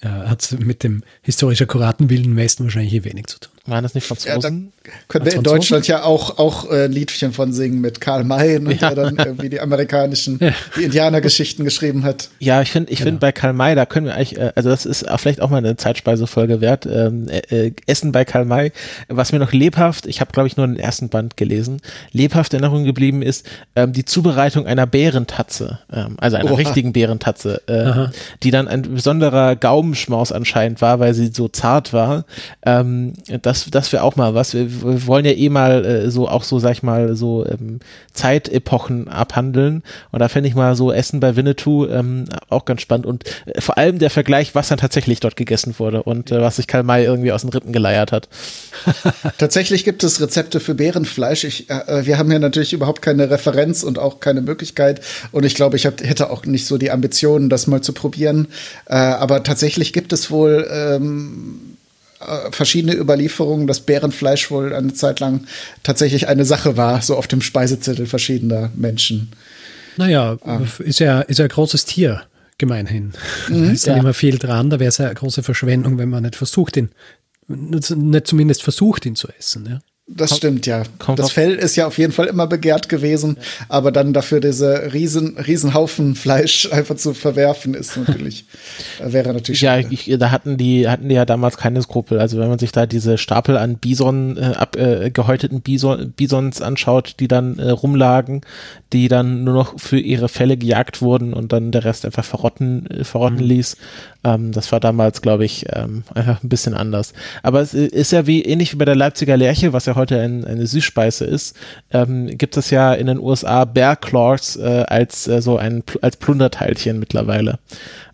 äh, 0.00 0.08
hat 0.08 0.54
mit 0.58 0.82
dem 0.82 1.02
historisch 1.22 1.62
akkuraten 1.62 2.10
Wilden 2.10 2.36
Westen 2.36 2.64
wahrscheinlich 2.64 2.92
eh 2.92 3.04
wenig 3.04 3.26
zu 3.26 3.40
tun. 3.40 3.51
Waren 3.66 3.84
das 3.84 3.94
nicht 3.94 4.06
Franzosen? 4.06 4.72
Ja, 4.84 4.92
können 5.06 5.24
wir 5.24 5.34
in 5.34 5.44
Deutschland 5.44 5.86
ja 5.86 6.02
auch, 6.02 6.38
auch 6.38 6.68
äh, 6.70 6.88
Liedchen 6.88 7.32
von 7.32 7.52
singen 7.52 7.80
mit 7.80 8.00
Karl 8.00 8.24
May, 8.24 8.58
ne, 8.58 8.74
ja. 8.74 8.92
der 8.92 9.04
dann 9.04 9.16
irgendwie 9.16 9.50
die 9.50 9.60
amerikanischen, 9.60 10.38
ja. 10.40 10.50
die 10.76 10.82
Indianergeschichten 10.84 11.64
geschrieben 11.64 12.02
hat. 12.02 12.28
Ja, 12.40 12.60
ich 12.60 12.72
finde, 12.72 12.90
ich 12.90 12.98
genau. 12.98 13.08
finde 13.08 13.20
bei 13.20 13.30
Karl 13.30 13.52
May, 13.52 13.76
da 13.76 13.86
können 13.86 14.06
wir 14.06 14.14
eigentlich, 14.14 14.36
äh, 14.36 14.50
also 14.56 14.68
das 14.68 14.84
ist 14.84 15.06
vielleicht 15.16 15.40
auch 15.40 15.50
mal 15.50 15.58
eine 15.58 15.76
Zeitspeisefolge 15.76 16.60
wert. 16.60 16.86
Ähm, 16.86 17.28
äh, 17.28 17.66
äh, 17.66 17.72
Essen 17.86 18.10
bei 18.10 18.24
Karl 18.24 18.46
May, 18.46 18.72
was 19.08 19.30
mir 19.30 19.38
noch 19.38 19.52
lebhaft, 19.52 20.06
ich 20.06 20.20
habe 20.20 20.32
glaube 20.32 20.48
ich 20.48 20.56
nur 20.56 20.66
den 20.66 20.78
ersten 20.78 21.08
Band 21.08 21.36
gelesen, 21.36 21.80
lebhaft 22.10 22.54
in 22.54 22.62
Erinnerung 22.62 22.84
geblieben 22.84 23.22
ist 23.22 23.46
ähm, 23.76 23.92
die 23.92 24.04
Zubereitung 24.04 24.66
einer 24.66 24.86
Bärentatze, 24.86 25.78
ähm, 25.92 26.16
also 26.18 26.36
einer 26.36 26.50
Oha. 26.50 26.56
richtigen 26.56 26.92
Bärentatze, 26.92 27.62
äh, 27.68 28.08
die 28.42 28.50
dann 28.50 28.66
ein 28.66 28.82
besonderer 28.82 29.54
Gaumenschmaus 29.54 30.32
anscheinend 30.32 30.80
war, 30.80 30.98
weil 30.98 31.14
sie 31.14 31.28
so 31.28 31.48
zart 31.48 31.92
war. 31.92 32.24
Ähm, 32.64 33.12
das 33.42 33.51
das, 33.52 33.66
das 33.70 33.92
wäre 33.92 34.02
auch 34.02 34.16
mal 34.16 34.34
was. 34.34 34.54
Wir, 34.54 34.82
wir, 34.82 35.06
wollen 35.06 35.24
ja 35.24 35.32
eh 35.32 35.48
mal 35.50 35.84
äh, 35.84 36.10
so 36.10 36.26
auch 36.28 36.42
so, 36.42 36.58
sag 36.58 36.72
ich 36.72 36.82
mal, 36.82 37.14
so 37.14 37.46
ähm, 37.46 37.80
Zeitepochen 38.14 39.08
abhandeln. 39.08 39.82
Und 40.10 40.20
da 40.20 40.28
fände 40.28 40.48
ich 40.48 40.54
mal 40.54 40.74
so 40.74 40.90
Essen 40.90 41.20
bei 41.20 41.36
Winnetou 41.36 41.86
ähm, 41.86 42.24
auch 42.48 42.64
ganz 42.64 42.80
spannend. 42.80 43.06
Und 43.06 43.24
äh, 43.46 43.60
vor 43.60 43.76
allem 43.76 43.98
der 43.98 44.10
Vergleich, 44.10 44.54
was 44.54 44.68
dann 44.68 44.78
tatsächlich 44.78 45.20
dort 45.20 45.36
gegessen 45.36 45.74
wurde 45.78 46.02
und 46.02 46.30
äh, 46.30 46.40
was 46.40 46.56
sich 46.56 46.66
Karl 46.66 46.82
May 46.82 47.04
irgendwie 47.04 47.32
aus 47.32 47.42
den 47.42 47.50
Rippen 47.50 47.72
geleiert 47.72 48.10
hat. 48.10 48.28
tatsächlich 49.38 49.84
gibt 49.84 50.02
es 50.02 50.20
Rezepte 50.20 50.58
für 50.58 50.74
Bärenfleisch. 50.74 51.44
Ich, 51.44 51.68
äh, 51.68 52.06
wir 52.06 52.18
haben 52.18 52.32
ja 52.32 52.38
natürlich 52.38 52.72
überhaupt 52.72 53.02
keine 53.02 53.30
Referenz 53.30 53.82
und 53.82 53.98
auch 53.98 54.20
keine 54.20 54.40
Möglichkeit. 54.40 55.02
Und 55.30 55.44
ich 55.44 55.54
glaube, 55.54 55.76
ich 55.76 55.84
hab, 55.84 56.02
hätte 56.02 56.30
auch 56.30 56.46
nicht 56.46 56.66
so 56.66 56.78
die 56.78 56.90
Ambitionen, 56.90 57.50
das 57.50 57.66
mal 57.66 57.82
zu 57.82 57.92
probieren. 57.92 58.48
Äh, 58.86 58.94
aber 58.94 59.42
tatsächlich 59.42 59.92
gibt 59.92 60.14
es 60.14 60.30
wohl 60.30 60.66
ähm, 60.72 61.71
äh, 61.71 61.71
verschiedene 62.50 62.94
Überlieferungen, 62.94 63.66
dass 63.66 63.80
Bärenfleisch 63.80 64.50
wohl 64.50 64.74
eine 64.74 64.94
Zeit 64.94 65.20
lang 65.20 65.46
tatsächlich 65.82 66.28
eine 66.28 66.44
Sache 66.44 66.76
war, 66.76 67.02
so 67.02 67.16
auf 67.16 67.28
dem 67.28 67.40
Speisezettel 67.40 68.06
verschiedener 68.06 68.70
Menschen. 68.74 69.32
Naja, 69.96 70.38
ah. 70.42 70.60
ist, 70.78 71.00
ja, 71.00 71.20
ist 71.20 71.38
ja 71.38 71.44
ein 71.44 71.50
großes 71.50 71.84
Tier, 71.84 72.22
gemeinhin. 72.58 73.12
Mhm, 73.48 73.66
da 73.66 73.72
ist 73.72 73.86
ja 73.86 73.96
immer 73.96 74.14
viel 74.14 74.38
dran, 74.38 74.70
da 74.70 74.80
wäre 74.80 74.88
es 74.88 74.98
ja 74.98 75.06
eine 75.06 75.14
große 75.14 75.42
Verschwendung, 75.42 75.98
wenn 75.98 76.08
man 76.08 76.22
nicht 76.22 76.36
versucht, 76.36 76.76
ihn, 76.76 76.90
nicht 77.48 78.26
zumindest 78.26 78.62
versucht, 78.62 79.04
ihn 79.04 79.16
zu 79.16 79.28
essen. 79.38 79.66
Ja. 79.68 79.78
Das 80.14 80.36
stimmt, 80.36 80.66
ja. 80.66 80.82
Kommt 80.98 81.18
das 81.18 81.30
Fell 81.30 81.54
ist 81.54 81.76
ja 81.76 81.86
auf 81.86 81.96
jeden 81.96 82.12
Fall 82.12 82.26
immer 82.26 82.46
begehrt 82.46 82.88
gewesen, 82.88 83.38
aber 83.68 83.92
dann 83.92 84.12
dafür 84.12 84.40
diese 84.40 84.92
riesen, 84.92 85.38
riesen 85.38 85.74
Haufen 85.74 86.14
Fleisch 86.14 86.68
einfach 86.72 86.96
zu 86.96 87.14
verwerfen, 87.14 87.74
ist 87.74 87.96
natürlich, 87.96 88.44
äh, 89.00 89.12
wäre 89.12 89.32
natürlich 89.32 89.60
Ja, 89.62 89.78
ich, 89.78 90.14
da 90.18 90.30
hatten 90.30 90.56
die, 90.56 90.88
hatten 90.88 91.08
die 91.08 91.14
ja 91.14 91.24
damals 91.24 91.56
keine 91.56 91.80
Skrupel. 91.80 92.18
Also 92.18 92.38
wenn 92.38 92.48
man 92.48 92.58
sich 92.58 92.72
da 92.72 92.86
diese 92.86 93.16
Stapel 93.16 93.56
an 93.56 93.76
Bison, 93.76 94.36
äh, 94.36 94.54
ab, 94.56 94.76
äh, 94.76 95.10
gehäuteten 95.10 95.62
Bison, 95.62 96.12
Bisons 96.14 96.60
anschaut, 96.60 97.16
die 97.20 97.28
dann 97.28 97.58
äh, 97.58 97.70
rumlagen, 97.70 98.42
die 98.92 99.08
dann 99.08 99.44
nur 99.44 99.54
noch 99.54 99.80
für 99.80 99.98
ihre 99.98 100.28
Fälle 100.28 100.56
gejagt 100.56 101.00
wurden 101.00 101.32
und 101.32 101.52
dann 101.52 101.72
der 101.72 101.84
Rest 101.84 102.04
einfach 102.04 102.24
verrotten, 102.24 102.86
äh, 102.90 103.04
verrotten 103.04 103.38
mhm. 103.38 103.44
ließ. 103.44 103.76
Ähm, 104.24 104.52
das 104.52 104.70
war 104.72 104.80
damals, 104.80 105.22
glaube 105.22 105.44
ich, 105.44 105.66
ähm, 105.72 106.04
einfach 106.14 106.42
ein 106.42 106.48
bisschen 106.48 106.74
anders. 106.74 107.12
Aber 107.42 107.60
es 107.60 107.74
ist 107.74 108.12
ja 108.12 108.26
wie 108.26 108.42
ähnlich 108.42 108.72
wie 108.72 108.76
bei 108.76 108.84
der 108.84 108.94
Leipziger 108.94 109.36
Lerche, 109.36 109.72
was 109.72 109.86
ja 109.86 109.96
heute 109.96 110.01
ein, 110.10 110.44
eine 110.44 110.66
Süßspeise 110.66 111.24
ist, 111.24 111.56
ähm, 111.90 112.26
gibt 112.26 112.56
es 112.56 112.70
ja 112.70 112.92
in 112.94 113.06
den 113.06 113.18
USA 113.18 113.64
Bear 113.64 113.96
Claws 113.96 114.56
äh, 114.56 114.84
als 114.88 115.28
äh, 115.28 115.40
so 115.40 115.56
ein 115.56 115.84
als 116.00 116.16
Plunderteilchen 116.16 116.98
mittlerweile, 116.98 117.58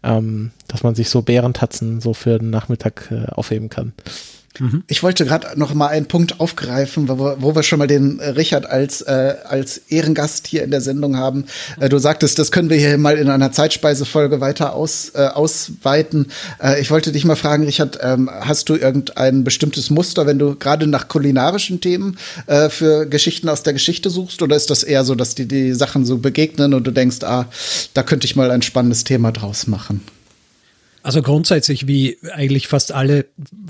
ähm, 0.03 0.51
dass 0.69 0.83
man 0.83 0.95
sich 0.95 1.09
so 1.09 1.23
Bärentatzen 1.23 2.01
so 2.01 2.13
für 2.13 2.39
den 2.39 2.51
Nachmittag 2.51 3.11
äh, 3.11 3.31
aufheben 3.31 3.69
kann. 3.69 3.93
Mhm. 4.59 4.83
Ich 4.89 5.03
wollte 5.03 5.25
gerade 5.25 5.59
noch 5.59 5.75
mal 5.75 5.89
einen 5.89 6.07
Punkt 6.07 6.41
aufgreifen, 6.41 7.09
wo, 7.09 7.35
wo 7.39 7.55
wir 7.55 7.63
schon 7.63 7.79
mal 7.79 7.87
den 7.87 8.19
äh, 8.19 8.31
Richard 8.31 8.67
als, 8.67 9.03
äh, 9.03 9.37
als 9.45 9.79
Ehrengast 9.89 10.47
hier 10.47 10.63
in 10.65 10.71
der 10.71 10.81
Sendung 10.81 11.17
haben. 11.17 11.45
Äh, 11.81 11.89
du 11.89 11.99
sagtest, 11.99 12.39
das 12.39 12.51
können 12.51 12.71
wir 12.71 12.77
hier 12.77 12.99
mal 12.99 13.17
in 13.17 13.29
einer 13.29 13.53
Zeitspeisefolge 13.53 14.41
weiter 14.41 14.75
aus, 14.75 15.13
äh, 15.15 15.27
ausweiten. 15.27 16.27
Äh, 16.63 16.81
ich 16.81 16.91
wollte 16.91 17.13
dich 17.13 17.25
mal 17.25 17.37
fragen, 17.37 17.65
Richard, 17.65 17.99
ähm, 18.03 18.31
hast 18.31 18.69
du 18.69 18.77
irgendein 18.77 19.45
bestimmtes 19.45 19.91
Muster, 19.91 20.27
wenn 20.27 20.39
du 20.39 20.57
gerade 20.57 20.87
nach 20.87 21.09
kulinarischen 21.09 21.81
Themen 21.81 22.19
äh, 22.47 22.69
für 22.69 23.07
Geschichten 23.07 23.49
aus 23.49 23.63
der 23.63 23.73
Geschichte 23.73 24.11
suchst? 24.11 24.43
Oder 24.43 24.57
ist 24.57 24.71
das 24.71 24.83
eher 24.83 25.05
so, 25.05 25.15
dass 25.15 25.35
die, 25.35 25.47
die 25.47 25.73
Sachen 25.75 26.05
so 26.05 26.19
begegnen 26.19 26.75
und 26.75 26.87
du 26.87 26.91
denkst, 26.91 27.19
ah, 27.23 27.47
da 27.95 28.03
könnte 28.03 28.27
ich 28.27 28.37
mal 28.37 28.51
ein 28.51 28.63
spannendes 28.63 29.05
Thema 29.05 29.33
draus 29.33 29.67
machen? 29.67 30.03
Also 31.09 31.23
grundsätzlich, 31.23 31.87
wie 31.87 32.19
eigentlich 32.35 32.69
fast 32.69 32.93
alle 32.93 33.25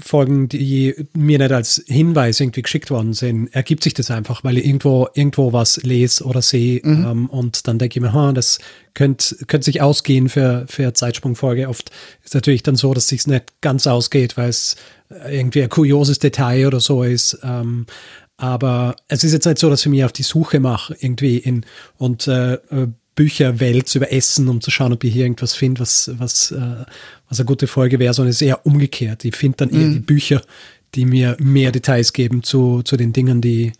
Folgen, 0.05 0.49
die 0.49 1.07
mir 1.17 1.39
nicht 1.39 1.53
als 1.53 1.85
Hinweis 1.87 2.41
irgendwie 2.41 2.63
geschickt 2.63 2.91
worden 2.91 3.13
sind, 3.13 3.55
ergibt 3.55 3.85
sich 3.85 3.95
das 3.95 4.11
einfach, 4.11 4.43
weil 4.43 4.59
ich 4.59 4.67
irgendwo, 4.67 5.07
irgendwo 5.15 5.53
was 5.53 5.77
lese 5.85 6.25
oder 6.25 6.43
sehe 6.43 6.81
mhm. 6.83 7.07
ähm, 7.07 7.31
und 7.31 7.69
dann 7.69 7.79
denke 7.79 7.97
ich 7.97 8.03
mir, 8.03 8.13
ha, 8.13 8.33
das 8.33 8.59
könnte, 8.95 9.37
könnte 9.47 9.67
sich 9.67 9.81
ausgehen 9.81 10.29
für, 10.29 10.67
für 10.69 10.93
Zeitsprungfolge. 10.95 11.69
Oft 11.69 11.93
ist 12.25 12.35
natürlich 12.35 12.65
dann 12.65 12.75
so, 12.75 12.93
dass 12.93 13.05
es 13.05 13.11
sich 13.11 13.27
nicht 13.29 13.61
ganz 13.61 13.87
ausgeht, 13.87 14.37
weil 14.37 14.49
es 14.49 14.75
irgendwie 15.31 15.63
ein 15.63 15.69
kurioses 15.69 16.19
Detail 16.19 16.67
oder 16.67 16.81
so 16.81 17.05
ist. 17.05 17.39
Ähm, 17.45 17.87
aber 18.37 18.97
es 19.07 19.23
ist 19.23 19.33
jetzt 19.33 19.47
nicht 19.47 19.59
so, 19.59 19.71
dass 19.71 19.83
ich 19.83 19.91
mich 19.91 20.03
auf 20.03 20.13
die 20.13 20.25
Suche 20.25 20.59
mache 20.59 20.97
irgendwie 20.99 21.39
in 21.39 21.65
und 21.99 22.27
äh, 22.27 22.55
äh 22.55 22.89
Bücher 23.19 23.59
wälze 23.59 23.99
über 23.99 24.13
Essen, 24.13 24.49
um 24.49 24.61
zu 24.61 24.71
schauen, 24.71 24.93
ob 24.93 25.03
ich 25.03 25.13
hier 25.13 25.25
irgendwas 25.25 25.53
finde, 25.53 25.81
was, 25.81 26.09
was, 26.19 26.53
äh, 26.53 26.85
was 27.29 27.41
eine 27.41 27.47
gute 27.47 27.67
Folge 27.67 27.99
wäre, 27.99 28.15
sondern 28.15 28.31
es 28.31 28.37
ist 28.37 28.47
eher 28.47 28.65
umgekehrt. 28.65 29.25
Ich 29.25 29.35
finde 29.35 29.57
dann 29.57 29.71
eher 29.71 29.89
mhm. 29.89 29.95
die 29.95 29.99
Bücher, 29.99 30.41
die 30.95 31.05
mir 31.05 31.37
mehr 31.41 31.73
Details 31.73 32.13
geben 32.13 32.45
zu, 32.45 32.83
zu 32.83 32.97
den 32.97 33.13
Dingen, 33.13 33.41
die, 33.41 33.73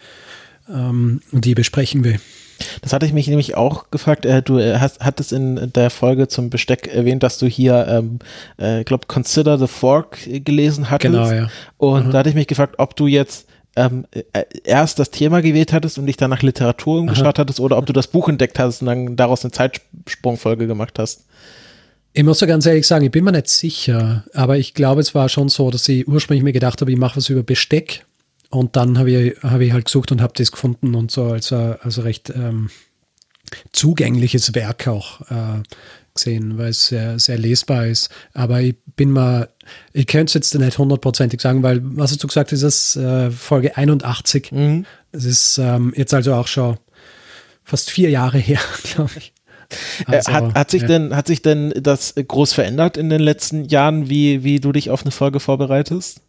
ähm, 0.69 1.21
die 1.31 1.51
ich 1.51 1.55
besprechen 1.55 2.03
will. 2.03 2.19
Das 2.83 2.93
hatte 2.93 3.07
ich 3.07 3.13
mich 3.13 3.29
nämlich 3.29 3.57
auch 3.57 3.93
gefragt. 3.93 4.27
Äh, 4.27 4.43
du 4.43 4.59
äh, 4.59 4.81
hast, 4.81 4.99
hattest 4.99 5.33
in 5.33 5.73
der 5.73 5.91
Folge 5.91 6.27
zum 6.27 6.51
Besteck 6.51 6.89
erwähnt, 6.89 7.23
dass 7.23 7.39
du 7.39 7.47
hier, 7.47 7.87
ähm, 7.89 8.19
äh, 8.57 8.83
glaube 8.83 9.07
Consider 9.07 9.57
the 9.57 9.69
Fork 9.69 10.19
gelesen 10.27 10.91
hattest. 10.91 11.13
Genau, 11.13 11.31
ja. 11.31 11.49
Und 11.77 12.09
mhm. 12.09 12.11
da 12.11 12.19
hatte 12.19 12.31
ich 12.31 12.35
mich 12.35 12.49
gefragt, 12.49 12.75
ob 12.79 12.97
du 12.97 13.07
jetzt 13.07 13.47
ähm, 13.79 14.07
äh, 14.11 14.45
erst 14.65 14.99
das 14.99 15.11
Thema 15.11 15.41
gewählt 15.41 15.73
hattest 15.73 15.99
und 15.99 16.07
dich 16.07 16.17
dann 16.17 16.31
nach 16.31 16.43
Literatur 16.43 16.99
umgeschaut 17.01 17.39
hattest 17.39 17.61
oder 17.61 17.79
ob 17.79 17.87
du 17.87 17.93
das 17.93 18.09
Buch 18.09 18.29
entdeckt 18.29 18.59
hast 18.59 18.83
und 18.83 18.87
dann 18.87 19.17
daraus 19.17 19.45
eine 19.45 19.53
Zeitsprungfolge 19.53 20.67
gemacht 20.67 20.99
hast. 20.99 21.25
Ich 22.13 22.25
muss 22.25 22.41
so 22.41 22.47
ganz 22.47 22.67
ehrlich 22.67 22.87
sagen, 22.87 23.05
ich 23.05 23.13
bin 23.13 23.23
mir 23.23 23.33
nicht 23.33 23.49
sicher, 23.49 24.25
aber 24.35 24.59
ich 24.59 24.75
glaube, 24.75 25.01
es 25.01 25.15
war 25.15 25.29
schon 25.29 25.49
so, 25.49 25.71
dass 25.71 25.89
ich 25.89 26.09
ursprünglich 26.09 26.43
mir 26.43 26.53
gedacht 26.53 26.81
habe, 26.81 26.91
ich 26.91 26.99
mache 26.99 27.19
was 27.19 27.29
über 27.29 27.45
Besteck 27.45 28.05
und 28.51 28.75
dann 28.75 28.99
habe 28.99 29.11
ich, 29.11 29.43
hab 29.43 29.61
ich 29.61 29.73
halt 29.73 29.85
gesucht 29.85 30.11
und 30.11 30.21
habe 30.21 30.33
das 30.37 30.51
gefunden 30.51 30.97
und 30.97 31.13
so 31.13 31.27
als 31.27 31.53
also 31.53 32.03
recht 32.03 32.31
ähm, 32.31 32.71
zugängliches 33.73 34.55
Werk 34.55 34.89
auch 34.89 35.21
äh, 35.31 35.63
gesehen, 36.19 36.59
weil 36.59 36.71
es 36.71 36.87
sehr, 36.87 37.19
sehr 37.19 37.39
lesbar 37.39 37.87
ist. 37.87 38.11
Aber 38.35 38.61
ich 38.61 38.77
bin 38.97 39.11
mal, 39.11 39.49
ich 39.93 40.07
könnte 40.07 40.27
es 40.27 40.35
jetzt 40.35 40.55
nicht 40.55 40.79
hundertprozentig 40.79 41.41
sagen, 41.41 41.63
weil, 41.63 41.81
was 41.83 42.11
hast 42.11 42.23
du 42.23 42.27
gesagt, 42.27 42.53
ist 42.53 42.63
das 42.63 42.97
äh, 42.97 43.31
Folge 43.31 43.77
81. 43.77 44.53
Mhm. 44.53 44.87
Das 45.13 45.25
ist 45.25 45.59
ähm, 45.59 45.93
jetzt 45.97 46.15
also 46.15 46.35
auch 46.35 46.47
schon 46.47 46.77
fast 47.65 47.91
vier 47.91 48.11
Jahre 48.11 48.39
her, 48.39 48.61
glaube 48.83 49.13
ich. 49.17 49.33
Äh, 50.07 50.17
also, 50.17 50.33
hat, 50.33 50.55
hat, 50.55 50.71
sich 50.71 50.83
ja. 50.83 50.89
denn, 50.89 51.15
hat 51.15 51.27
sich 51.27 51.43
denn 51.43 51.73
das 51.77 52.15
groß 52.17 52.53
verändert 52.53 52.97
in 52.97 53.11
den 53.11 53.21
letzten 53.21 53.65
Jahren, 53.67 54.09
wie, 54.09 54.45
wie 54.45 54.61
du 54.61 54.73
dich 54.73 54.91
auf 54.91 55.03
eine 55.03 55.11
Folge 55.11 55.41
vorbereitest? 55.41 56.21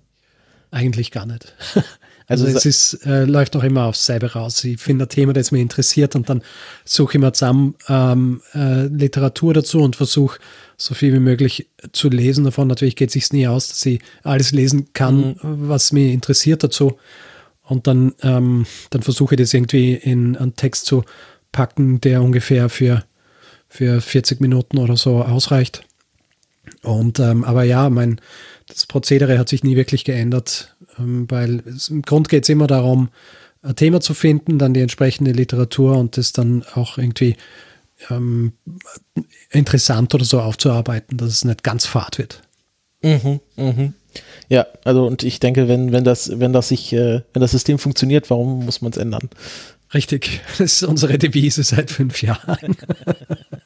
Eigentlich 0.72 1.12
gar 1.12 1.26
nicht. 1.26 1.54
Also, 2.30 2.46
also 2.46 2.58
es 2.58 2.66
ist, 2.66 3.06
äh, 3.08 3.26
läuft 3.26 3.56
auch 3.56 3.64
immer 3.64 3.86
aufs 3.86 4.06
selbe 4.06 4.34
raus. 4.34 4.64
Ich 4.64 4.80
finde 4.80 5.06
ein 5.06 5.10
Thema, 5.10 5.34
das 5.34 5.52
mich 5.52 5.62
interessiert 5.62 6.16
und 6.16 6.30
dann 6.30 6.44
suche 6.86 7.14
ich 7.14 7.20
mir 7.20 7.34
zusammen 7.34 7.74
ähm, 7.90 8.42
äh, 8.54 8.86
Literatur 8.86 9.56
dazu 9.56 9.82
und 9.82 9.96
versuche 9.96 10.40
so 10.78 10.94
viel 10.94 11.12
wie 11.12 11.20
möglich 11.20 11.68
zu 11.92 12.08
lesen 12.08 12.46
davon. 12.46 12.68
Natürlich 12.68 12.96
geht 12.96 13.10
es 13.10 13.14
sich 13.14 13.34
nie 13.34 13.48
aus, 13.48 13.70
dass 13.70 13.84
ich 13.86 14.00
alles 14.24 14.52
lesen 14.52 14.94
kann, 14.94 15.40
mhm. 15.42 15.70
was 15.70 15.92
mich 15.92 16.14
interessiert 16.14 16.64
dazu. 16.64 17.00
Und 17.64 17.88
dann, 17.88 18.14
ähm, 18.22 18.68
dann 18.92 19.02
versuche 19.02 19.34
ich 19.34 19.42
das 19.42 19.54
irgendwie 19.54 19.96
in 19.96 20.38
einen 20.38 20.56
Text 20.56 20.86
zu 20.86 21.04
packen, 21.52 22.00
der 22.00 22.22
ungefähr 22.22 22.70
für, 22.70 23.04
für 23.68 24.02
40 24.02 24.40
Minuten 24.40 24.78
oder 24.78 24.98
so 24.98 25.24
ausreicht. 25.24 25.84
Und 26.84 27.20
ähm, 27.20 27.44
aber 27.44 27.64
ja, 27.64 27.90
mein 27.90 28.22
das 28.70 28.86
Prozedere 28.86 29.40
hat 29.40 29.50
sich 29.50 29.64
nie 29.64 29.76
wirklich 29.76 30.06
geändert. 30.06 30.76
Ähm, 31.00 31.26
weil 31.30 31.64
im 31.90 32.02
Grund 32.02 32.30
geht 32.30 32.44
es 32.44 32.50
immer 32.50 32.68
darum, 32.68 33.10
ein 33.62 33.76
Thema 33.76 34.00
zu 34.00 34.14
finden, 34.14 34.58
dann 34.58 34.74
die 34.74 34.82
entsprechende 34.82 35.32
Literatur 35.32 35.98
und 35.98 36.18
das 36.18 36.32
dann 36.32 36.64
auch 36.76 36.98
irgendwie 36.98 37.36
ähm, 38.10 38.54
interessant 39.52 40.14
oder 40.16 40.24
so 40.24 40.40
aufzuarbeiten, 40.40 41.18
dass 41.18 41.30
es 41.30 41.46
nicht 41.46 41.64
ganz 41.64 41.86
fad 41.86 42.18
wird. 42.18 42.42
Mhm, 43.02 43.40
mhm. 43.56 43.94
Ja, 44.48 44.66
also 44.84 45.06
und 45.06 45.24
ich 45.24 45.40
denke, 45.40 45.68
wenn, 45.68 45.92
wenn 45.92 46.04
das, 46.04 46.40
wenn 46.40 46.54
das 46.54 46.70
sich, 46.70 46.94
äh, 46.94 47.22
wenn 47.34 47.42
das 47.42 47.52
System 47.52 47.80
funktioniert, 47.80 48.30
warum 48.30 48.66
muss 48.66 48.82
man 48.82 48.92
es 48.92 48.98
ändern? 48.98 49.30
Richtig, 49.94 50.42
das 50.58 50.74
ist 50.74 50.84
unsere 50.84 51.18
Devise 51.18 51.64
seit 51.64 51.92
fünf 51.92 52.22
Jahren. 52.22 52.76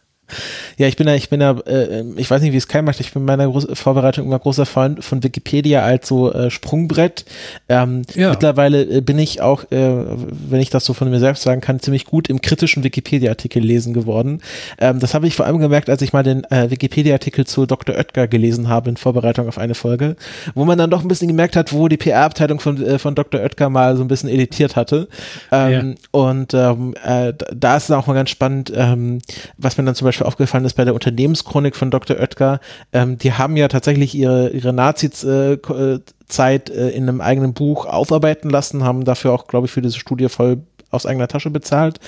Ja, 0.78 0.88
ich 0.88 0.96
bin 0.96 1.08
ja, 1.08 1.16
ich 1.16 1.30
bin 1.30 1.42
ja, 1.42 1.52
äh, 1.66 2.04
ich 2.18 2.30
weiß 2.30 2.42
nicht, 2.42 2.54
wie 2.54 2.58
es 2.58 2.68
kein 2.68 2.86
macht. 2.86 3.00
Ich 3.00 3.14
bin 3.14 3.26
meiner 3.26 3.48
Groß 3.48 3.68
Vorbereitung 3.74 4.26
immer 4.26 4.40
großer 4.40 4.66
Fan 4.66 5.02
von 5.02 5.24
Wikipedia 5.24 5.84
als 5.84 6.08
so 6.08 6.32
äh, 6.32 6.50
Sprungbrett. 6.50 7.26
Ähm, 7.70 8.04
ja. 8.14 8.32
Mittlerweile 8.32 8.84
äh, 8.84 9.02
bin 9.02 9.20
ich 9.20 9.42
auch, 9.42 9.64
äh, 9.72 10.06
wenn 10.50 10.60
ich 10.60 10.70
das 10.70 10.86
so 10.86 10.94
von 10.94 11.10
mir 11.10 11.20
selbst 11.20 11.44
sagen 11.44 11.62
kann, 11.62 11.80
ziemlich 11.80 12.06
gut 12.06 12.30
im 12.30 12.42
kritischen 12.42 12.84
Wikipedia-Artikel 12.84 13.62
lesen 13.62 13.94
geworden. 13.94 14.42
Ähm, 14.80 15.00
das 15.00 15.14
habe 15.14 15.28
ich 15.28 15.36
vor 15.36 15.46
allem 15.46 15.60
gemerkt, 15.60 15.90
als 15.90 16.02
ich 16.02 16.14
mal 16.14 16.24
den 16.24 16.44
äh, 16.46 16.70
Wikipedia-Artikel 16.70 17.46
zu 17.46 17.66
Dr. 17.66 17.96
Oetker 17.96 18.28
gelesen 18.28 18.70
habe 18.70 18.90
in 18.90 18.98
Vorbereitung 18.98 19.48
auf 19.48 19.58
eine 19.58 19.76
Folge, 19.76 20.16
wo 20.56 20.66
man 20.66 20.78
dann 20.78 20.90
doch 20.90 21.02
ein 21.02 21.08
bisschen 21.08 21.28
gemerkt 21.28 21.56
hat, 21.56 21.74
wo 21.74 21.88
die 21.88 21.98
PR-Abteilung 21.98 22.60
von, 22.60 22.84
äh, 22.84 23.00
von 23.00 23.16
Dr. 23.16 23.42
Oetker 23.42 23.70
mal 23.70 23.96
so 23.98 24.04
ein 24.04 24.08
bisschen 24.08 24.30
editiert 24.30 24.76
hatte. 24.76 25.08
Ähm, 25.52 25.72
ja. 25.72 25.96
Und 26.12 26.54
ähm, 26.54 26.94
äh, 27.04 27.34
da 27.56 27.78
ist 27.78 27.86
es 27.86 27.92
auch 27.92 28.08
mal 28.08 28.14
ganz 28.14 28.30
spannend, 28.30 28.72
ähm, 28.76 29.20
was 29.58 29.78
mir 29.78 29.84
dann 29.84 29.96
zum 29.96 30.06
Beispiel 30.06 30.23
aufgefallen 30.26 30.66
ist 30.66 30.76
bei 30.76 30.86
der 30.86 30.94
Unternehmenschronik 30.94 31.76
von 31.76 31.92
Dr. 31.92 32.18
Oetker, 32.18 32.60
ähm, 32.92 33.18
die 33.18 33.34
haben 33.34 33.58
ja 33.58 33.68
tatsächlich 33.68 34.16
ihre, 34.16 34.50
ihre 34.50 34.74
Nazi-Zeit 34.74 36.70
äh, 36.70 36.90
äh, 36.90 36.96
in 36.96 37.04
einem 37.04 37.22
eigenen 37.22 37.54
Buch 37.54 37.86
aufarbeiten 37.86 38.50
lassen, 38.50 38.84
haben 38.84 39.06
dafür 39.06 39.34
auch, 39.34 39.48
glaube 39.48 39.68
ich, 39.68 39.72
für 39.72 39.82
diese 39.82 40.00
Studie 40.00 40.30
voll 40.30 40.64
aus 40.94 41.06
eigener 41.06 41.28
Tasche 41.28 41.50
bezahlt. 41.50 42.00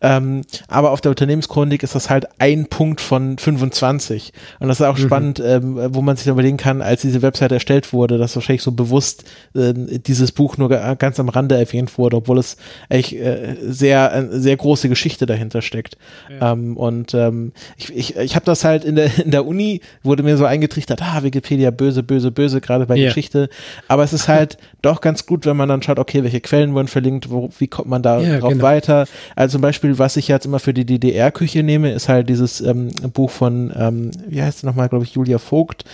Ähm, 0.00 0.42
aber 0.68 0.90
auf 0.90 1.00
der 1.00 1.10
Unternehmenschronik 1.10 1.82
ist 1.82 1.94
das 1.94 2.10
halt 2.10 2.26
ein 2.38 2.66
Punkt 2.66 3.00
von 3.00 3.38
25. 3.38 4.32
Und 4.58 4.68
das 4.68 4.80
ist 4.80 4.86
auch 4.86 4.98
mhm. 4.98 5.02
spannend, 5.02 5.42
ähm, 5.44 5.78
wo 5.94 6.02
man 6.02 6.16
sich 6.16 6.26
überlegen 6.26 6.56
kann, 6.56 6.82
als 6.82 7.02
diese 7.02 7.22
Website 7.22 7.52
erstellt 7.52 7.92
wurde, 7.92 8.18
dass 8.18 8.34
wahrscheinlich 8.34 8.62
so 8.62 8.72
bewusst 8.72 9.24
äh, 9.54 9.72
dieses 9.74 10.32
Buch 10.32 10.56
nur 10.56 10.68
ganz 10.68 11.20
am 11.20 11.28
Rande 11.28 11.56
erwähnt 11.56 11.98
wurde, 11.98 12.16
obwohl 12.16 12.38
es 12.38 12.56
echt 12.88 13.12
äh, 13.12 13.56
sehr, 13.62 14.12
äh, 14.14 14.38
sehr 14.38 14.56
große 14.56 14.88
Geschichte 14.88 15.26
dahinter 15.26 15.62
steckt. 15.62 15.96
Ja. 16.30 16.52
Ähm, 16.52 16.76
und 16.76 17.14
ähm, 17.14 17.52
ich, 17.76 17.94
ich, 17.94 18.16
ich 18.16 18.34
habe 18.34 18.46
das 18.46 18.64
halt 18.64 18.84
in 18.84 18.96
der, 18.96 19.18
in 19.18 19.30
der 19.30 19.46
Uni, 19.46 19.80
wurde 20.02 20.22
mir 20.22 20.36
so 20.36 20.44
eingetrichtert, 20.44 21.02
ah, 21.02 21.22
Wikipedia 21.22 21.70
böse, 21.70 22.02
böse, 22.02 22.30
böse, 22.30 22.60
gerade 22.60 22.86
bei 22.86 22.96
ja. 22.96 23.08
Geschichte. 23.08 23.48
Aber 23.88 24.02
es 24.02 24.12
ist 24.12 24.28
halt 24.28 24.58
doch 24.82 25.00
ganz 25.00 25.26
gut, 25.26 25.46
wenn 25.46 25.56
man 25.56 25.68
dann 25.68 25.82
schaut, 25.82 25.98
okay, 25.98 26.22
welche 26.22 26.40
Quellen 26.40 26.74
wurden 26.74 26.88
verlinkt, 26.88 27.30
wo, 27.30 27.50
wie 27.58 27.68
kommt 27.68 27.88
man 27.88 28.02
da 28.02 28.20
ja, 28.20 28.29
drauf 28.38 28.52
genau. 28.52 28.62
weiter. 28.62 29.06
Also 29.34 29.54
zum 29.54 29.62
Beispiel, 29.62 29.98
was 29.98 30.16
ich 30.16 30.28
jetzt 30.28 30.46
immer 30.46 30.58
für 30.58 30.74
die 30.74 30.84
DDR-Küche 30.84 31.62
nehme, 31.62 31.90
ist 31.92 32.08
halt 32.08 32.28
dieses 32.28 32.60
ähm, 32.60 32.90
Buch 33.12 33.30
von, 33.30 33.72
ähm, 33.74 34.10
wie 34.26 34.42
heißt 34.42 34.58
es 34.58 34.62
nochmal, 34.64 34.88
glaube 34.88 35.04
ich, 35.04 35.12
Julia 35.12 35.38
Vogt. 35.38 35.84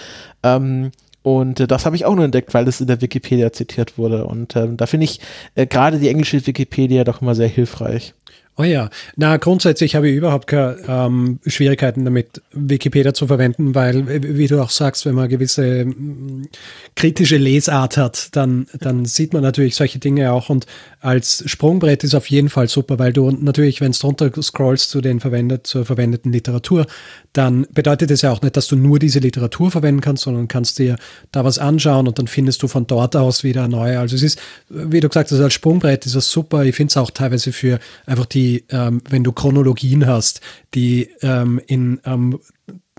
Ähm, 0.43 0.93
und 1.23 1.59
äh, 1.59 1.67
das 1.67 1.87
habe 1.87 1.97
ich 1.97 2.05
auch 2.05 2.15
nur 2.15 2.25
entdeckt, 2.25 2.55
weil 2.55 2.69
es 2.69 2.81
in 2.81 2.87
der 2.87 3.01
Wikipedia 3.01 3.53
zitiert 3.53 3.99
wurde. 3.99 4.27
Und 4.27 4.55
ähm, 4.55 4.77
da 4.77 4.87
finde 4.87 5.05
ich 5.05 5.21
äh, 5.57 5.67
gerade 5.67 5.99
die 5.99 6.09
englische 6.09 6.47
Wikipedia 6.47 7.03
doch 7.03 7.21
immer 7.21 7.35
sehr 7.35 7.49
hilfreich. 7.49 8.15
Oh 8.59 8.65
ja, 8.65 8.89
na 9.17 9.37
grundsätzlich 9.37 9.97
habe 9.97 10.09
ich 10.09 10.17
überhaupt 10.17 10.47
keine 10.47 10.79
ähm, 10.89 11.41
Schwierigkeiten 11.47 12.07
damit, 12.07 12.41
Wikipedia 12.53 13.13
zu 13.13 13.27
verwenden, 13.27 13.75
weil, 13.75 14.23
wie 14.23 14.47
du 14.47 14.63
auch 14.63 14.71
sagst, 14.71 15.05
wenn 15.05 15.15
man 15.15 15.29
gewisse 15.29 15.85
mm, 15.85 16.49
kritische 16.95 17.37
Lesart 17.37 17.99
hat, 17.99 18.35
dann, 18.35 18.67
dann 18.81 19.05
sieht 19.05 19.35
man 19.35 19.43
natürlich 19.43 19.77
solche 19.77 19.99
Dinge 19.99 20.33
auch 20.33 20.49
und 20.49 20.65
als 21.01 21.45
Sprungbrett 21.47 22.03
ist 22.03 22.15
auf 22.15 22.31
jeden 22.31 22.49
Fall 22.49 22.69
super, 22.69 22.99
weil 22.99 23.13
du 23.13 23.31
natürlich, 23.31 23.83
wenn 23.83 23.91
es 23.91 23.99
drunter 23.99 24.31
scrollst 24.43 24.89
zu 24.91 25.03
den 25.03 25.21
verwendet, 25.21 25.67
zur 25.67 25.85
verwendeten 25.85 26.33
Literatur, 26.33 26.87
dann 27.35 27.67
bedeutet 27.73 28.11
es 28.11 28.23
ja 28.23 28.33
auch 28.33 28.41
nicht, 28.41 28.57
dass 28.57 28.67
du 28.67 28.77
nur 28.77 28.99
diese 28.99 29.19
Literatur 29.19 29.71
verwenden 29.71 30.01
kannst, 30.01 30.25
sondern 30.25 30.49
kannst 30.49 30.79
dir 30.79 30.97
da 31.31 31.45
was 31.45 31.59
anschauen 31.59 32.09
und 32.09 32.19
dann 32.19 32.27
findest 32.27 32.63
du 32.63 32.69
von 32.69 32.87
dort 32.87 33.15
aus 33.15 33.45
wieder 33.45 33.69
neue. 33.69 34.01
Also 34.01 34.17
es 34.17 34.23
ist, 34.23 34.41
wie 34.69 35.01
du 35.01 35.09
gesagt 35.09 35.31
hast, 35.31 35.39
als 35.39 35.53
Sprungbrett 35.53 36.07
ist 36.07 36.17
das 36.17 36.31
super. 36.31 36.65
Ich 36.65 36.75
finde 36.75 36.91
es 36.91 36.97
auch 36.97 37.11
teilweise 37.11 37.53
für 37.53 37.79
einfach 38.07 38.27
die, 38.27 38.46
ähm, 38.71 39.03
wenn 39.09 39.25
du 39.25 39.33
Chronologien 39.33 40.07
hast, 40.07 40.41
die 40.75 41.11
ähm, 41.23 41.61
in 41.67 42.01
ähm, 42.05 42.39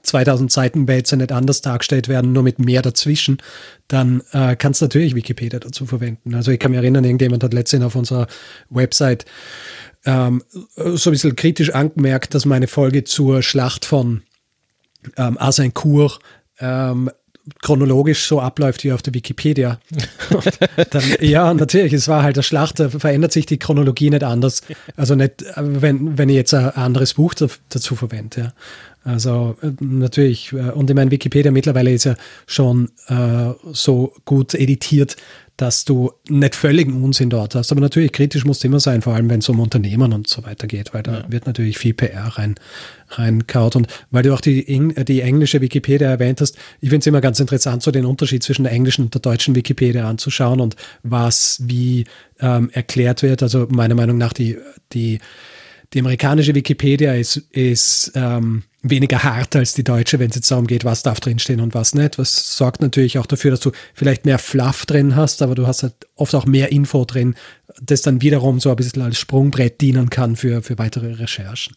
2000 0.03 0.51
Seiten 0.51 0.85
Base 0.85 1.15
nicht 1.17 1.31
anders 1.31 1.61
dargestellt 1.61 2.07
werden, 2.07 2.31
nur 2.31 2.43
mit 2.43 2.59
mehr 2.59 2.81
dazwischen, 2.81 3.37
dann 3.87 4.21
äh, 4.31 4.55
kannst 4.55 4.81
du 4.81 4.85
natürlich 4.85 5.15
Wikipedia 5.15 5.59
dazu 5.59 5.85
verwenden. 5.85 6.33
Also 6.33 6.51
ich 6.51 6.59
kann 6.59 6.71
mich 6.71 6.79
erinnern, 6.79 7.03
irgendjemand 7.03 7.43
hat 7.43 7.53
letztens 7.53 7.83
auf 7.83 7.95
unserer 7.95 8.27
Website 8.69 9.25
ähm, 10.05 10.43
so 10.75 11.09
ein 11.09 11.13
bisschen 11.13 11.35
kritisch 11.35 11.73
angemerkt, 11.73 12.33
dass 12.33 12.45
meine 12.45 12.67
Folge 12.67 13.03
zur 13.03 13.43
Schlacht 13.43 13.85
von 13.85 14.21
ähm, 15.17 15.37
Azincourt 15.39 16.19
ähm, 16.59 17.11
chronologisch 17.61 18.27
so 18.27 18.41
abläuft 18.41 18.83
wie 18.83 18.91
auf 18.91 19.01
der 19.01 19.13
Wikipedia. 19.13 19.79
dann, 20.91 21.03
ja, 21.19 21.53
natürlich, 21.53 21.93
es 21.93 22.07
war 22.07 22.23
halt 22.23 22.37
der 22.37 22.43
Schlacht, 22.43 22.79
da 22.79 22.89
verändert 22.89 23.31
sich 23.31 23.45
die 23.45 23.57
Chronologie 23.57 24.09
nicht 24.09 24.23
anders. 24.23 24.61
Also 24.95 25.15
nicht, 25.15 25.45
wenn, 25.55 26.17
wenn 26.17 26.29
ich 26.29 26.35
jetzt 26.35 26.53
ein 26.53 26.71
anderes 26.71 27.15
Buch 27.15 27.33
dazu 27.33 27.95
verwende. 27.95 28.41
Ja. 28.41 28.53
Also 29.07 29.55
äh, 29.61 29.71
natürlich, 29.79 30.51
äh, 30.51 30.71
und 30.71 30.89
ich 30.89 30.95
meine, 30.95 31.11
Wikipedia 31.11 31.49
mittlerweile 31.51 31.93
ist 31.93 32.03
ja 32.03 32.15
schon 32.45 32.89
äh, 33.07 33.53
so 33.71 34.13
gut 34.25 34.53
editiert, 34.53 35.15
dass 35.55 35.85
du 35.85 36.11
nicht 36.29 36.55
völligen 36.55 37.01
Unsinn 37.01 37.29
dort 37.31 37.55
hast. 37.55 37.71
Aber 37.71 37.79
natürlich 37.81 38.11
kritisch 38.11 38.45
musst 38.45 38.63
du 38.63 38.67
immer 38.67 38.81
sein, 38.81 39.01
vor 39.01 39.15
allem 39.15 39.29
wenn 39.29 39.39
es 39.39 39.49
um 39.49 39.59
Unternehmen 39.59 40.13
und 40.13 40.27
so 40.27 40.43
weiter 40.45 40.67
geht, 40.67 40.93
weil 40.93 41.03
da 41.03 41.19
ja. 41.19 41.25
wird 41.29 41.47
natürlich 41.47 41.77
viel 41.79 41.93
PR 41.93 42.27
rein, 42.27 42.55
reinkaut. 43.09 43.77
Und 43.77 43.87
weil 44.11 44.23
du 44.23 44.33
auch 44.33 44.41
die, 44.41 44.65
die 44.65 45.21
englische 45.21 45.61
Wikipedia 45.61 46.09
erwähnt 46.09 46.41
hast, 46.41 46.57
ich 46.81 46.89
finde 46.89 46.99
es 46.99 47.07
immer 47.07 47.21
ganz 47.21 47.39
interessant, 47.39 47.81
so 47.81 47.91
den 47.91 48.05
Unterschied 48.05 48.43
zwischen 48.43 48.63
der 48.63 48.73
englischen 48.73 49.05
und 49.05 49.13
der 49.13 49.21
deutschen 49.21 49.55
Wikipedia 49.55 50.07
anzuschauen 50.07 50.59
und 50.59 50.75
was 51.01 51.61
wie 51.63 52.03
ähm, 52.39 52.69
erklärt 52.73 53.23
wird. 53.23 53.41
Also 53.41 53.67
meiner 53.69 53.95
Meinung 53.95 54.17
nach 54.17 54.33
die, 54.33 54.57
die, 54.93 55.19
die 55.93 55.99
amerikanische 55.99 56.53
Wikipedia 56.53 57.13
ist, 57.13 57.37
ist 57.51 58.11
ähm, 58.15 58.63
weniger 58.81 59.23
hart 59.23 59.55
als 59.55 59.73
die 59.73 59.83
deutsche, 59.83 60.19
wenn 60.19 60.29
es 60.29 60.35
jetzt 60.35 60.51
darum 60.51 60.67
geht, 60.67 60.85
was 60.85 61.03
darf 61.03 61.19
drinstehen 61.19 61.61
und 61.61 61.73
was 61.73 61.95
nicht. 61.95 62.17
Was 62.17 62.57
sorgt 62.57 62.81
natürlich 62.81 63.17
auch 63.19 63.25
dafür, 63.25 63.51
dass 63.51 63.61
du 63.61 63.71
vielleicht 63.93 64.25
mehr 64.25 64.39
Fluff 64.39 64.85
drin 64.85 65.15
hast, 65.15 65.41
aber 65.41 65.55
du 65.55 65.65
hast 65.65 65.83
halt 65.83 65.93
oft 66.15 66.35
auch 66.35 66.45
mehr 66.45 66.71
Info 66.71 67.05
drin, 67.05 67.35
das 67.81 68.01
dann 68.01 68.21
wiederum 68.21 68.59
so 68.59 68.69
ein 68.69 68.75
bisschen 68.75 69.01
als 69.01 69.17
Sprungbrett 69.17 69.79
dienen 69.81 70.09
kann 70.09 70.35
für, 70.35 70.61
für 70.61 70.77
weitere 70.77 71.13
Recherchen 71.13 71.75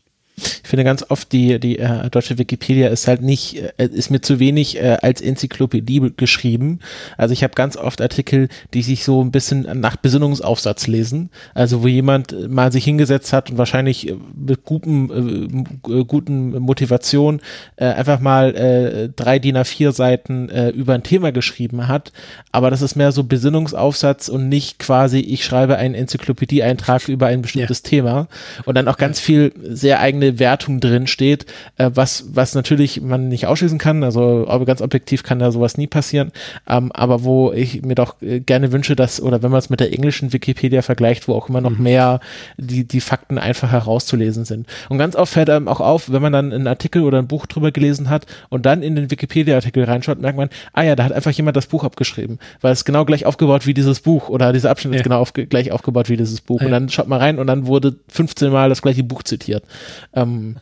ich 0.62 0.68
finde 0.68 0.84
ganz 0.84 1.04
oft 1.08 1.32
die, 1.32 1.58
die 1.60 1.78
äh, 1.78 2.08
deutsche 2.10 2.38
Wikipedia 2.38 2.88
ist 2.88 3.08
halt 3.08 3.22
nicht, 3.22 3.56
äh, 3.78 3.86
ist 3.86 4.10
mir 4.10 4.20
zu 4.20 4.38
wenig 4.38 4.76
äh, 4.76 4.98
als 5.02 5.20
Enzyklopädie 5.20 6.12
geschrieben. 6.16 6.80
Also 7.16 7.32
ich 7.32 7.42
habe 7.42 7.54
ganz 7.54 7.76
oft 7.76 8.00
Artikel, 8.00 8.48
die 8.74 8.82
sich 8.82 9.04
so 9.04 9.22
ein 9.22 9.30
bisschen 9.30 9.66
nach 9.80 9.96
Besinnungsaufsatz 9.96 10.86
lesen. 10.86 11.30
Also 11.54 11.82
wo 11.82 11.88
jemand 11.88 12.48
mal 12.48 12.72
sich 12.72 12.84
hingesetzt 12.84 13.32
hat 13.32 13.50
und 13.50 13.58
wahrscheinlich 13.58 14.08
äh, 14.08 14.16
mit 14.34 14.64
guten, 14.64 15.82
äh, 15.88 16.04
guten 16.04 16.58
Motivation 16.58 17.40
äh, 17.76 17.86
einfach 17.86 18.20
mal 18.20 18.54
äh, 18.54 19.08
drei 19.14 19.38
DIN 19.38 19.56
A4 19.56 19.92
Seiten 19.92 20.48
äh, 20.48 20.70
über 20.70 20.94
ein 20.94 21.02
Thema 21.02 21.32
geschrieben 21.32 21.88
hat. 21.88 22.12
Aber 22.52 22.70
das 22.70 22.82
ist 22.82 22.96
mehr 22.96 23.12
so 23.12 23.24
Besinnungsaufsatz 23.24 24.28
und 24.28 24.48
nicht 24.48 24.78
quasi, 24.78 25.20
ich 25.20 25.44
schreibe 25.44 25.76
einen 25.76 25.94
Enzyklopädie-Eintrag 25.94 27.08
über 27.08 27.26
ein 27.26 27.42
bestimmtes 27.42 27.82
ja. 27.84 27.90
Thema. 27.90 28.28
Und 28.64 28.74
dann 28.76 28.88
auch 28.88 28.96
ganz 28.96 29.20
viel 29.20 29.52
sehr 29.62 30.00
eigene 30.00 30.29
Wertung 30.38 30.80
drin 30.80 31.06
steht, 31.06 31.46
äh, 31.76 31.90
was, 31.94 32.24
was 32.32 32.54
natürlich 32.54 33.00
man 33.00 33.28
nicht 33.28 33.46
ausschließen 33.46 33.78
kann. 33.78 34.04
Also 34.04 34.46
ganz 34.66 34.82
objektiv 34.82 35.22
kann 35.22 35.38
da 35.38 35.52
sowas 35.52 35.76
nie 35.76 35.86
passieren. 35.86 36.32
Ähm, 36.68 36.92
aber 36.92 37.24
wo 37.24 37.52
ich 37.52 37.82
mir 37.82 37.94
doch 37.94 38.20
äh, 38.22 38.40
gerne 38.40 38.72
wünsche, 38.72 38.96
dass, 38.96 39.20
oder 39.20 39.42
wenn 39.42 39.50
man 39.50 39.58
es 39.58 39.70
mit 39.70 39.80
der 39.80 39.92
englischen 39.92 40.32
Wikipedia 40.32 40.82
vergleicht, 40.82 41.28
wo 41.28 41.34
auch 41.34 41.48
immer 41.48 41.60
noch 41.60 41.70
mhm. 41.70 41.82
mehr 41.82 42.20
die, 42.56 42.84
die 42.84 43.00
Fakten 43.00 43.38
einfach 43.38 43.70
herauszulesen 43.70 44.44
sind. 44.44 44.66
Und 44.88 44.98
ganz 44.98 45.16
oft 45.16 45.32
fällt 45.32 45.50
einem 45.50 45.68
auch 45.68 45.80
auf, 45.80 46.12
wenn 46.12 46.22
man 46.22 46.32
dann 46.32 46.52
einen 46.52 46.66
Artikel 46.66 47.02
oder 47.02 47.18
ein 47.18 47.26
Buch 47.26 47.46
drüber 47.46 47.72
gelesen 47.72 48.10
hat 48.10 48.26
und 48.48 48.66
dann 48.66 48.82
in 48.82 48.96
den 48.96 49.10
Wikipedia-Artikel 49.10 49.84
reinschaut, 49.84 50.20
merkt 50.20 50.36
man, 50.36 50.50
ah 50.72 50.82
ja, 50.82 50.96
da 50.96 51.04
hat 51.04 51.12
einfach 51.12 51.30
jemand 51.30 51.56
das 51.56 51.66
Buch 51.66 51.84
abgeschrieben, 51.84 52.38
weil 52.60 52.72
es 52.72 52.84
genau 52.84 53.04
gleich 53.04 53.26
aufgebaut 53.26 53.66
wie 53.66 53.74
dieses 53.74 54.00
Buch 54.00 54.28
oder 54.28 54.52
dieser 54.52 54.70
Abschnitt 54.70 54.94
ja. 54.94 55.00
ist 55.00 55.04
genau 55.04 55.20
auf, 55.20 55.32
gleich 55.32 55.72
aufgebaut 55.72 56.08
wie 56.08 56.16
dieses 56.16 56.40
Buch. 56.40 56.60
Ja. 56.60 56.66
Und 56.66 56.72
dann 56.72 56.88
schaut 56.88 57.08
man 57.08 57.20
rein 57.20 57.38
und 57.38 57.46
dann 57.46 57.66
wurde 57.66 57.96
15 58.08 58.50
Mal 58.50 58.68
das 58.68 58.82
gleiche 58.82 59.04
Buch 59.04 59.22
zitiert. 59.22 59.64
Ähm, 60.12 60.56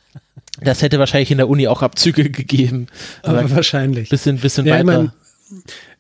das 0.61 0.83
hätte 0.83 0.99
wahrscheinlich 0.99 1.31
in 1.31 1.39
der 1.39 1.49
Uni 1.49 1.69
auch 1.69 1.83
Abzüge 1.83 2.31
gegeben. 2.31 2.89
Aber 3.23 3.49
wahrscheinlich. 3.51 4.09
Bisschen, 4.09 4.39
bisschen 4.39 4.67
ja, 4.67 4.75
weiter. 4.75 4.81
Ich 4.81 4.87
mein, 4.87 5.13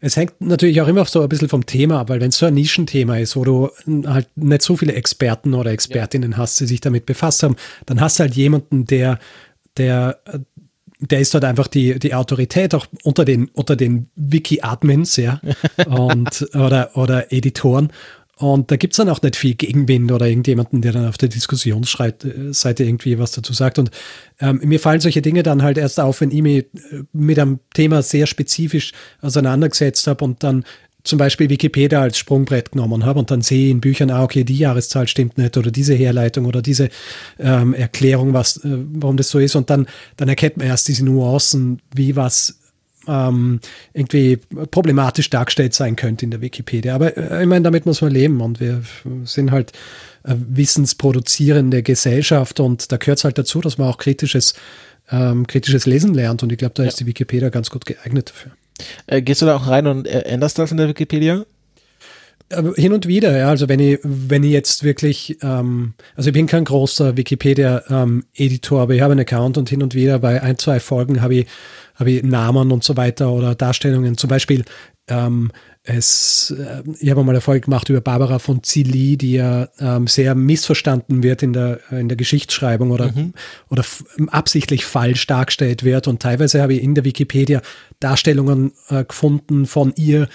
es 0.00 0.16
hängt 0.16 0.40
natürlich 0.40 0.80
auch 0.80 0.88
immer 0.88 1.04
so 1.04 1.22
ein 1.22 1.28
bisschen 1.28 1.48
vom 1.48 1.66
Thema 1.66 2.00
ab, 2.00 2.10
weil 2.10 2.20
wenn 2.20 2.28
es 2.28 2.38
so 2.38 2.46
ein 2.46 2.54
Nischenthema 2.54 3.16
ist, 3.18 3.36
wo 3.36 3.44
du 3.44 3.70
halt 4.06 4.28
nicht 4.36 4.62
so 4.62 4.76
viele 4.76 4.92
Experten 4.92 5.54
oder 5.54 5.70
Expertinnen 5.70 6.32
ja. 6.32 6.38
hast, 6.38 6.60
die 6.60 6.66
sich 6.66 6.80
damit 6.80 7.06
befasst 7.06 7.42
haben, 7.42 7.56
dann 7.86 8.00
hast 8.00 8.18
du 8.18 8.24
halt 8.24 8.34
jemanden, 8.34 8.84
der, 8.84 9.18
der, 9.76 10.20
der 11.00 11.20
ist 11.20 11.34
dort 11.34 11.44
einfach 11.44 11.66
die, 11.66 11.98
die 11.98 12.14
Autorität 12.14 12.74
auch 12.74 12.86
unter 13.02 13.24
den, 13.24 13.48
unter 13.54 13.76
den 13.76 14.10
Wiki-Admins, 14.16 15.16
ja, 15.16 15.40
und, 15.86 16.48
oder, 16.54 16.96
oder 16.96 17.32
Editoren. 17.32 17.90
Und 18.38 18.70
da 18.70 18.76
gibt 18.76 18.92
es 18.92 18.98
dann 18.98 19.08
auch 19.08 19.20
nicht 19.20 19.34
viel 19.34 19.54
Gegenwind 19.54 20.12
oder 20.12 20.28
irgendjemanden, 20.28 20.80
der 20.80 20.92
dann 20.92 21.08
auf 21.08 21.18
der 21.18 21.28
Diskussionsseite 21.28 22.84
irgendwie 22.84 23.18
was 23.18 23.32
dazu 23.32 23.52
sagt. 23.52 23.80
Und 23.80 23.90
ähm, 24.38 24.60
mir 24.62 24.78
fallen 24.78 25.00
solche 25.00 25.22
Dinge 25.22 25.42
dann 25.42 25.62
halt 25.62 25.76
erst 25.76 25.98
auf, 25.98 26.20
wenn 26.20 26.30
ich 26.30 26.42
mich 26.42 26.58
äh, 26.58 27.02
mit 27.12 27.38
einem 27.38 27.58
Thema 27.74 28.00
sehr 28.02 28.28
spezifisch 28.28 28.92
auseinandergesetzt 29.20 30.06
habe 30.06 30.24
und 30.24 30.44
dann 30.44 30.64
zum 31.02 31.18
Beispiel 31.18 31.48
Wikipedia 31.48 32.00
als 32.00 32.18
Sprungbrett 32.18 32.72
genommen 32.72 33.04
habe 33.04 33.18
und 33.18 33.30
dann 33.30 33.40
sehe 33.40 33.66
ich 33.66 33.70
in 33.70 33.80
Büchern, 33.80 34.10
ah, 34.10 34.22
okay, 34.22 34.44
die 34.44 34.58
Jahreszahl 34.58 35.08
stimmt 35.08 35.38
nicht 35.38 35.56
oder 35.56 35.70
diese 35.70 35.94
Herleitung 35.94 36.44
oder 36.44 36.62
diese 36.62 36.90
ähm, 37.38 37.74
Erklärung, 37.74 38.34
was, 38.34 38.58
äh, 38.58 38.78
warum 38.92 39.16
das 39.16 39.30
so 39.30 39.38
ist. 39.38 39.56
Und 39.56 39.70
dann, 39.70 39.88
dann 40.16 40.28
erkennt 40.28 40.58
man 40.58 40.66
erst 40.66 40.86
diese 40.86 41.04
Nuancen, 41.04 41.80
wie 41.94 42.14
was 42.14 42.57
ähm, 43.08 43.60
irgendwie 43.94 44.38
problematisch 44.70 45.30
dargestellt 45.30 45.74
sein 45.74 45.96
könnte 45.96 46.24
in 46.24 46.30
der 46.30 46.40
Wikipedia. 46.40 46.94
Aber 46.94 47.16
äh, 47.16 47.42
ich 47.42 47.48
meine, 47.48 47.62
damit 47.62 47.86
muss 47.86 48.00
man 48.02 48.12
leben 48.12 48.40
und 48.40 48.60
wir 48.60 48.82
sind 49.24 49.50
halt 49.50 49.72
äh, 50.24 50.34
wissensproduzierende 50.36 51.82
Gesellschaft 51.82 52.60
und 52.60 52.92
da 52.92 52.96
gehört 52.96 53.18
es 53.18 53.24
halt 53.24 53.38
dazu, 53.38 53.60
dass 53.60 53.78
man 53.78 53.88
auch 53.88 53.98
kritisches, 53.98 54.54
ähm, 55.10 55.46
kritisches 55.46 55.86
Lesen 55.86 56.14
lernt 56.14 56.42
und 56.42 56.52
ich 56.52 56.58
glaube, 56.58 56.74
da 56.74 56.82
ja. 56.82 56.88
ist 56.88 57.00
die 57.00 57.06
Wikipedia 57.06 57.48
ganz 57.48 57.70
gut 57.70 57.86
geeignet 57.86 58.30
dafür. 58.30 58.52
Äh, 59.06 59.22
gehst 59.22 59.42
du 59.42 59.46
da 59.46 59.56
auch 59.56 59.66
rein 59.66 59.86
und 59.86 60.06
äh, 60.06 60.20
änderst 60.20 60.58
das 60.58 60.70
in 60.70 60.76
der 60.76 60.88
Wikipedia? 60.88 61.44
Hin 62.76 62.94
und 62.94 63.06
wieder, 63.06 63.36
ja. 63.36 63.50
Also 63.50 63.68
wenn 63.68 63.78
ich, 63.78 63.98
wenn 64.02 64.42
ich 64.42 64.52
jetzt 64.52 64.82
wirklich, 64.82 65.36
ähm, 65.42 65.92
also 66.16 66.28
ich 66.28 66.34
bin 66.34 66.46
kein 66.46 66.64
großer 66.64 67.14
Wikipedia-Editor, 67.14 68.78
ähm, 68.78 68.82
aber 68.82 68.94
ich 68.94 69.02
habe 69.02 69.12
einen 69.12 69.20
Account 69.20 69.58
und 69.58 69.68
hin 69.68 69.82
und 69.82 69.94
wieder 69.94 70.18
bei 70.18 70.42
ein, 70.42 70.56
zwei 70.56 70.80
Folgen 70.80 71.20
habe 71.20 71.34
ich 71.34 71.46
habe 71.98 72.10
ich 72.12 72.22
Namen 72.22 72.70
und 72.70 72.84
so 72.84 72.96
weiter 72.96 73.32
oder 73.32 73.54
Darstellungen. 73.54 74.16
Zum 74.16 74.30
Beispiel 74.30 74.64
ähm, 75.08 75.50
es, 75.84 76.54
äh, 76.56 76.82
ich 77.00 77.10
habe 77.10 77.24
mal 77.24 77.32
eine 77.32 77.40
Folge 77.40 77.62
gemacht 77.62 77.88
über 77.88 78.00
Barbara 78.00 78.38
von 78.38 78.62
Zilli, 78.62 79.16
die 79.16 79.32
ja 79.32 79.68
ähm, 79.80 80.06
sehr 80.06 80.34
missverstanden 80.34 81.22
wird 81.22 81.42
in 81.42 81.52
der, 81.52 81.80
in 81.90 82.08
der 82.08 82.16
Geschichtsschreibung 82.16 82.90
oder, 82.90 83.10
mhm. 83.12 83.32
oder 83.70 83.84
absichtlich 84.28 84.84
falsch 84.84 85.26
dargestellt 85.26 85.84
wird. 85.84 86.06
Und 86.06 86.20
teilweise 86.20 86.60
habe 86.60 86.74
ich 86.74 86.82
in 86.82 86.94
der 86.94 87.04
Wikipedia 87.04 87.62
Darstellungen 88.00 88.72
äh, 88.90 89.04
gefunden 89.04 89.66
von 89.66 89.92
ihr, 89.96 90.28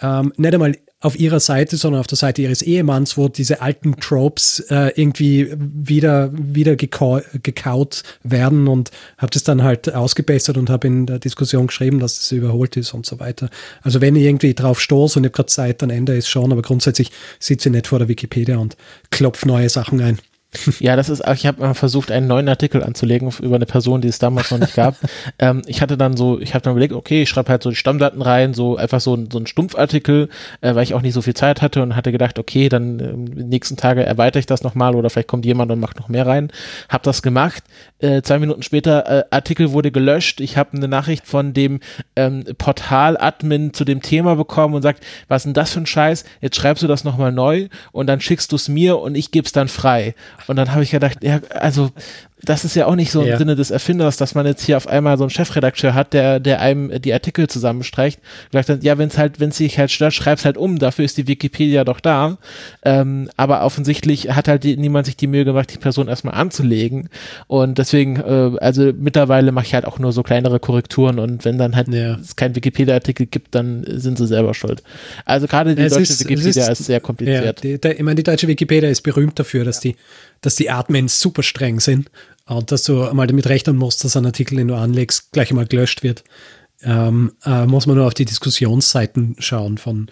ähm, 0.00 0.32
nicht 0.36 0.54
einmal 0.54 0.76
auf 1.00 1.18
ihrer 1.18 1.38
Seite, 1.38 1.76
sondern 1.76 2.00
auf 2.00 2.08
der 2.08 2.18
Seite 2.18 2.42
ihres 2.42 2.60
Ehemanns, 2.60 3.16
wo 3.16 3.28
diese 3.28 3.62
alten 3.62 3.96
Tropes 4.00 4.58
äh, 4.68 4.92
irgendwie 4.96 5.52
wieder, 5.56 6.30
wieder 6.32 6.74
gekau 6.74 7.20
gekaut 7.42 8.02
werden 8.24 8.66
und 8.66 8.90
habe 9.16 9.30
das 9.30 9.44
dann 9.44 9.62
halt 9.62 9.94
ausgebessert 9.94 10.56
und 10.56 10.70
habe 10.70 10.88
in 10.88 11.06
der 11.06 11.20
Diskussion 11.20 11.68
geschrieben, 11.68 12.00
dass 12.00 12.18
es 12.18 12.32
überholt 12.32 12.76
ist 12.76 12.94
und 12.94 13.06
so 13.06 13.20
weiter. 13.20 13.48
Also 13.82 14.00
wenn 14.00 14.16
ich 14.16 14.24
irgendwie 14.24 14.54
drauf 14.54 14.80
stoße 14.80 15.18
und 15.18 15.24
ich 15.24 15.28
habe 15.28 15.36
gerade 15.36 15.46
Zeit, 15.46 15.82
dann 15.82 15.90
ändere 15.90 16.16
ich 16.16 16.24
es 16.24 16.30
schon, 16.30 16.50
aber 16.50 16.62
grundsätzlich 16.62 17.12
sitze 17.38 17.68
ich 17.68 17.74
nicht 17.74 17.86
vor 17.86 18.00
der 18.00 18.08
Wikipedia 18.08 18.58
und 18.58 18.76
klopfe 19.10 19.46
neue 19.46 19.68
Sachen 19.68 20.00
ein. 20.00 20.18
Ja, 20.80 20.96
das 20.96 21.08
ist, 21.08 21.22
ich 21.34 21.46
habe 21.46 21.60
mal 21.60 21.74
versucht, 21.74 22.10
einen 22.10 22.26
neuen 22.26 22.48
Artikel 22.48 22.82
anzulegen 22.82 23.30
über 23.42 23.56
eine 23.56 23.66
Person, 23.66 24.00
die 24.00 24.08
es 24.08 24.18
damals 24.18 24.50
noch 24.50 24.58
nicht 24.58 24.74
gab. 24.74 24.96
ähm, 25.38 25.62
ich 25.66 25.82
hatte 25.82 25.96
dann 25.96 26.16
so, 26.16 26.40
ich 26.40 26.54
habe 26.54 26.62
dann 26.62 26.72
überlegt, 26.72 26.94
okay, 26.94 27.22
ich 27.22 27.28
schreibe 27.28 27.50
halt 27.50 27.62
so 27.62 27.70
die 27.70 27.76
Stammdaten 27.76 28.22
rein, 28.22 28.54
so 28.54 28.76
einfach 28.76 29.00
so, 29.00 29.18
so 29.30 29.38
ein 29.38 29.46
Stumpfartikel, 29.46 30.28
äh, 30.60 30.74
weil 30.74 30.84
ich 30.84 30.94
auch 30.94 31.02
nicht 31.02 31.14
so 31.14 31.22
viel 31.22 31.34
Zeit 31.34 31.60
hatte 31.60 31.82
und 31.82 31.96
hatte 31.96 32.12
gedacht, 32.12 32.38
okay, 32.38 32.68
dann 32.68 33.00
äh, 33.00 33.42
nächsten 33.42 33.76
Tage 33.76 34.04
erweitere 34.04 34.40
ich 34.40 34.46
das 34.46 34.62
nochmal 34.62 34.94
oder 34.94 35.10
vielleicht 35.10 35.28
kommt 35.28 35.44
jemand 35.44 35.70
und 35.70 35.80
macht 35.80 35.98
noch 35.98 36.08
mehr 36.08 36.26
rein. 36.26 36.50
Hab 36.88 37.02
das 37.02 37.22
gemacht. 37.22 37.64
Äh, 37.98 38.22
zwei 38.22 38.38
Minuten 38.38 38.62
später, 38.62 39.06
äh, 39.06 39.24
Artikel 39.30 39.72
wurde 39.72 39.90
gelöscht. 39.90 40.40
Ich 40.40 40.56
habe 40.56 40.76
eine 40.76 40.88
Nachricht 40.88 41.26
von 41.26 41.52
dem 41.52 41.80
ähm, 42.16 42.44
Portal-Admin 42.56 43.74
zu 43.74 43.84
dem 43.84 44.00
Thema 44.00 44.36
bekommen 44.36 44.74
und 44.74 44.82
sagt, 44.82 45.04
was 45.28 45.42
ist 45.42 45.46
denn 45.46 45.54
das 45.54 45.72
für 45.72 45.80
ein 45.80 45.86
Scheiß? 45.86 46.24
Jetzt 46.40 46.56
schreibst 46.56 46.82
du 46.82 46.86
das 46.86 47.04
nochmal 47.04 47.32
neu 47.32 47.68
und 47.92 48.06
dann 48.06 48.20
schickst 48.20 48.52
du 48.52 48.56
es 48.56 48.68
mir 48.68 48.98
und 48.98 49.14
ich 49.14 49.30
gebe 49.30 49.44
es 49.44 49.52
dann 49.52 49.68
frei. 49.68 50.14
Und 50.46 50.56
dann 50.56 50.72
habe 50.72 50.82
ich 50.82 50.90
gedacht, 50.90 51.22
ja, 51.22 51.40
also 51.50 51.90
das 52.42 52.64
ist 52.64 52.76
ja 52.76 52.86
auch 52.86 52.94
nicht 52.94 53.10
so 53.10 53.22
im 53.22 53.28
ja. 53.28 53.38
Sinne 53.38 53.56
des 53.56 53.70
Erfinders, 53.70 54.16
dass 54.16 54.34
man 54.34 54.46
jetzt 54.46 54.62
hier 54.62 54.76
auf 54.76 54.86
einmal 54.86 55.18
so 55.18 55.24
einen 55.24 55.30
Chefredakteur 55.30 55.94
hat, 55.94 56.12
der, 56.12 56.38
der 56.38 56.60
einem 56.60 57.00
die 57.00 57.12
Artikel 57.12 57.48
zusammenstreicht. 57.48 58.20
Gesagt 58.50 58.68
hat, 58.68 58.84
ja, 58.84 58.96
wenn 58.96 59.08
es 59.08 59.18
halt, 59.18 59.40
wenn 59.40 59.48
es 59.50 59.56
sich 59.56 59.78
halt 59.78 59.90
stört, 59.90 60.14
schreib's 60.14 60.44
halt 60.44 60.56
um, 60.56 60.78
dafür 60.78 61.04
ist 61.04 61.16
die 61.16 61.26
Wikipedia 61.26 61.84
doch 61.84 62.00
da. 62.00 62.38
Ähm, 62.84 63.28
aber 63.36 63.64
offensichtlich 63.64 64.30
hat 64.30 64.46
halt 64.46 64.64
die, 64.64 64.76
niemand 64.76 65.06
sich 65.06 65.16
die 65.16 65.26
Mühe 65.26 65.44
gemacht, 65.44 65.72
die 65.72 65.78
Person 65.78 66.06
erstmal 66.06 66.34
anzulegen. 66.34 67.08
Und 67.48 67.78
deswegen, 67.78 68.16
äh, 68.16 68.56
also 68.60 68.92
mittlerweile 68.96 69.50
mache 69.50 69.66
ich 69.66 69.74
halt 69.74 69.84
auch 69.84 69.98
nur 69.98 70.12
so 70.12 70.22
kleinere 70.22 70.60
Korrekturen 70.60 71.18
und 71.18 71.44
wenn 71.44 71.58
dann 71.58 71.74
halt 71.74 71.88
ja. 71.88 72.14
es 72.14 72.36
keinen 72.36 72.54
Wikipedia-Artikel 72.54 73.26
gibt, 73.26 73.54
dann 73.54 73.84
sind 73.86 74.16
sie 74.16 74.26
selber 74.26 74.54
schuld. 74.54 74.82
Also 75.24 75.48
gerade 75.48 75.74
die 75.74 75.82
es 75.82 75.92
deutsche 75.92 76.12
ist, 76.12 76.20
Wikipedia 76.20 76.70
ist, 76.70 76.80
ist, 76.80 76.86
sehr 76.86 77.00
kompliziert. 77.00 77.44
Ja, 77.44 77.52
die, 77.52 77.80
der, 77.80 77.96
ich 77.96 78.02
meine, 78.02 78.16
die 78.16 78.22
deutsche 78.22 78.46
Wikipedia 78.46 78.88
ist 78.88 79.02
berühmt 79.02 79.38
dafür, 79.38 79.64
dass 79.64 79.80
die 79.80 79.96
dass 80.40 80.56
die 80.56 80.70
Admins 80.70 81.20
super 81.20 81.42
streng 81.42 81.80
sind 81.80 82.10
und 82.46 82.72
dass 82.72 82.84
du 82.84 82.94
mal 83.12 83.26
damit 83.26 83.46
rechnen 83.48 83.76
musst, 83.76 84.04
dass 84.04 84.16
ein 84.16 84.26
Artikel, 84.26 84.56
den 84.56 84.68
du 84.68 84.74
anlegst, 84.74 85.32
gleich 85.32 85.50
einmal 85.50 85.66
gelöscht 85.66 86.02
wird. 86.02 86.24
Ähm, 86.82 87.32
äh, 87.44 87.66
muss 87.66 87.86
man 87.86 87.96
nur 87.96 88.06
auf 88.06 88.14
die 88.14 88.24
Diskussionsseiten 88.24 89.36
schauen 89.40 89.78
von, 89.78 90.08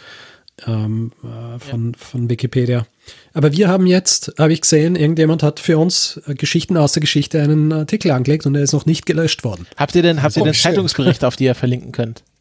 ähm, 0.66 1.12
äh, 1.22 1.58
von, 1.60 1.92
ja. 1.92 1.98
von 1.98 2.28
Wikipedia. 2.28 2.86
Aber 3.34 3.52
wir 3.52 3.68
haben 3.68 3.86
jetzt, 3.86 4.34
habe 4.38 4.52
ich 4.52 4.62
gesehen, 4.62 4.96
irgendjemand 4.96 5.42
hat 5.44 5.60
für 5.60 5.78
uns 5.78 6.20
äh, 6.26 6.34
Geschichten 6.34 6.76
aus 6.76 6.92
der 6.92 7.02
Geschichte 7.02 7.40
einen 7.40 7.72
Artikel 7.72 8.10
angelegt 8.10 8.46
und 8.46 8.56
er 8.56 8.62
ist 8.62 8.72
noch 8.72 8.84
nicht 8.84 9.06
gelöscht 9.06 9.44
worden. 9.44 9.66
Habt 9.76 9.94
ihr 9.94 10.02
denn, 10.02 10.22
habt 10.22 10.36
ihr 10.36 10.42
denn 10.42 10.54
Zeitungsberichte, 10.54 11.26
auf 11.26 11.36
die 11.36 11.44
ihr 11.44 11.54
verlinken 11.54 11.92
könnt? 11.92 12.22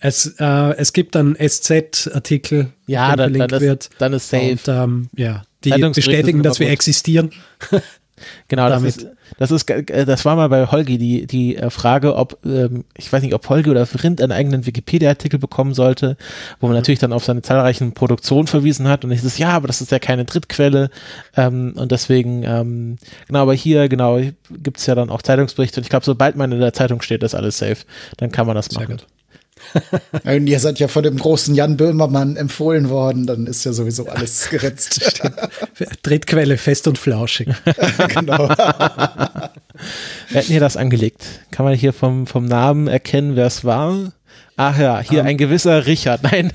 Es, 0.00 0.34
äh, 0.40 0.74
es 0.78 0.92
gibt 0.92 1.14
einen 1.14 1.36
SZ-Artikel, 1.36 2.72
ja, 2.88 3.14
der 3.14 3.26
verlinkt 3.26 3.52
dann, 3.52 3.60
wird. 3.60 3.90
Dann 3.98 4.12
ist 4.12 4.28
safe. 4.28 4.50
Und, 4.50 4.66
ähm, 4.66 5.08
ja, 5.14 5.44
die 5.64 5.70
bestätigen, 5.70 6.42
dass 6.42 6.60
wir 6.60 6.70
existieren. 6.70 7.30
Genau, 8.48 8.68
das 8.68 8.82
ist, 8.82 9.06
das 9.38 9.50
ist, 9.50 9.68
das 9.68 10.24
war 10.24 10.36
mal 10.36 10.48
bei 10.48 10.66
Holgi 10.66 10.98
die, 10.98 11.26
die 11.26 11.56
äh, 11.56 11.70
Frage, 11.70 12.14
ob, 12.16 12.38
ähm, 12.44 12.84
ich 12.96 13.12
weiß 13.12 13.22
nicht, 13.22 13.34
ob 13.34 13.48
Holgi 13.48 13.70
oder 13.70 13.86
Vrind 13.86 14.20
einen 14.20 14.32
eigenen 14.32 14.66
Wikipedia-Artikel 14.66 15.38
bekommen 15.38 15.74
sollte, 15.74 16.16
wo 16.60 16.66
man 16.66 16.74
mhm. 16.74 16.80
natürlich 16.80 16.98
dann 17.00 17.12
auf 17.12 17.24
seine 17.24 17.42
zahlreichen 17.42 17.92
Produktionen 17.92 18.46
verwiesen 18.46 18.88
hat 18.88 19.04
und 19.04 19.10
ich 19.10 19.22
so, 19.22 19.28
ja, 19.36 19.50
aber 19.50 19.66
das 19.66 19.80
ist 19.80 19.90
ja 19.90 19.98
keine 19.98 20.24
Drittquelle 20.24 20.90
und 21.36 21.90
deswegen, 21.90 22.42
ähm, 22.44 22.98
genau, 23.26 23.40
aber 23.40 23.54
hier, 23.54 23.88
genau, 23.88 24.20
gibt 24.50 24.78
es 24.78 24.86
ja 24.86 24.94
dann 24.94 25.10
auch 25.10 25.22
Zeitungsberichte 25.22 25.80
und 25.80 25.84
ich 25.84 25.90
glaube, 25.90 26.04
sobald 26.04 26.36
man 26.36 26.52
in 26.52 26.60
der 26.60 26.72
Zeitung 26.72 27.02
steht, 27.02 27.22
ist 27.22 27.34
alles 27.34 27.58
safe, 27.58 27.78
dann 28.18 28.30
kann 28.30 28.46
man 28.46 28.54
das 28.54 28.70
machen. 28.72 28.86
Sehr 28.86 28.96
gut. 28.96 29.06
Und 30.24 30.46
ihr 30.46 30.60
seid 30.60 30.78
ja 30.78 30.88
von 30.88 31.02
dem 31.02 31.18
großen 31.18 31.54
Jan 31.54 31.76
Böhmermann 31.76 32.36
empfohlen 32.36 32.88
worden, 32.88 33.26
dann 33.26 33.46
ist 33.46 33.64
ja 33.64 33.72
sowieso 33.72 34.06
alles 34.06 34.48
geritzt. 34.50 35.22
Drittquelle 36.02 36.58
fest 36.58 36.86
und 36.88 36.98
flauschig. 36.98 37.48
genau. 38.08 38.48
Wer 38.48 39.52
hat 40.34 40.44
hier 40.44 40.60
das 40.60 40.76
angelegt? 40.76 41.24
Kann 41.50 41.64
man 41.64 41.74
hier 41.74 41.92
vom, 41.92 42.26
vom 42.26 42.46
Namen 42.46 42.88
erkennen, 42.88 43.36
wer 43.36 43.46
es 43.46 43.64
war? 43.64 44.12
Ach 44.56 44.78
ja, 44.78 45.00
hier 45.00 45.22
um. 45.22 45.26
ein 45.26 45.38
gewisser 45.38 45.86
Richard. 45.86 46.22
Nein. 46.22 46.52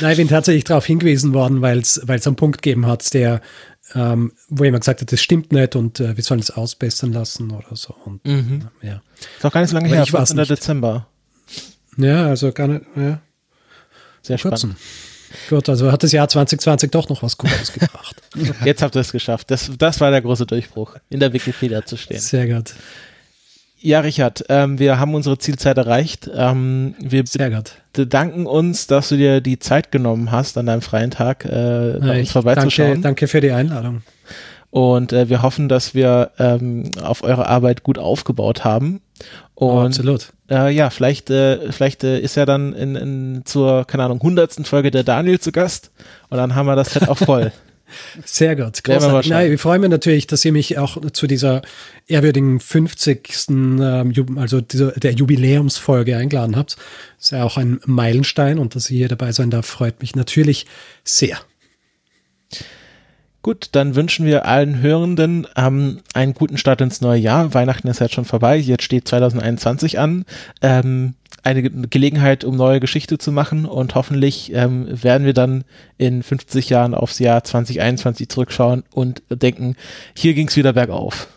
Nein, 0.00 0.10
ich 0.10 0.16
bin 0.16 0.28
tatsächlich 0.28 0.64
darauf 0.64 0.84
hingewiesen 0.84 1.32
worden, 1.32 1.62
weil 1.62 1.78
es 1.78 2.00
einen 2.08 2.36
Punkt 2.36 2.62
gegeben 2.62 2.86
hat, 2.86 3.14
der 3.14 3.40
ähm, 3.94 4.32
wo 4.48 4.64
jemand 4.64 4.82
gesagt 4.82 5.00
hat, 5.00 5.12
das 5.12 5.22
stimmt 5.22 5.52
nicht 5.52 5.76
und 5.76 6.00
äh, 6.00 6.16
wir 6.16 6.24
sollen 6.24 6.40
es 6.40 6.50
ausbessern 6.50 7.12
lassen 7.12 7.50
oder 7.50 7.76
so. 7.76 7.94
Und, 8.04 8.24
mhm. 8.24 8.68
äh, 8.82 8.88
ja. 8.88 9.02
Ist 9.36 9.44
auch 9.44 9.52
gar 9.52 9.60
nicht 9.60 9.70
so 9.70 9.76
lange 9.76 9.88
her, 9.88 10.02
ich 10.02 10.10
14. 10.10 10.36
Dezember. 10.36 11.06
Ja, 11.96 12.26
also 12.26 12.52
gar 12.52 12.68
nicht, 12.68 12.84
ja. 12.96 13.20
Sehr 14.22 14.38
spannend. 14.38 14.76
Gut, 15.48 15.68
also 15.68 15.90
hat 15.90 16.02
das 16.02 16.12
Jahr 16.12 16.28
2020 16.28 16.90
doch 16.90 17.08
noch 17.08 17.22
was 17.22 17.36
Gutes 17.36 17.72
gebracht. 17.72 18.22
Jetzt 18.64 18.82
habt 18.82 18.94
ihr 18.94 19.00
es 19.00 19.12
geschafft. 19.12 19.50
Das, 19.50 19.70
das 19.76 20.00
war 20.00 20.10
der 20.10 20.22
große 20.22 20.46
Durchbruch, 20.46 20.96
in 21.10 21.20
der 21.20 21.32
Wikipedia 21.32 21.84
zu 21.84 21.96
stehen. 21.96 22.20
Sehr 22.20 22.46
gut. 22.46 22.74
Ja, 23.84 24.00
Richard, 24.00 24.46
ähm, 24.48 24.78
wir 24.78 24.98
haben 24.98 25.14
unsere 25.14 25.36
Zielzeit 25.36 25.76
erreicht. 25.76 26.30
Ähm, 26.34 26.94
wir 26.98 27.22
Sehr 27.26 27.50
gut. 27.50 27.72
bedanken 27.92 28.46
uns, 28.46 28.86
dass 28.86 29.10
du 29.10 29.18
dir 29.18 29.42
die 29.42 29.58
Zeit 29.58 29.92
genommen 29.92 30.30
hast, 30.30 30.56
an 30.56 30.64
deinem 30.64 30.80
freien 30.80 31.10
Tag 31.10 31.44
äh, 31.44 31.98
bei 32.00 32.20
uns 32.20 32.32
vorbeizuschauen. 32.32 32.88
Danke, 32.88 33.02
danke 33.02 33.28
für 33.28 33.42
die 33.42 33.50
Einladung. 33.50 34.00
Und 34.70 35.12
äh, 35.12 35.28
wir 35.28 35.42
hoffen, 35.42 35.68
dass 35.68 35.92
wir 35.92 36.30
ähm, 36.38 36.92
auf 37.02 37.22
eure 37.24 37.46
Arbeit 37.46 37.82
gut 37.82 37.98
aufgebaut 37.98 38.64
haben. 38.64 39.02
Und, 39.54 39.68
oh, 39.68 39.80
absolut. 39.82 40.32
Äh, 40.50 40.74
ja, 40.74 40.88
vielleicht, 40.88 41.28
äh, 41.28 41.70
vielleicht 41.70 42.04
äh, 42.04 42.18
ist 42.20 42.36
ja 42.36 42.46
dann 42.46 42.72
in, 42.72 42.96
in 42.96 43.42
zur, 43.44 43.84
keine 43.84 44.04
Ahnung, 44.04 44.20
hundertsten 44.22 44.64
Folge 44.64 44.92
der 44.92 45.04
Daniel 45.04 45.40
zu 45.40 45.52
Gast. 45.52 45.90
Und 46.30 46.38
dann 46.38 46.54
haben 46.54 46.64
wir 46.64 46.74
das 46.74 46.94
Set 46.94 47.06
auch 47.06 47.18
voll. 47.18 47.52
Sehr 48.24 48.56
gut. 48.56 48.82
Großartig. 48.82 49.30
Nein, 49.30 49.52
ich 49.52 49.60
freue 49.60 49.78
mich 49.78 49.90
natürlich, 49.90 50.26
dass 50.26 50.44
ihr 50.44 50.52
mich 50.52 50.78
auch 50.78 50.98
zu 51.12 51.26
dieser 51.26 51.62
ehrwürdigen 52.06 52.60
50. 52.60 53.46
Ähm, 53.48 54.38
also 54.38 54.60
der 54.60 55.12
Jubiläumsfolge 55.12 56.16
eingeladen 56.16 56.56
habt. 56.56 56.76
Das 57.16 57.26
ist 57.26 57.30
ja 57.32 57.44
auch 57.44 57.56
ein 57.56 57.80
Meilenstein 57.84 58.58
und 58.58 58.74
dass 58.74 58.90
ihr 58.90 58.98
hier 58.98 59.08
dabei 59.08 59.32
sein 59.32 59.50
darf, 59.50 59.66
freut 59.66 60.00
mich 60.00 60.16
natürlich 60.16 60.66
sehr. 61.04 61.38
Gut, 63.44 63.68
dann 63.72 63.94
wünschen 63.94 64.24
wir 64.24 64.46
allen 64.46 64.80
Hörenden 64.80 65.46
ähm, 65.54 66.00
einen 66.14 66.32
guten 66.32 66.56
Start 66.56 66.80
ins 66.80 67.02
neue 67.02 67.20
Jahr. 67.20 67.52
Weihnachten 67.52 67.88
ist 67.88 68.00
jetzt 68.00 68.14
schon 68.14 68.24
vorbei, 68.24 68.56
jetzt 68.56 68.84
steht 68.84 69.06
2021 69.06 69.98
an. 69.98 70.24
Ähm, 70.62 71.12
eine 71.42 71.62
Gelegenheit, 71.62 72.44
um 72.44 72.56
neue 72.56 72.80
Geschichte 72.80 73.18
zu 73.18 73.32
machen 73.32 73.66
und 73.66 73.96
hoffentlich 73.96 74.50
ähm, 74.54 74.86
werden 74.90 75.26
wir 75.26 75.34
dann 75.34 75.64
in 75.98 76.22
50 76.22 76.70
Jahren 76.70 76.94
aufs 76.94 77.18
Jahr 77.18 77.44
2021 77.44 78.30
zurückschauen 78.30 78.82
und 78.94 79.22
denken, 79.28 79.76
hier 80.16 80.32
ging 80.32 80.48
es 80.48 80.56
wieder 80.56 80.72
bergauf. 80.72 81.28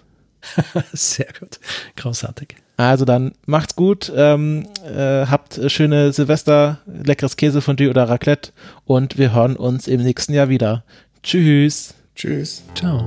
Sehr 0.94 1.28
gut, 1.38 1.60
großartig. 1.98 2.56
Also 2.78 3.04
dann 3.04 3.34
macht's 3.46 3.76
gut, 3.76 4.10
ähm, 4.16 4.66
äh, 4.86 5.26
habt 5.26 5.60
schöne 5.70 6.14
Silvester, 6.14 6.80
leckeres 6.86 7.36
Käse 7.36 7.60
von 7.60 7.76
dir 7.76 7.90
oder 7.90 8.08
Raclette 8.08 8.52
und 8.86 9.18
wir 9.18 9.34
hören 9.34 9.58
uns 9.58 9.90
im 9.90 10.02
nächsten 10.02 10.34
Jahr 10.34 10.48
wieder. 10.48 10.86
Tschüss. 11.22 11.97
Tschüss. 12.18 12.64
Ciao. 12.74 12.98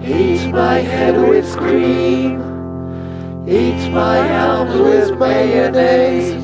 Heat 0.00 0.50
my 0.50 0.80
head 0.80 1.16
with 1.28 1.46
cream. 1.56 2.42
Eat 3.46 3.88
my 3.92 4.18
arms 4.28 4.74
with 4.80 5.16
mayonnaise. 5.16 6.34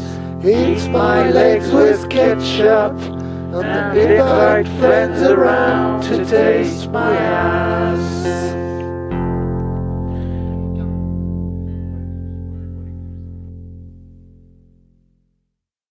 Eat 0.45 0.89
my 0.93 1.29
legs 1.29 1.73
with 1.73 2.09
ketchup. 2.09 2.97
And 3.53 3.99
invite 3.99 4.69
friends 4.79 5.21
around 5.23 6.03
to 6.05 6.25
taste 6.25 6.89
my 6.93 7.17
ass. 7.17 8.54